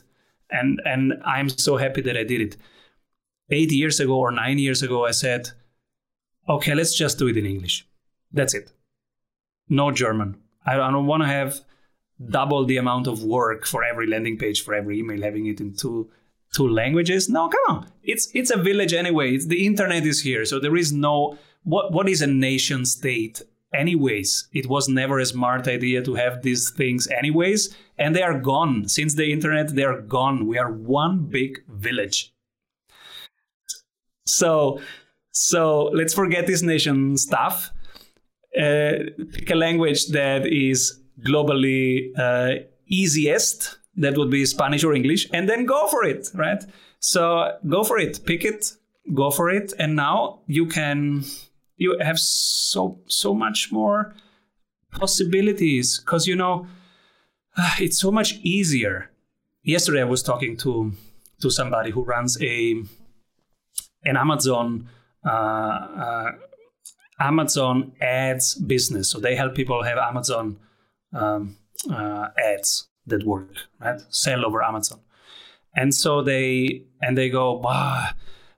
and 0.50 0.82
and 0.86 1.14
I'm 1.26 1.50
so 1.50 1.76
happy 1.78 2.02
that 2.02 2.16
I 2.16 2.24
did 2.24 2.42
it 2.42 2.58
eight 3.52 3.72
years 3.72 4.00
ago 4.00 4.18
or 4.18 4.32
nine 4.32 4.60
years 4.60 4.82
ago, 4.82 5.06
I 5.06 5.12
said, 5.12 5.50
okay, 6.48 6.74
let's 6.74 6.96
just 6.96 7.20
do 7.20 7.28
it 7.28 7.38
in 7.38 7.46
English. 7.46 7.86
That's 8.32 8.54
it. 8.54 8.72
No 9.70 9.92
German. 9.92 10.38
I 10.66 10.76
don't 10.76 11.08
want 11.08 11.24
to 11.24 11.28
have 11.28 11.60
double 12.30 12.66
the 12.66 12.78
amount 12.78 13.08
of 13.08 13.24
work 13.24 13.66
for 13.66 13.84
every 13.84 14.08
landing 14.08 14.38
page, 14.38 14.64
for 14.64 14.74
every 14.74 15.00
email, 15.00 15.22
having 15.22 15.48
it 15.48 15.60
in 15.60 15.76
two 15.76 16.10
two 16.54 16.68
languages. 16.68 17.30
No, 17.30 17.50
come 17.50 17.62
on. 17.68 17.88
It's 18.04 18.30
it's 18.34 18.52
a 18.52 18.58
village 18.58 18.94
anyway. 18.94 19.34
It's, 19.36 19.46
the 19.46 19.66
internet 19.66 20.06
is 20.06 20.22
here, 20.22 20.46
so 20.46 20.60
there 20.60 20.76
is 20.76 20.92
no 20.92 21.38
what 21.64 21.92
what 21.92 22.10
is 22.10 22.22
a 22.22 22.28
nation 22.28 22.86
state 22.86 23.42
anyways. 23.74 24.50
It 24.54 24.68
was 24.68 24.88
never 24.88 25.20
a 25.20 25.26
smart 25.26 25.68
idea 25.68 26.04
to 26.04 26.16
have 26.16 26.42
these 26.42 26.70
things 26.70 27.08
anyways, 27.08 27.76
and 27.98 28.16
they 28.16 28.22
are 28.22 28.40
gone 28.40 28.88
since 28.88 29.16
the 29.16 29.32
internet. 29.32 29.76
They 29.76 29.84
are 29.84 30.02
gone. 30.02 30.46
We 30.46 30.58
are 30.58 30.72
one 30.72 31.26
big 31.26 31.64
village 31.70 32.31
so, 34.26 34.80
so 35.32 35.84
let's 35.94 36.14
forget 36.14 36.48
this 36.48 36.62
nation 36.62 37.18
stuff. 37.18 37.72
Uh, 38.58 38.92
pick 39.34 39.50
a 39.50 39.56
language 39.56 40.08
that 40.08 40.46
is 40.46 41.00
globally 41.26 42.12
uh, 42.18 42.64
easiest. 42.88 43.78
That 43.96 44.18
would 44.18 44.30
be 44.30 44.46
Spanish 44.46 44.84
or 44.84 44.94
English, 44.94 45.28
and 45.34 45.50
then 45.50 45.66
go 45.66 45.88
for 45.88 46.04
it, 46.06 46.30
right? 46.34 46.64
So 47.00 47.58
go 47.68 47.84
for 47.84 47.98
it, 47.98 48.22
pick 48.26 48.46
it, 48.46 48.74
go 49.14 49.32
for 49.32 49.50
it, 49.50 49.74
and 49.78 49.96
now 49.96 50.42
you 50.48 50.66
can 50.66 51.24
you 51.78 51.98
have 52.00 52.20
so 52.20 53.00
so 53.08 53.34
much 53.34 53.72
more 53.72 54.14
possibilities 54.92 56.00
because 56.00 56.28
you 56.28 56.36
know 56.36 56.68
it's 57.80 58.00
so 58.00 58.12
much 58.12 58.36
easier. 58.44 59.10
Yesterday 59.64 60.02
I 60.02 60.06
was 60.06 60.24
talking 60.24 60.56
to 60.58 60.94
to 61.42 61.50
somebody 61.50 61.92
who 61.92 62.04
runs 62.04 62.42
a 62.42 62.84
an 64.04 64.18
Amazon 64.18 64.90
uh, 65.26 65.30
uh, 65.30 66.32
Amazon 67.20 67.92
ads 68.02 68.56
business. 68.56 69.10
So 69.10 69.20
they 69.20 69.36
help 69.36 69.56
people 69.56 69.84
have 69.84 69.98
Amazon 69.98 70.58
um, 71.14 71.58
uh, 71.90 72.30
ads 72.44 72.88
that 73.06 73.26
work, 73.26 73.54
right? 73.80 74.02
Sell 74.10 74.46
over 74.46 74.64
Amazon. 74.64 75.00
And 75.76 75.94
so 75.94 76.22
they 76.22 76.84
and 77.02 77.18
they 77.18 77.30
go, 77.30 77.60
bah, 77.60 78.10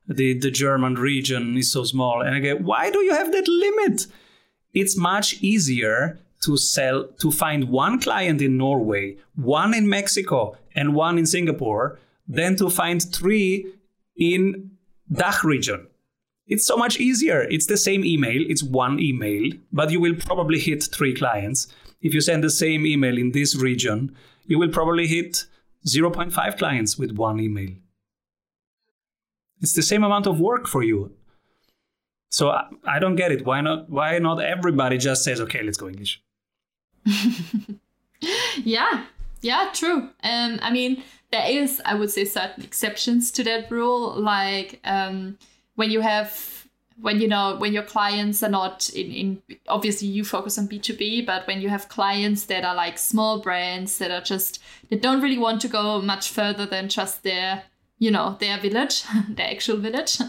the, 0.08 0.38
the 0.38 0.52
German 0.52 0.96
region 0.96 1.58
is 1.58 1.72
so 1.72 1.84
small. 1.84 2.22
And 2.22 2.36
I 2.36 2.40
go, 2.40 2.56
why 2.56 2.90
do 2.90 3.00
you 3.00 3.14
have 3.14 3.32
that 3.32 3.48
limit? 3.48 4.08
It's 4.74 4.98
much 4.98 5.42
easier 5.42 6.20
to 6.42 6.58
sell 6.58 7.08
to 7.20 7.32
find 7.32 7.70
one 7.70 8.00
client 8.00 8.42
in 8.42 8.58
Norway, 8.58 9.18
one 9.36 9.74
in 9.74 9.88
Mexico, 9.88 10.58
and 10.76 10.96
one 10.96 11.18
in 11.18 11.26
Singapore 11.26 12.00
than 12.28 12.56
to 12.56 12.70
find 12.70 13.02
three 13.02 13.72
in 14.18 14.72
DACH 15.12 15.44
region. 15.44 15.88
It's 16.48 16.66
so 16.66 16.76
much 16.76 17.00
easier. 17.00 17.42
It's 17.50 17.68
the 17.68 17.78
same 17.78 18.04
email, 18.04 18.44
it's 18.48 18.64
one 18.64 19.00
email, 19.00 19.52
but 19.72 19.92
you 19.92 20.00
will 20.00 20.16
probably 20.16 20.60
hit 20.60 20.84
three 20.84 21.14
clients. 21.14 21.68
If 22.02 22.14
you 22.14 22.22
send 22.22 22.44
the 22.44 22.50
same 22.50 22.86
email 22.86 23.18
in 23.18 23.32
this 23.32 23.56
region, 23.56 24.16
you 24.46 24.60
will 24.60 24.70
probably 24.70 25.08
hit 25.08 25.46
0.5 25.88 26.58
clients 26.58 26.98
with 26.98 27.12
one 27.12 27.40
email. 27.40 27.72
It's 29.62 29.74
the 29.74 29.82
same 29.82 30.04
amount 30.04 30.28
of 30.28 30.40
work 30.40 30.68
for 30.68 30.84
you. 30.84 31.14
So 32.30 32.50
I, 32.50 32.68
I 32.86 33.00
don't 33.00 33.16
get 33.16 33.32
it. 33.32 33.46
Why 33.46 33.62
not? 33.62 33.90
Why 33.90 34.18
not 34.20 34.42
everybody 34.42 34.98
just 34.98 35.24
says, 35.24 35.40
okay, 35.40 35.64
let's 35.64 35.78
go 35.78 35.88
English? 35.88 36.22
yeah, 38.64 39.06
yeah, 39.42 39.70
true. 39.74 40.10
Um, 40.24 40.60
I 40.62 40.72
mean, 40.72 41.04
there 41.34 41.50
is, 41.50 41.82
I 41.84 41.96
would 41.96 42.12
say, 42.12 42.26
certain 42.26 42.64
exceptions 42.64 43.32
to 43.32 43.44
that 43.46 43.72
rule, 43.72 44.14
like 44.14 44.80
um, 44.84 45.40
when 45.76 45.90
you 45.90 46.02
have 46.02 46.68
when 47.02 47.20
you 47.20 47.28
know 47.28 47.56
when 47.58 47.74
your 47.74 47.82
clients 47.82 48.44
are 48.44 48.50
not 48.50 48.88
in, 48.90 49.12
in 49.12 49.42
obviously 49.68 50.08
you 50.08 50.24
focus 50.24 50.60
on 50.60 50.68
b2b 50.68 51.26
but 51.26 51.48
when 51.48 51.60
you 51.60 51.68
have 51.68 51.90
clients 51.90 52.46
that 52.46 52.64
are 52.64 52.76
like 52.76 53.00
small 53.00 53.40
brands 53.42 53.98
that 53.98 54.12
are 54.12 54.22
just 54.22 54.62
that 54.92 55.02
don't 55.02 55.20
really 55.20 55.40
want 55.40 55.60
to 55.60 55.68
go 55.68 56.00
much 56.04 56.30
further 56.30 56.68
than 56.68 56.88
just 56.88 57.24
their 57.24 57.64
you 57.98 58.12
know 58.12 58.38
their 58.40 58.60
village 58.60 59.04
their 59.30 59.50
actual 59.50 59.78
village 59.78 60.20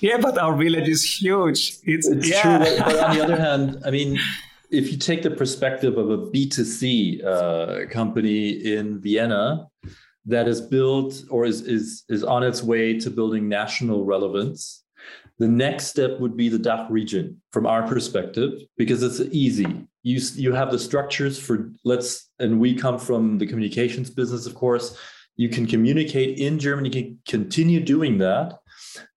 yeah 0.00 0.18
but 0.20 0.36
our 0.36 0.54
village 0.54 0.86
is 0.86 1.02
huge 1.02 1.78
it's, 1.84 2.06
it's 2.06 2.28
yeah. 2.28 2.42
true 2.42 2.58
but, 2.58 2.84
but 2.84 3.04
on 3.04 3.16
the 3.16 3.24
other 3.24 3.36
hand 3.36 3.82
i 3.86 3.90
mean 3.90 4.18
if 4.72 4.90
you 4.90 4.96
take 4.96 5.22
the 5.22 5.30
perspective 5.30 5.98
of 5.98 6.08
a 6.10 6.16
B2C 6.16 7.22
uh, 7.24 7.86
company 7.90 8.48
in 8.48 8.98
Vienna 9.00 9.68
that 10.26 10.48
is 10.48 10.60
built 10.60 11.24
or 11.30 11.44
is, 11.44 11.62
is, 11.62 12.04
is 12.08 12.22
on 12.22 12.42
its 12.42 12.62
way 12.62 12.98
to 13.00 13.10
building 13.10 13.48
national 13.48 14.04
relevance, 14.04 14.84
the 15.38 15.48
next 15.48 15.86
step 15.86 16.20
would 16.20 16.36
be 16.36 16.48
the 16.48 16.58
DACH 16.58 16.90
region 16.90 17.40
from 17.52 17.66
our 17.66 17.86
perspective, 17.86 18.52
because 18.76 19.02
it's 19.02 19.20
easy. 19.34 19.86
You, 20.02 20.20
you 20.34 20.52
have 20.52 20.70
the 20.70 20.78
structures 20.78 21.38
for 21.38 21.72
let's, 21.84 22.30
and 22.38 22.60
we 22.60 22.74
come 22.74 22.98
from 22.98 23.38
the 23.38 23.46
communications 23.46 24.10
business, 24.10 24.46
of 24.46 24.54
course. 24.54 24.96
You 25.36 25.48
can 25.48 25.66
communicate 25.66 26.38
in 26.38 26.58
Germany, 26.58 26.90
you 26.90 27.02
can 27.02 27.18
continue 27.26 27.80
doing 27.80 28.18
that. 28.18 28.58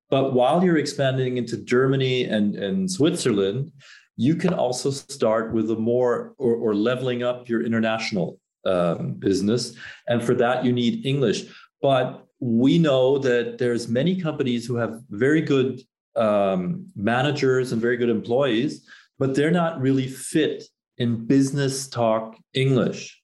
But 0.09 0.33
while 0.33 0.63
you're 0.63 0.77
expanding 0.77 1.37
into 1.37 1.57
Germany 1.57 2.25
and, 2.25 2.55
and 2.55 2.89
Switzerland, 2.89 3.71
you 4.15 4.35
can 4.35 4.53
also 4.53 4.91
start 4.91 5.53
with 5.53 5.69
a 5.71 5.75
more 5.75 6.33
or, 6.37 6.55
or 6.55 6.73
leveling 6.73 7.21
up 7.23 7.49
your 7.49 7.63
international 7.63 8.39
um, 8.65 9.13
business. 9.13 9.75
And 10.07 10.23
for 10.23 10.33
that, 10.35 10.65
you 10.65 10.71
need 10.71 11.05
English. 11.05 11.45
But 11.81 12.25
we 12.39 12.77
know 12.77 13.17
that 13.19 13.57
there's 13.57 13.87
many 13.87 14.19
companies 14.19 14.65
who 14.65 14.75
have 14.75 15.01
very 15.09 15.41
good 15.41 15.81
um, 16.15 16.87
managers 16.95 17.71
and 17.71 17.81
very 17.81 17.97
good 17.97 18.09
employees, 18.09 18.85
but 19.19 19.35
they're 19.35 19.51
not 19.51 19.79
really 19.79 20.07
fit 20.07 20.63
in 20.97 21.25
business 21.25 21.87
talk 21.87 22.37
English. 22.53 23.21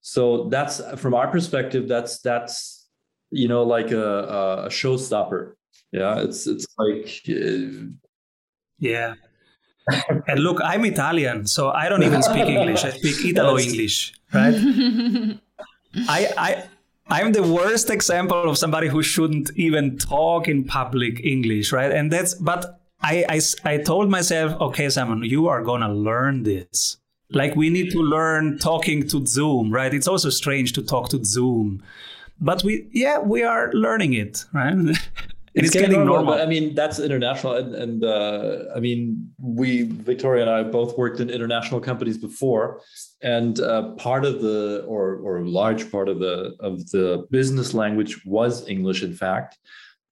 So 0.00 0.48
that's 0.48 0.80
from 0.96 1.14
our 1.14 1.28
perspective, 1.28 1.86
that's 1.88 2.20
that's 2.20 2.88
you 3.30 3.46
know 3.46 3.62
like 3.62 3.92
a, 3.92 4.64
a 4.66 4.68
showstopper. 4.68 5.52
Yeah, 5.92 6.20
it's 6.20 6.46
it's 6.46 6.66
like 6.76 7.20
uh, 7.28 7.86
yeah 8.78 9.14
and 10.26 10.40
look, 10.40 10.60
I'm 10.62 10.84
Italian, 10.84 11.46
so 11.46 11.70
I 11.70 11.88
don't 11.88 12.02
even 12.02 12.22
speak 12.22 12.46
English. 12.46 12.84
I 12.84 12.90
speak 12.90 13.24
Italo 13.24 13.58
English, 13.58 14.14
right? 14.32 14.54
I, 16.08 16.28
I, 16.36 16.64
I'm 17.08 17.32
the 17.32 17.42
worst 17.42 17.90
example 17.90 18.48
of 18.48 18.56
somebody 18.56 18.88
who 18.88 19.02
shouldn't 19.02 19.50
even 19.56 19.98
talk 19.98 20.48
in 20.48 20.64
public 20.64 21.20
English, 21.24 21.72
right? 21.72 21.92
And 21.92 22.10
that's, 22.10 22.34
but 22.34 22.80
I, 23.02 23.24
I, 23.28 23.40
I 23.64 23.76
told 23.78 24.08
myself, 24.08 24.60
okay, 24.60 24.88
Simon, 24.88 25.22
you 25.24 25.48
are 25.48 25.62
gonna 25.62 25.92
learn 25.92 26.44
this. 26.44 26.96
Like 27.30 27.56
we 27.56 27.70
need 27.70 27.90
to 27.92 27.98
learn 27.98 28.58
talking 28.58 29.08
to 29.08 29.26
Zoom, 29.26 29.72
right? 29.72 29.92
It's 29.92 30.08
also 30.08 30.30
strange 30.30 30.72
to 30.74 30.82
talk 30.82 31.08
to 31.10 31.24
Zoom, 31.24 31.82
but 32.40 32.62
we, 32.62 32.88
yeah, 32.92 33.18
we 33.18 33.42
are 33.42 33.72
learning 33.72 34.14
it, 34.14 34.44
right? 34.52 34.74
it's, 35.54 35.66
it's 35.66 35.74
getting, 35.74 35.90
getting 35.90 36.06
normal, 36.06 36.24
normal. 36.24 36.34
But 36.34 36.40
I 36.42 36.46
mean, 36.46 36.74
that's 36.74 36.98
international, 36.98 37.54
and, 37.56 37.74
and 37.74 38.04
uh, 38.04 38.64
I 38.74 38.80
mean, 38.80 39.30
we 39.38 39.82
Victoria 39.82 40.42
and 40.42 40.50
I 40.50 40.62
both 40.62 40.96
worked 40.96 41.20
in 41.20 41.28
international 41.28 41.80
companies 41.80 42.16
before, 42.16 42.80
and 43.22 43.60
uh, 43.60 43.90
part 43.92 44.24
of 44.24 44.40
the 44.40 44.84
or 44.88 45.16
or 45.16 45.38
a 45.38 45.48
large 45.48 45.90
part 45.90 46.08
of 46.08 46.20
the 46.20 46.56
of 46.60 46.90
the 46.90 47.26
business 47.30 47.74
language 47.74 48.24
was 48.24 48.66
English, 48.68 49.02
in 49.02 49.12
fact. 49.14 49.58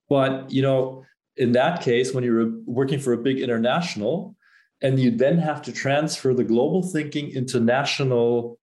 But 0.08 0.50
you 0.50 0.60
know, 0.60 1.04
in 1.36 1.52
that 1.52 1.80
case, 1.80 2.12
when 2.12 2.22
you're 2.22 2.52
working 2.66 2.98
for 2.98 3.14
a 3.14 3.18
big 3.18 3.40
international, 3.40 4.36
and 4.82 4.98
you 4.98 5.10
then 5.10 5.38
have 5.38 5.62
to 5.62 5.72
transfer 5.72 6.34
the 6.34 6.44
global 6.44 6.82
thinking 6.82 7.30
into 7.30 7.60
national 7.60 8.58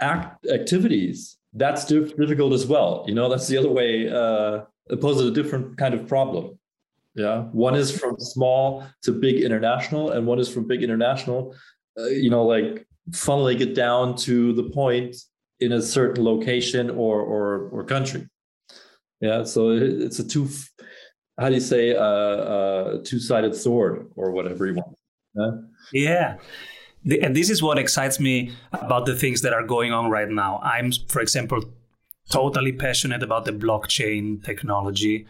act 0.00 0.46
activities, 0.46 1.38
that's 1.54 1.84
difficult 1.86 2.52
as 2.52 2.66
well. 2.66 3.04
You 3.06 3.14
know, 3.14 3.28
that's 3.28 3.48
the 3.48 3.56
other 3.56 3.70
way. 3.70 4.10
Uh, 4.10 4.64
poses 4.96 5.28
a 5.28 5.30
different 5.30 5.76
kind 5.76 5.94
of 5.94 6.06
problem. 6.08 6.58
Yeah, 7.14 7.42
one 7.52 7.74
is 7.74 7.90
from 7.90 8.16
small 8.18 8.84
to 9.02 9.12
big 9.12 9.42
international, 9.42 10.10
and 10.10 10.26
one 10.26 10.38
is 10.38 10.48
from 10.48 10.66
big 10.66 10.82
international. 10.82 11.54
Uh, 11.98 12.06
you 12.06 12.30
know, 12.30 12.44
like 12.44 12.86
funneling 13.10 13.60
it 13.60 13.74
down 13.74 14.16
to 14.16 14.52
the 14.52 14.64
point 14.64 15.16
in 15.60 15.72
a 15.72 15.82
certain 15.82 16.24
location 16.24 16.90
or 16.90 17.20
or 17.20 17.68
or 17.70 17.84
country. 17.84 18.28
Yeah, 19.20 19.44
so 19.44 19.70
it, 19.70 19.82
it's 19.82 20.18
a 20.18 20.26
two. 20.26 20.48
How 21.38 21.48
do 21.48 21.54
you 21.54 21.60
say 21.60 21.90
a 21.90 22.00
uh, 22.00 22.04
uh, 22.04 22.98
two-sided 23.04 23.54
sword 23.54 24.10
or 24.16 24.32
whatever 24.32 24.66
you 24.66 24.74
want? 24.74 24.96
Yeah. 25.92 26.38
yeah. 27.04 27.18
And 27.22 27.34
this 27.34 27.48
is 27.48 27.62
what 27.62 27.78
excites 27.78 28.18
me 28.18 28.52
about 28.72 29.06
the 29.06 29.14
things 29.14 29.40
that 29.42 29.52
are 29.52 29.64
going 29.64 29.92
on 29.92 30.10
right 30.10 30.28
now. 30.28 30.58
I'm, 30.64 30.90
for 31.08 31.20
example, 31.20 31.62
totally 32.30 32.72
passionate 32.72 33.22
about 33.22 33.44
the 33.44 33.52
blockchain 33.52 34.42
technology 34.44 35.26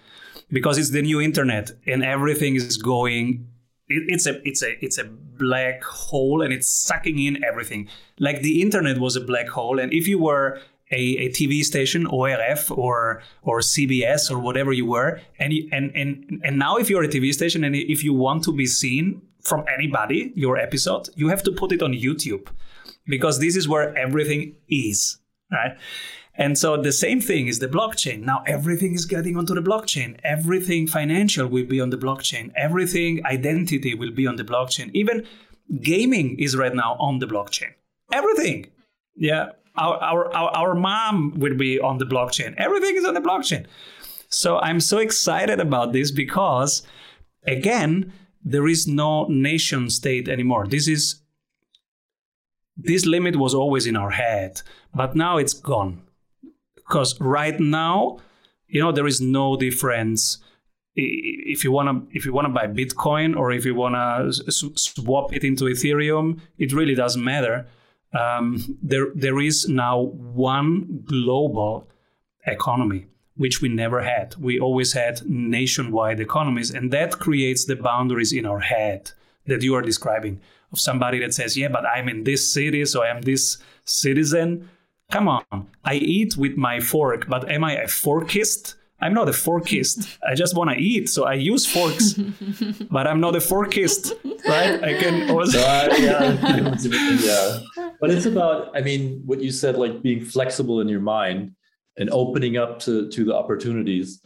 because 0.51 0.79
it's 0.79 0.91
the 0.91 1.03
new 1.03 1.21
internet 1.21 1.71
and 1.87 2.05
everything 2.05 2.57
is 2.57 2.77
going 2.77 3.47
it, 3.89 4.05
it's 4.09 4.27
a 4.27 4.47
it's 4.49 4.63
a 4.63 4.85
it's 4.85 4.99
a 4.99 5.05
black 5.05 5.83
hole 5.85 6.43
and 6.43 6.53
it's 6.53 6.69
sucking 6.69 7.19
in 7.19 7.43
everything 7.45 7.89
like 8.19 8.43
the 8.43 8.61
internet 8.61 8.99
was 8.99 9.17
a 9.17 9.21
black 9.21 9.49
hole 9.49 9.79
and 9.79 9.93
if 9.93 10.09
you 10.09 10.19
were 10.19 10.61
a, 10.91 11.17
a 11.19 11.29
TV 11.29 11.63
station, 11.63 12.07
ORF 12.07 12.71
or 12.71 13.23
or 13.43 13.61
CBS 13.61 14.31
or 14.31 14.39
whatever 14.39 14.73
you 14.73 14.87
were, 14.87 15.21
and 15.39 15.53
you, 15.53 15.69
and 15.73 15.93
and 15.95 16.41
and 16.45 16.59
now 16.59 16.77
if 16.77 16.89
you're 16.89 17.03
a 17.03 17.09
TV 17.09 17.33
station 17.33 17.65
and 17.65 17.77
if 17.77 18.03
you 18.03 18.15
want 18.15 18.45
to 18.45 18.53
be 18.53 18.67
seen 18.67 19.23
from 19.43 19.65
anybody, 19.73 20.33
your 20.35 20.57
episode, 20.57 21.09
you 21.15 21.29
have 21.29 21.43
to 21.43 21.53
put 21.53 21.73
it 21.73 21.83
on 21.83 21.93
YouTube, 21.93 22.49
because 23.07 23.39
this 23.39 23.57
is 23.57 23.69
where 23.69 23.97
everything 23.97 24.55
is, 24.69 25.19
right? 25.51 25.77
And 26.39 26.57
so 26.57 26.81
the 26.81 26.93
same 26.93 27.21
thing 27.21 27.49
is 27.49 27.59
the 27.59 27.67
blockchain. 27.67 28.21
Now 28.21 28.45
everything 28.47 28.95
is 28.95 29.07
getting 29.07 29.37
onto 29.37 29.55
the 29.55 29.61
blockchain. 29.61 30.19
Everything 30.23 30.87
financial 30.87 31.49
will 31.49 31.67
be 31.67 31.81
on 31.81 31.91
the 31.91 31.99
blockchain. 31.99 32.53
Everything 32.55 33.27
identity 33.27 33.93
will 33.95 34.13
be 34.13 34.25
on 34.25 34.37
the 34.37 34.45
blockchain. 34.45 34.91
Even 34.95 35.27
gaming 35.83 36.39
is 36.39 36.57
right 36.57 36.75
now 36.75 36.97
on 37.01 37.19
the 37.19 37.27
blockchain. 37.27 37.73
Everything. 38.13 38.69
Yeah. 39.17 39.47
Our, 39.77 39.97
our, 39.97 40.35
our, 40.35 40.51
our 40.57 40.75
mom 40.75 41.35
will 41.39 41.57
be 41.57 41.81
on 41.81 41.99
the 41.99 42.07
blockchain. 42.07 42.55
Everything 42.57 42.95
is 42.95 43.05
on 43.05 43.15
the 43.15 43.21
blockchain. 43.21 43.67
So 44.29 44.59
I'm 44.61 44.81
so 44.81 44.99
excited 44.99 45.59
about 45.59 45.93
this 45.93 46.13
because, 46.13 46.83
again, 47.47 48.13
there 48.45 48.69
is 48.69 48.87
no 48.87 49.27
nation 49.27 49.91
state 49.91 50.29
anymore. 50.29 50.69
This 50.69 50.87
is 50.87 51.21
this 52.77 53.07
limit 53.07 53.35
was 53.35 53.55
always 53.55 53.87
in 53.87 53.97
our 53.97 54.11
head, 54.11 54.63
but 54.95 55.17
now 55.17 55.37
it's 55.37 55.53
gone 55.53 56.03
because 56.89 57.21
right 57.21 57.59
now 57.61 58.19
you 58.69 58.81
know 58.81 58.93
there 58.93 59.07
is 59.07 59.21
no 59.21 59.57
difference. 59.57 60.39
If 60.97 61.63
you 61.63 61.71
want 61.71 61.89
to 61.89 62.17
if 62.17 62.25
you 62.25 62.33
want 62.33 62.47
to 62.47 62.53
buy 62.53 62.67
bitcoin 62.67 63.37
or 63.37 63.53
if 63.53 63.65
you 63.65 63.75
want 63.75 63.95
to 63.95 64.53
swap 64.53 65.33
it 65.33 65.45
into 65.45 65.65
ethereum 65.65 66.41
it 66.59 66.73
really 66.73 66.95
doesn't 66.95 67.23
matter. 67.23 67.67
Um, 68.19 68.79
there 68.83 69.09
there 69.15 69.39
is 69.39 69.69
now 69.69 70.01
one 70.01 71.03
global 71.05 71.87
economy 72.47 73.07
which 73.37 73.61
we 73.63 73.69
never 73.69 74.01
had. 74.01 74.35
We 74.37 74.59
always 74.59 74.95
had 74.95 75.29
nationwide 75.29 76.19
economies 76.19 76.71
and 76.71 76.91
that 76.93 77.19
creates 77.21 77.67
the 77.67 77.77
boundaries 77.77 78.33
in 78.33 78.45
our 78.47 78.61
head 78.61 79.13
that 79.47 79.63
you 79.63 79.75
are 79.75 79.83
describing 79.83 80.41
of 80.73 80.81
somebody 80.81 81.19
that 81.21 81.35
says 81.35 81.57
yeah 81.57 81.69
but 81.69 81.85
i'm 81.87 82.09
in 82.09 82.25
this 82.25 82.53
city 82.53 82.85
so 82.85 83.03
i 83.03 83.09
am 83.09 83.23
this 83.23 83.59
citizen 83.85 84.69
come 85.11 85.29
on, 85.29 85.45
I 85.85 85.95
eat 85.95 86.37
with 86.37 86.57
my 86.57 86.81
fork, 86.81 87.29
but 87.29 87.51
am 87.51 87.65
I 87.65 87.75
a 87.75 87.87
forkist? 87.87 88.75
I'm 89.01 89.15
not 89.15 89.29
a 89.29 89.33
forkist. 89.33 90.19
I 90.29 90.35
just 90.35 90.57
want 90.57 90.71
to 90.71 90.77
eat, 90.77 91.09
so 91.09 91.25
I 91.25 91.35
use 91.35 91.65
forks, 91.65 92.15
but 92.91 93.07
I'm 93.07 93.21
not 93.21 93.37
a 93.37 93.41
forkist, 93.41 94.13
right? 94.47 94.83
I 94.83 94.95
can 94.95 95.31
also. 95.37 95.61
uh, 95.61 95.89
yeah, 95.99 96.77
yeah, 97.21 97.59
but 98.01 98.11
it's 98.11 98.27
about. 98.27 98.77
I 98.77 98.81
mean, 98.81 99.23
what 99.25 99.41
you 99.41 99.53
said, 99.53 99.77
like 99.77 100.03
being 100.03 100.25
flexible 100.25 100.81
in 100.81 100.89
your 100.89 101.01
mind 101.01 101.53
and 101.97 102.11
opening 102.11 102.57
up 102.57 102.81
to 102.81 103.09
to 103.09 103.25
the 103.25 103.35
opportunities. 103.35 104.21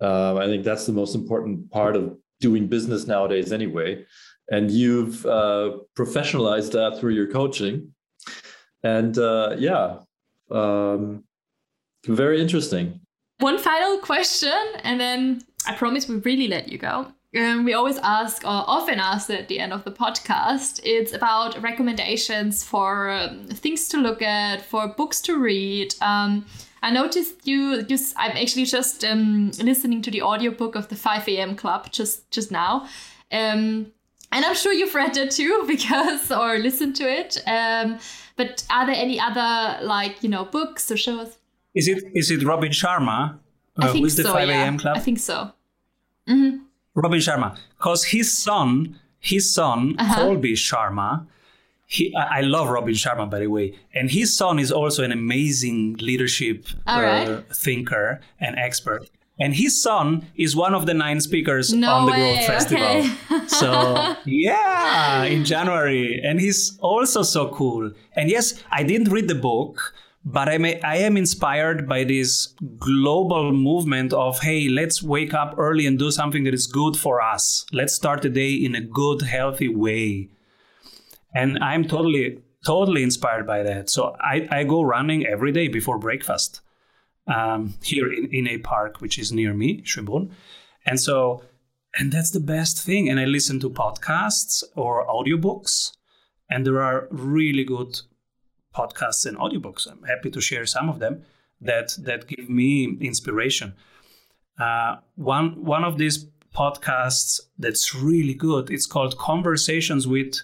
Um, 0.00 0.38
I 0.38 0.46
think 0.46 0.64
that's 0.64 0.86
the 0.86 0.92
most 0.92 1.14
important 1.14 1.70
part 1.70 1.94
of 1.94 2.16
doing 2.40 2.66
business 2.66 3.06
nowadays, 3.06 3.52
anyway. 3.52 4.04
And 4.50 4.70
you've 4.70 5.24
uh, 5.24 5.78
professionalized 5.96 6.72
that 6.72 6.98
through 6.98 7.14
your 7.14 7.30
coaching, 7.30 7.94
and 8.82 9.16
uh, 9.18 9.56
yeah, 9.58 9.98
um, 10.54 11.24
very 12.06 12.40
interesting. 12.40 13.00
One 13.38 13.58
final 13.58 13.98
question, 13.98 14.56
and 14.82 15.00
then 15.00 15.42
I 15.66 15.74
promise 15.74 16.08
we 16.08 16.16
really 16.16 16.48
let 16.48 16.70
you 16.70 16.78
go. 16.78 17.08
um, 17.36 17.64
we 17.64 17.74
always 17.74 17.98
ask, 17.98 18.44
or 18.44 18.64
often 18.66 19.00
ask 19.00 19.28
at 19.30 19.48
the 19.48 19.58
end 19.58 19.72
of 19.72 19.84
the 19.84 19.90
podcast, 19.90 20.80
it's 20.84 21.12
about 21.12 21.60
recommendations 21.60 22.62
for 22.62 23.10
um, 23.10 23.48
things 23.48 23.88
to 23.88 23.96
look 23.96 24.22
at, 24.22 24.62
for 24.62 24.86
books 24.86 25.20
to 25.22 25.36
read. 25.38 25.94
Um, 26.00 26.46
I 26.82 26.90
noticed 26.90 27.46
you, 27.46 27.82
just, 27.82 28.14
I'm 28.16 28.36
actually 28.36 28.66
just 28.66 29.04
um, 29.04 29.50
listening 29.62 30.02
to 30.02 30.10
the 30.10 30.22
audiobook 30.22 30.76
of 30.76 30.88
the 30.88 30.96
5 30.96 31.28
a.m. 31.28 31.56
Club 31.56 31.90
just, 31.90 32.30
just 32.30 32.52
now. 32.52 32.86
Um, 33.32 33.92
and 34.30 34.44
I'm 34.44 34.54
sure 34.54 34.72
you've 34.72 34.94
read 34.94 35.16
it 35.16 35.30
too, 35.30 35.64
because, 35.66 36.30
or 36.30 36.58
listened 36.58 36.94
to 36.96 37.04
it. 37.04 37.38
But 38.36 38.64
are 38.70 38.84
there 38.86 38.96
any 38.96 39.18
other, 39.20 39.78
like, 39.84 40.22
you 40.22 40.28
know, 40.28 40.44
books 40.44 40.90
or 40.90 40.96
shows? 40.96 41.38
Is 41.74 41.88
it 41.88 42.02
is 42.14 42.30
it 42.30 42.42
Robin 42.44 42.70
Sharma? 42.72 43.38
I 43.76 43.86
Uh, 43.88 43.92
think 43.92 44.04
who's 44.04 44.16
the 44.16 44.22
so, 44.24 44.32
5 44.32 44.48
yeah. 44.48 44.62
a.m. 44.64 44.78
club? 44.78 44.96
I 44.96 45.00
think 45.00 45.18
so. 45.18 45.52
Robin 46.94 47.18
Sharma, 47.18 47.56
because 47.76 48.04
his 48.04 48.32
son, 48.36 48.98
his 49.18 49.52
son 49.52 49.96
Uh-huh. 49.98 50.14
Colby 50.14 50.54
Sharma, 50.54 51.26
he 51.86 52.14
I 52.16 52.38
I 52.38 52.40
love 52.42 52.68
Robin 52.68 52.94
Sharma 52.94 53.28
by 53.28 53.40
the 53.40 53.48
way, 53.48 53.74
and 53.94 54.10
his 54.10 54.36
son 54.36 54.58
is 54.58 54.70
also 54.72 55.02
an 55.04 55.12
amazing 55.12 55.96
leadership 56.00 56.66
uh, 56.86 57.00
right. 57.02 57.56
thinker 57.64 58.20
and 58.40 58.56
expert. 58.56 59.02
And 59.38 59.54
his 59.54 59.82
son 59.82 60.26
is 60.36 60.54
one 60.54 60.74
of 60.74 60.86
the 60.86 60.94
nine 60.94 61.20
speakers 61.20 61.72
No 61.72 61.92
on 61.92 62.06
the 62.06 62.12
way, 62.12 62.34
Growth 62.34 62.46
Festival. 62.46 63.10
okay. 63.32 63.46
so 63.48 64.16
yeah, 64.24 65.24
in 65.24 65.44
January, 65.44 66.20
and 66.22 66.40
he's 66.40 66.78
also 66.80 67.22
so 67.22 67.48
cool. 67.48 67.90
And 68.14 68.30
yes, 68.30 68.62
I 68.70 68.84
didn't 68.84 69.10
read 69.10 69.26
the 69.26 69.34
book, 69.34 69.92
but 70.24 70.48
I 70.48 70.58
may, 70.58 70.80
I 70.82 70.96
am 70.98 71.16
inspired 71.16 71.88
by 71.88 72.04
this 72.04 72.54
global 72.78 73.52
movement 73.52 74.12
of 74.12 74.38
hey, 74.40 74.68
let's 74.68 75.02
wake 75.02 75.34
up 75.34 75.56
early 75.58 75.86
and 75.86 75.98
do 75.98 76.12
something 76.12 76.44
that 76.44 76.54
is 76.54 76.68
good 76.68 76.96
for 76.96 77.20
us. 77.20 77.66
Let's 77.72 77.92
start 77.92 78.22
the 78.22 78.30
day 78.30 78.52
in 78.52 78.76
a 78.76 78.80
good, 78.80 79.22
healthy 79.22 79.68
way. 79.68 80.28
And 81.34 81.58
I'm 81.58 81.84
totally, 81.88 82.38
totally 82.64 83.02
inspired 83.02 83.48
by 83.48 83.64
that. 83.64 83.90
So 83.90 84.14
I, 84.20 84.46
I 84.52 84.62
go 84.62 84.82
running 84.82 85.26
every 85.26 85.50
day 85.50 85.66
before 85.66 85.98
breakfast 85.98 86.60
um, 87.26 87.74
here 87.82 88.12
in, 88.12 88.26
in 88.26 88.48
a 88.48 88.58
park 88.58 89.00
which 89.00 89.18
is 89.18 89.32
near 89.32 89.54
me, 89.54 89.82
Schönbrunn. 89.82 90.30
And 90.86 91.00
so, 91.00 91.42
and 91.98 92.12
that's 92.12 92.30
the 92.30 92.40
best 92.40 92.80
thing. 92.80 93.08
And 93.08 93.18
I 93.20 93.24
listen 93.24 93.60
to 93.60 93.70
podcasts 93.70 94.62
or 94.74 95.06
audiobooks, 95.06 95.92
and 96.50 96.66
there 96.66 96.82
are 96.82 97.08
really 97.10 97.64
good 97.64 98.00
podcasts 98.74 99.24
and 99.26 99.36
audiobooks. 99.38 99.90
I'm 99.90 100.02
happy 100.02 100.30
to 100.30 100.40
share 100.40 100.66
some 100.66 100.88
of 100.88 100.98
them 100.98 101.22
that 101.60 101.96
that 102.00 102.26
give 102.26 102.50
me 102.50 102.96
inspiration. 103.00 103.74
Uh, 104.58 104.96
one 105.16 105.64
one 105.64 105.84
of 105.84 105.98
these 105.98 106.26
podcasts 106.54 107.40
that's 107.58 107.94
really 107.94 108.34
good. 108.34 108.70
It's 108.70 108.86
called 108.86 109.18
Conversations 109.18 110.06
with 110.06 110.40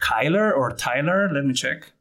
Kyler 0.00 0.56
or 0.56 0.72
Tyler. 0.72 1.30
Let 1.32 1.44
me 1.44 1.54
check. 1.54 1.91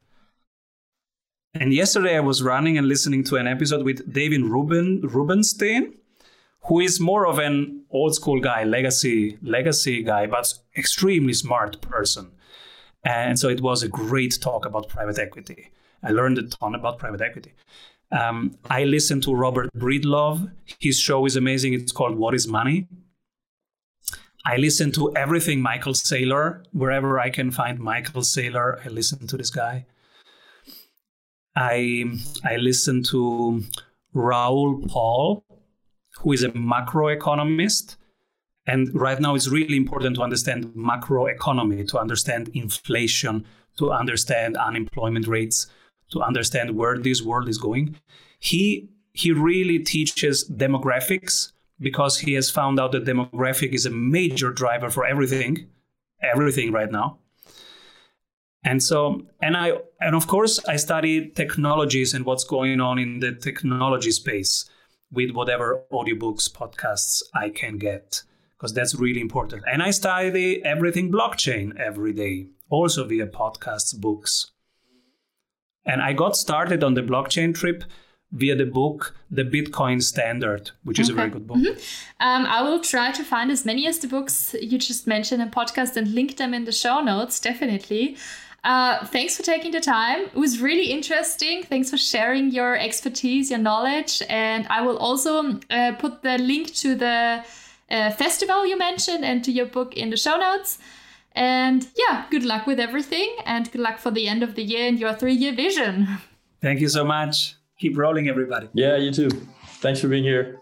And 1.54 1.74
yesterday 1.74 2.16
I 2.16 2.22
was 2.22 2.42
running 2.42 2.78
and 2.78 2.88
listening 2.88 3.26
to 3.26 3.36
an 3.36 3.46
episode 3.46 3.84
with 3.84 4.12
David 4.12 4.44
Ruben 4.44 5.02
Rubenstein, 5.02 5.94
who 6.64 6.80
is 6.80 7.00
more 7.00 7.28
of 7.28 7.40
an 7.40 7.84
old 7.92 8.16
school 8.16 8.40
guy, 8.40 8.64
legacy 8.64 9.38
legacy 9.42 10.02
guy, 10.02 10.28
but 10.28 10.54
extremely 10.78 11.34
smart 11.34 11.82
person. 11.82 12.32
And 13.04 13.38
so 13.38 13.50
it 13.50 13.60
was 13.60 13.84
a 13.84 13.90
great 13.90 14.40
talk 14.40 14.66
about 14.66 14.88
private 14.88 15.20
equity. 15.20 15.72
I 16.02 16.12
learned 16.12 16.38
a 16.38 16.44
ton 16.44 16.74
about 16.74 17.00
private 17.00 17.20
equity. 17.22 17.54
Um, 18.12 18.58
I 18.70 18.86
listened 18.86 19.24
to 19.24 19.34
Robert 19.34 19.70
Breedlove. 19.74 20.52
His 20.80 21.00
show 21.00 21.26
is 21.26 21.36
amazing. 21.36 21.74
It's 21.74 21.92
called 21.92 22.18
What 22.18 22.34
is 22.34 22.48
Money? 22.48 22.88
I 24.46 24.56
listen 24.58 24.92
to 24.94 25.14
everything 25.16 25.62
Michael 25.62 25.94
Saylor. 25.94 26.64
Wherever 26.72 27.20
I 27.20 27.30
can 27.30 27.52
find 27.52 27.80
Michael 27.80 28.22
Saylor, 28.22 28.86
I 28.86 28.90
listen 28.90 29.28
to 29.28 29.38
this 29.38 29.50
guy. 29.50 29.86
I 31.56 32.06
I 32.44 32.56
listen 32.58 33.04
to 33.04 33.64
Raoul 34.14 34.82
Paul, 34.88 35.44
who 36.20 36.32
is 36.32 36.44
a 36.44 36.50
macroeconomist. 36.50 37.98
And 38.68 38.94
right 38.94 39.20
now, 39.20 39.36
it's 39.36 39.48
really 39.48 39.76
important 39.76 40.16
to 40.18 40.22
understand 40.22 40.66
macroeconomy, 40.76 41.88
to 41.90 42.00
understand 42.00 42.50
inflation, 42.54 43.46
to 43.78 43.92
understand 43.92 44.56
unemployment 44.56 45.28
rates, 45.28 45.68
to 46.12 46.22
understand 46.22 46.76
where 46.76 46.98
this 46.98 47.22
world 47.22 47.50
is 47.50 47.58
going. 47.58 47.96
He 48.40 48.90
he 49.14 49.32
really 49.32 49.80
teaches 49.80 50.50
demographics 50.50 51.52
because 51.80 52.20
he 52.20 52.34
has 52.34 52.50
found 52.50 52.80
out 52.80 52.92
that 52.92 53.06
demographic 53.06 53.74
is 53.74 53.86
a 53.86 53.90
major 53.90 54.52
driver 54.52 54.90
for 54.90 55.06
everything, 55.06 55.68
everything 56.22 56.72
right 56.72 56.92
now. 56.92 57.18
And 58.64 58.82
so, 58.84 59.22
and 59.42 59.58
I, 59.58 59.74
and 60.00 60.16
of 60.16 60.28
course, 60.28 60.64
I 60.68 60.76
study 60.76 61.30
technologies 61.30 62.14
and 62.14 62.26
what's 62.26 62.44
going 62.44 62.80
on 62.80 63.00
in 63.00 63.20
the 63.20 63.32
technology 63.34 64.12
space 64.12 64.70
with 65.12 65.32
whatever 65.32 65.84
audiobooks, 65.92 66.50
podcasts 66.52 67.24
I 67.34 67.50
can 67.50 67.78
get, 67.78 68.22
because 68.58 68.74
that's 68.74 68.96
really 68.96 69.20
important. 69.20 69.64
And 69.72 69.82
I 69.82 69.92
study 69.92 70.64
everything 70.64 71.12
blockchain 71.12 71.76
every 71.80 72.14
day, 72.14 72.48
also 72.70 73.06
via 73.06 73.26
podcasts, 73.26 74.00
books. 74.00 74.52
And 75.84 76.02
I 76.02 76.14
got 76.14 76.38
started 76.38 76.84
on 76.84 76.94
the 76.94 77.02
blockchain 77.02 77.56
trip 77.56 77.84
via 78.32 78.56
the 78.56 78.66
book 78.66 79.16
The 79.30 79.44
Bitcoin 79.44 80.02
Standard, 80.02 80.72
which 80.84 81.00
is 81.00 81.10
a 81.10 81.14
very 81.14 81.30
good 81.30 81.48
book. 81.48 81.58
Um, 82.20 82.46
I 82.46 82.62
will 82.62 82.80
try 82.80 83.12
to 83.12 83.24
find 83.24 83.52
as 83.52 83.66
many 83.66 83.88
as 83.88 84.00
the 84.00 84.08
books 84.08 84.56
you 84.62 84.78
just 84.78 85.08
mentioned 85.08 85.42
in 85.42 85.50
podcast 85.50 85.98
and 85.98 86.14
link 86.14 86.38
them 86.38 86.54
in 86.54 86.66
the 86.66 86.72
show 86.72 87.02
notes, 87.02 87.40
definitely. 87.40 88.16
Uh, 88.64 89.04
thanks 89.08 89.36
for 89.36 89.44
taking 89.44 89.72
the 89.72 89.80
time. 89.80 90.26
It 90.26 90.36
was 90.36 90.62
really 90.62 90.92
interesting. 90.92 91.64
Thanks 91.64 91.90
for 91.90 91.98
sharing 91.98 92.52
your 92.52 92.78
expertise, 92.78 93.50
your 93.50 93.60
knowledge. 93.60 94.22
And 94.30 94.68
I 94.70 94.82
will 94.82 94.98
also 94.98 95.60
uh, 95.70 95.94
put 95.98 96.22
the 96.22 96.38
link 96.38 96.74
to 96.76 96.96
the 96.96 97.44
uh, 97.90 98.12
festival 98.12 98.66
you 98.66 98.78
mentioned 98.78 99.26
and 99.26 99.44
to 99.44 99.52
your 99.52 99.66
book 99.66 99.98
in 99.98 100.12
the 100.12 100.18
show 100.18 100.38
notes. 100.38 100.78
And 101.34 101.88
yeah, 101.96 102.26
good 102.30 102.44
luck 102.44 102.68
with 102.68 102.80
everything 102.80 103.36
and 103.46 103.72
good 103.72 103.82
luck 103.82 103.98
for 103.98 104.12
the 104.12 104.28
end 104.28 104.44
of 104.44 104.56
the 104.56 104.64
year 104.64 104.88
and 104.88 105.00
your 105.00 105.14
three 105.14 105.34
year 105.34 105.54
vision. 105.54 106.08
Thank 106.62 106.82
you 106.82 106.90
so 106.90 107.04
much. 107.04 107.56
Keep 107.80 107.98
rolling, 107.98 108.28
everybody. 108.28 108.68
Yeah, 108.74 108.98
you 108.98 109.12
too. 109.12 109.30
Thanks 109.80 110.00
for 110.00 110.08
being 110.08 110.24
here. 110.24 110.60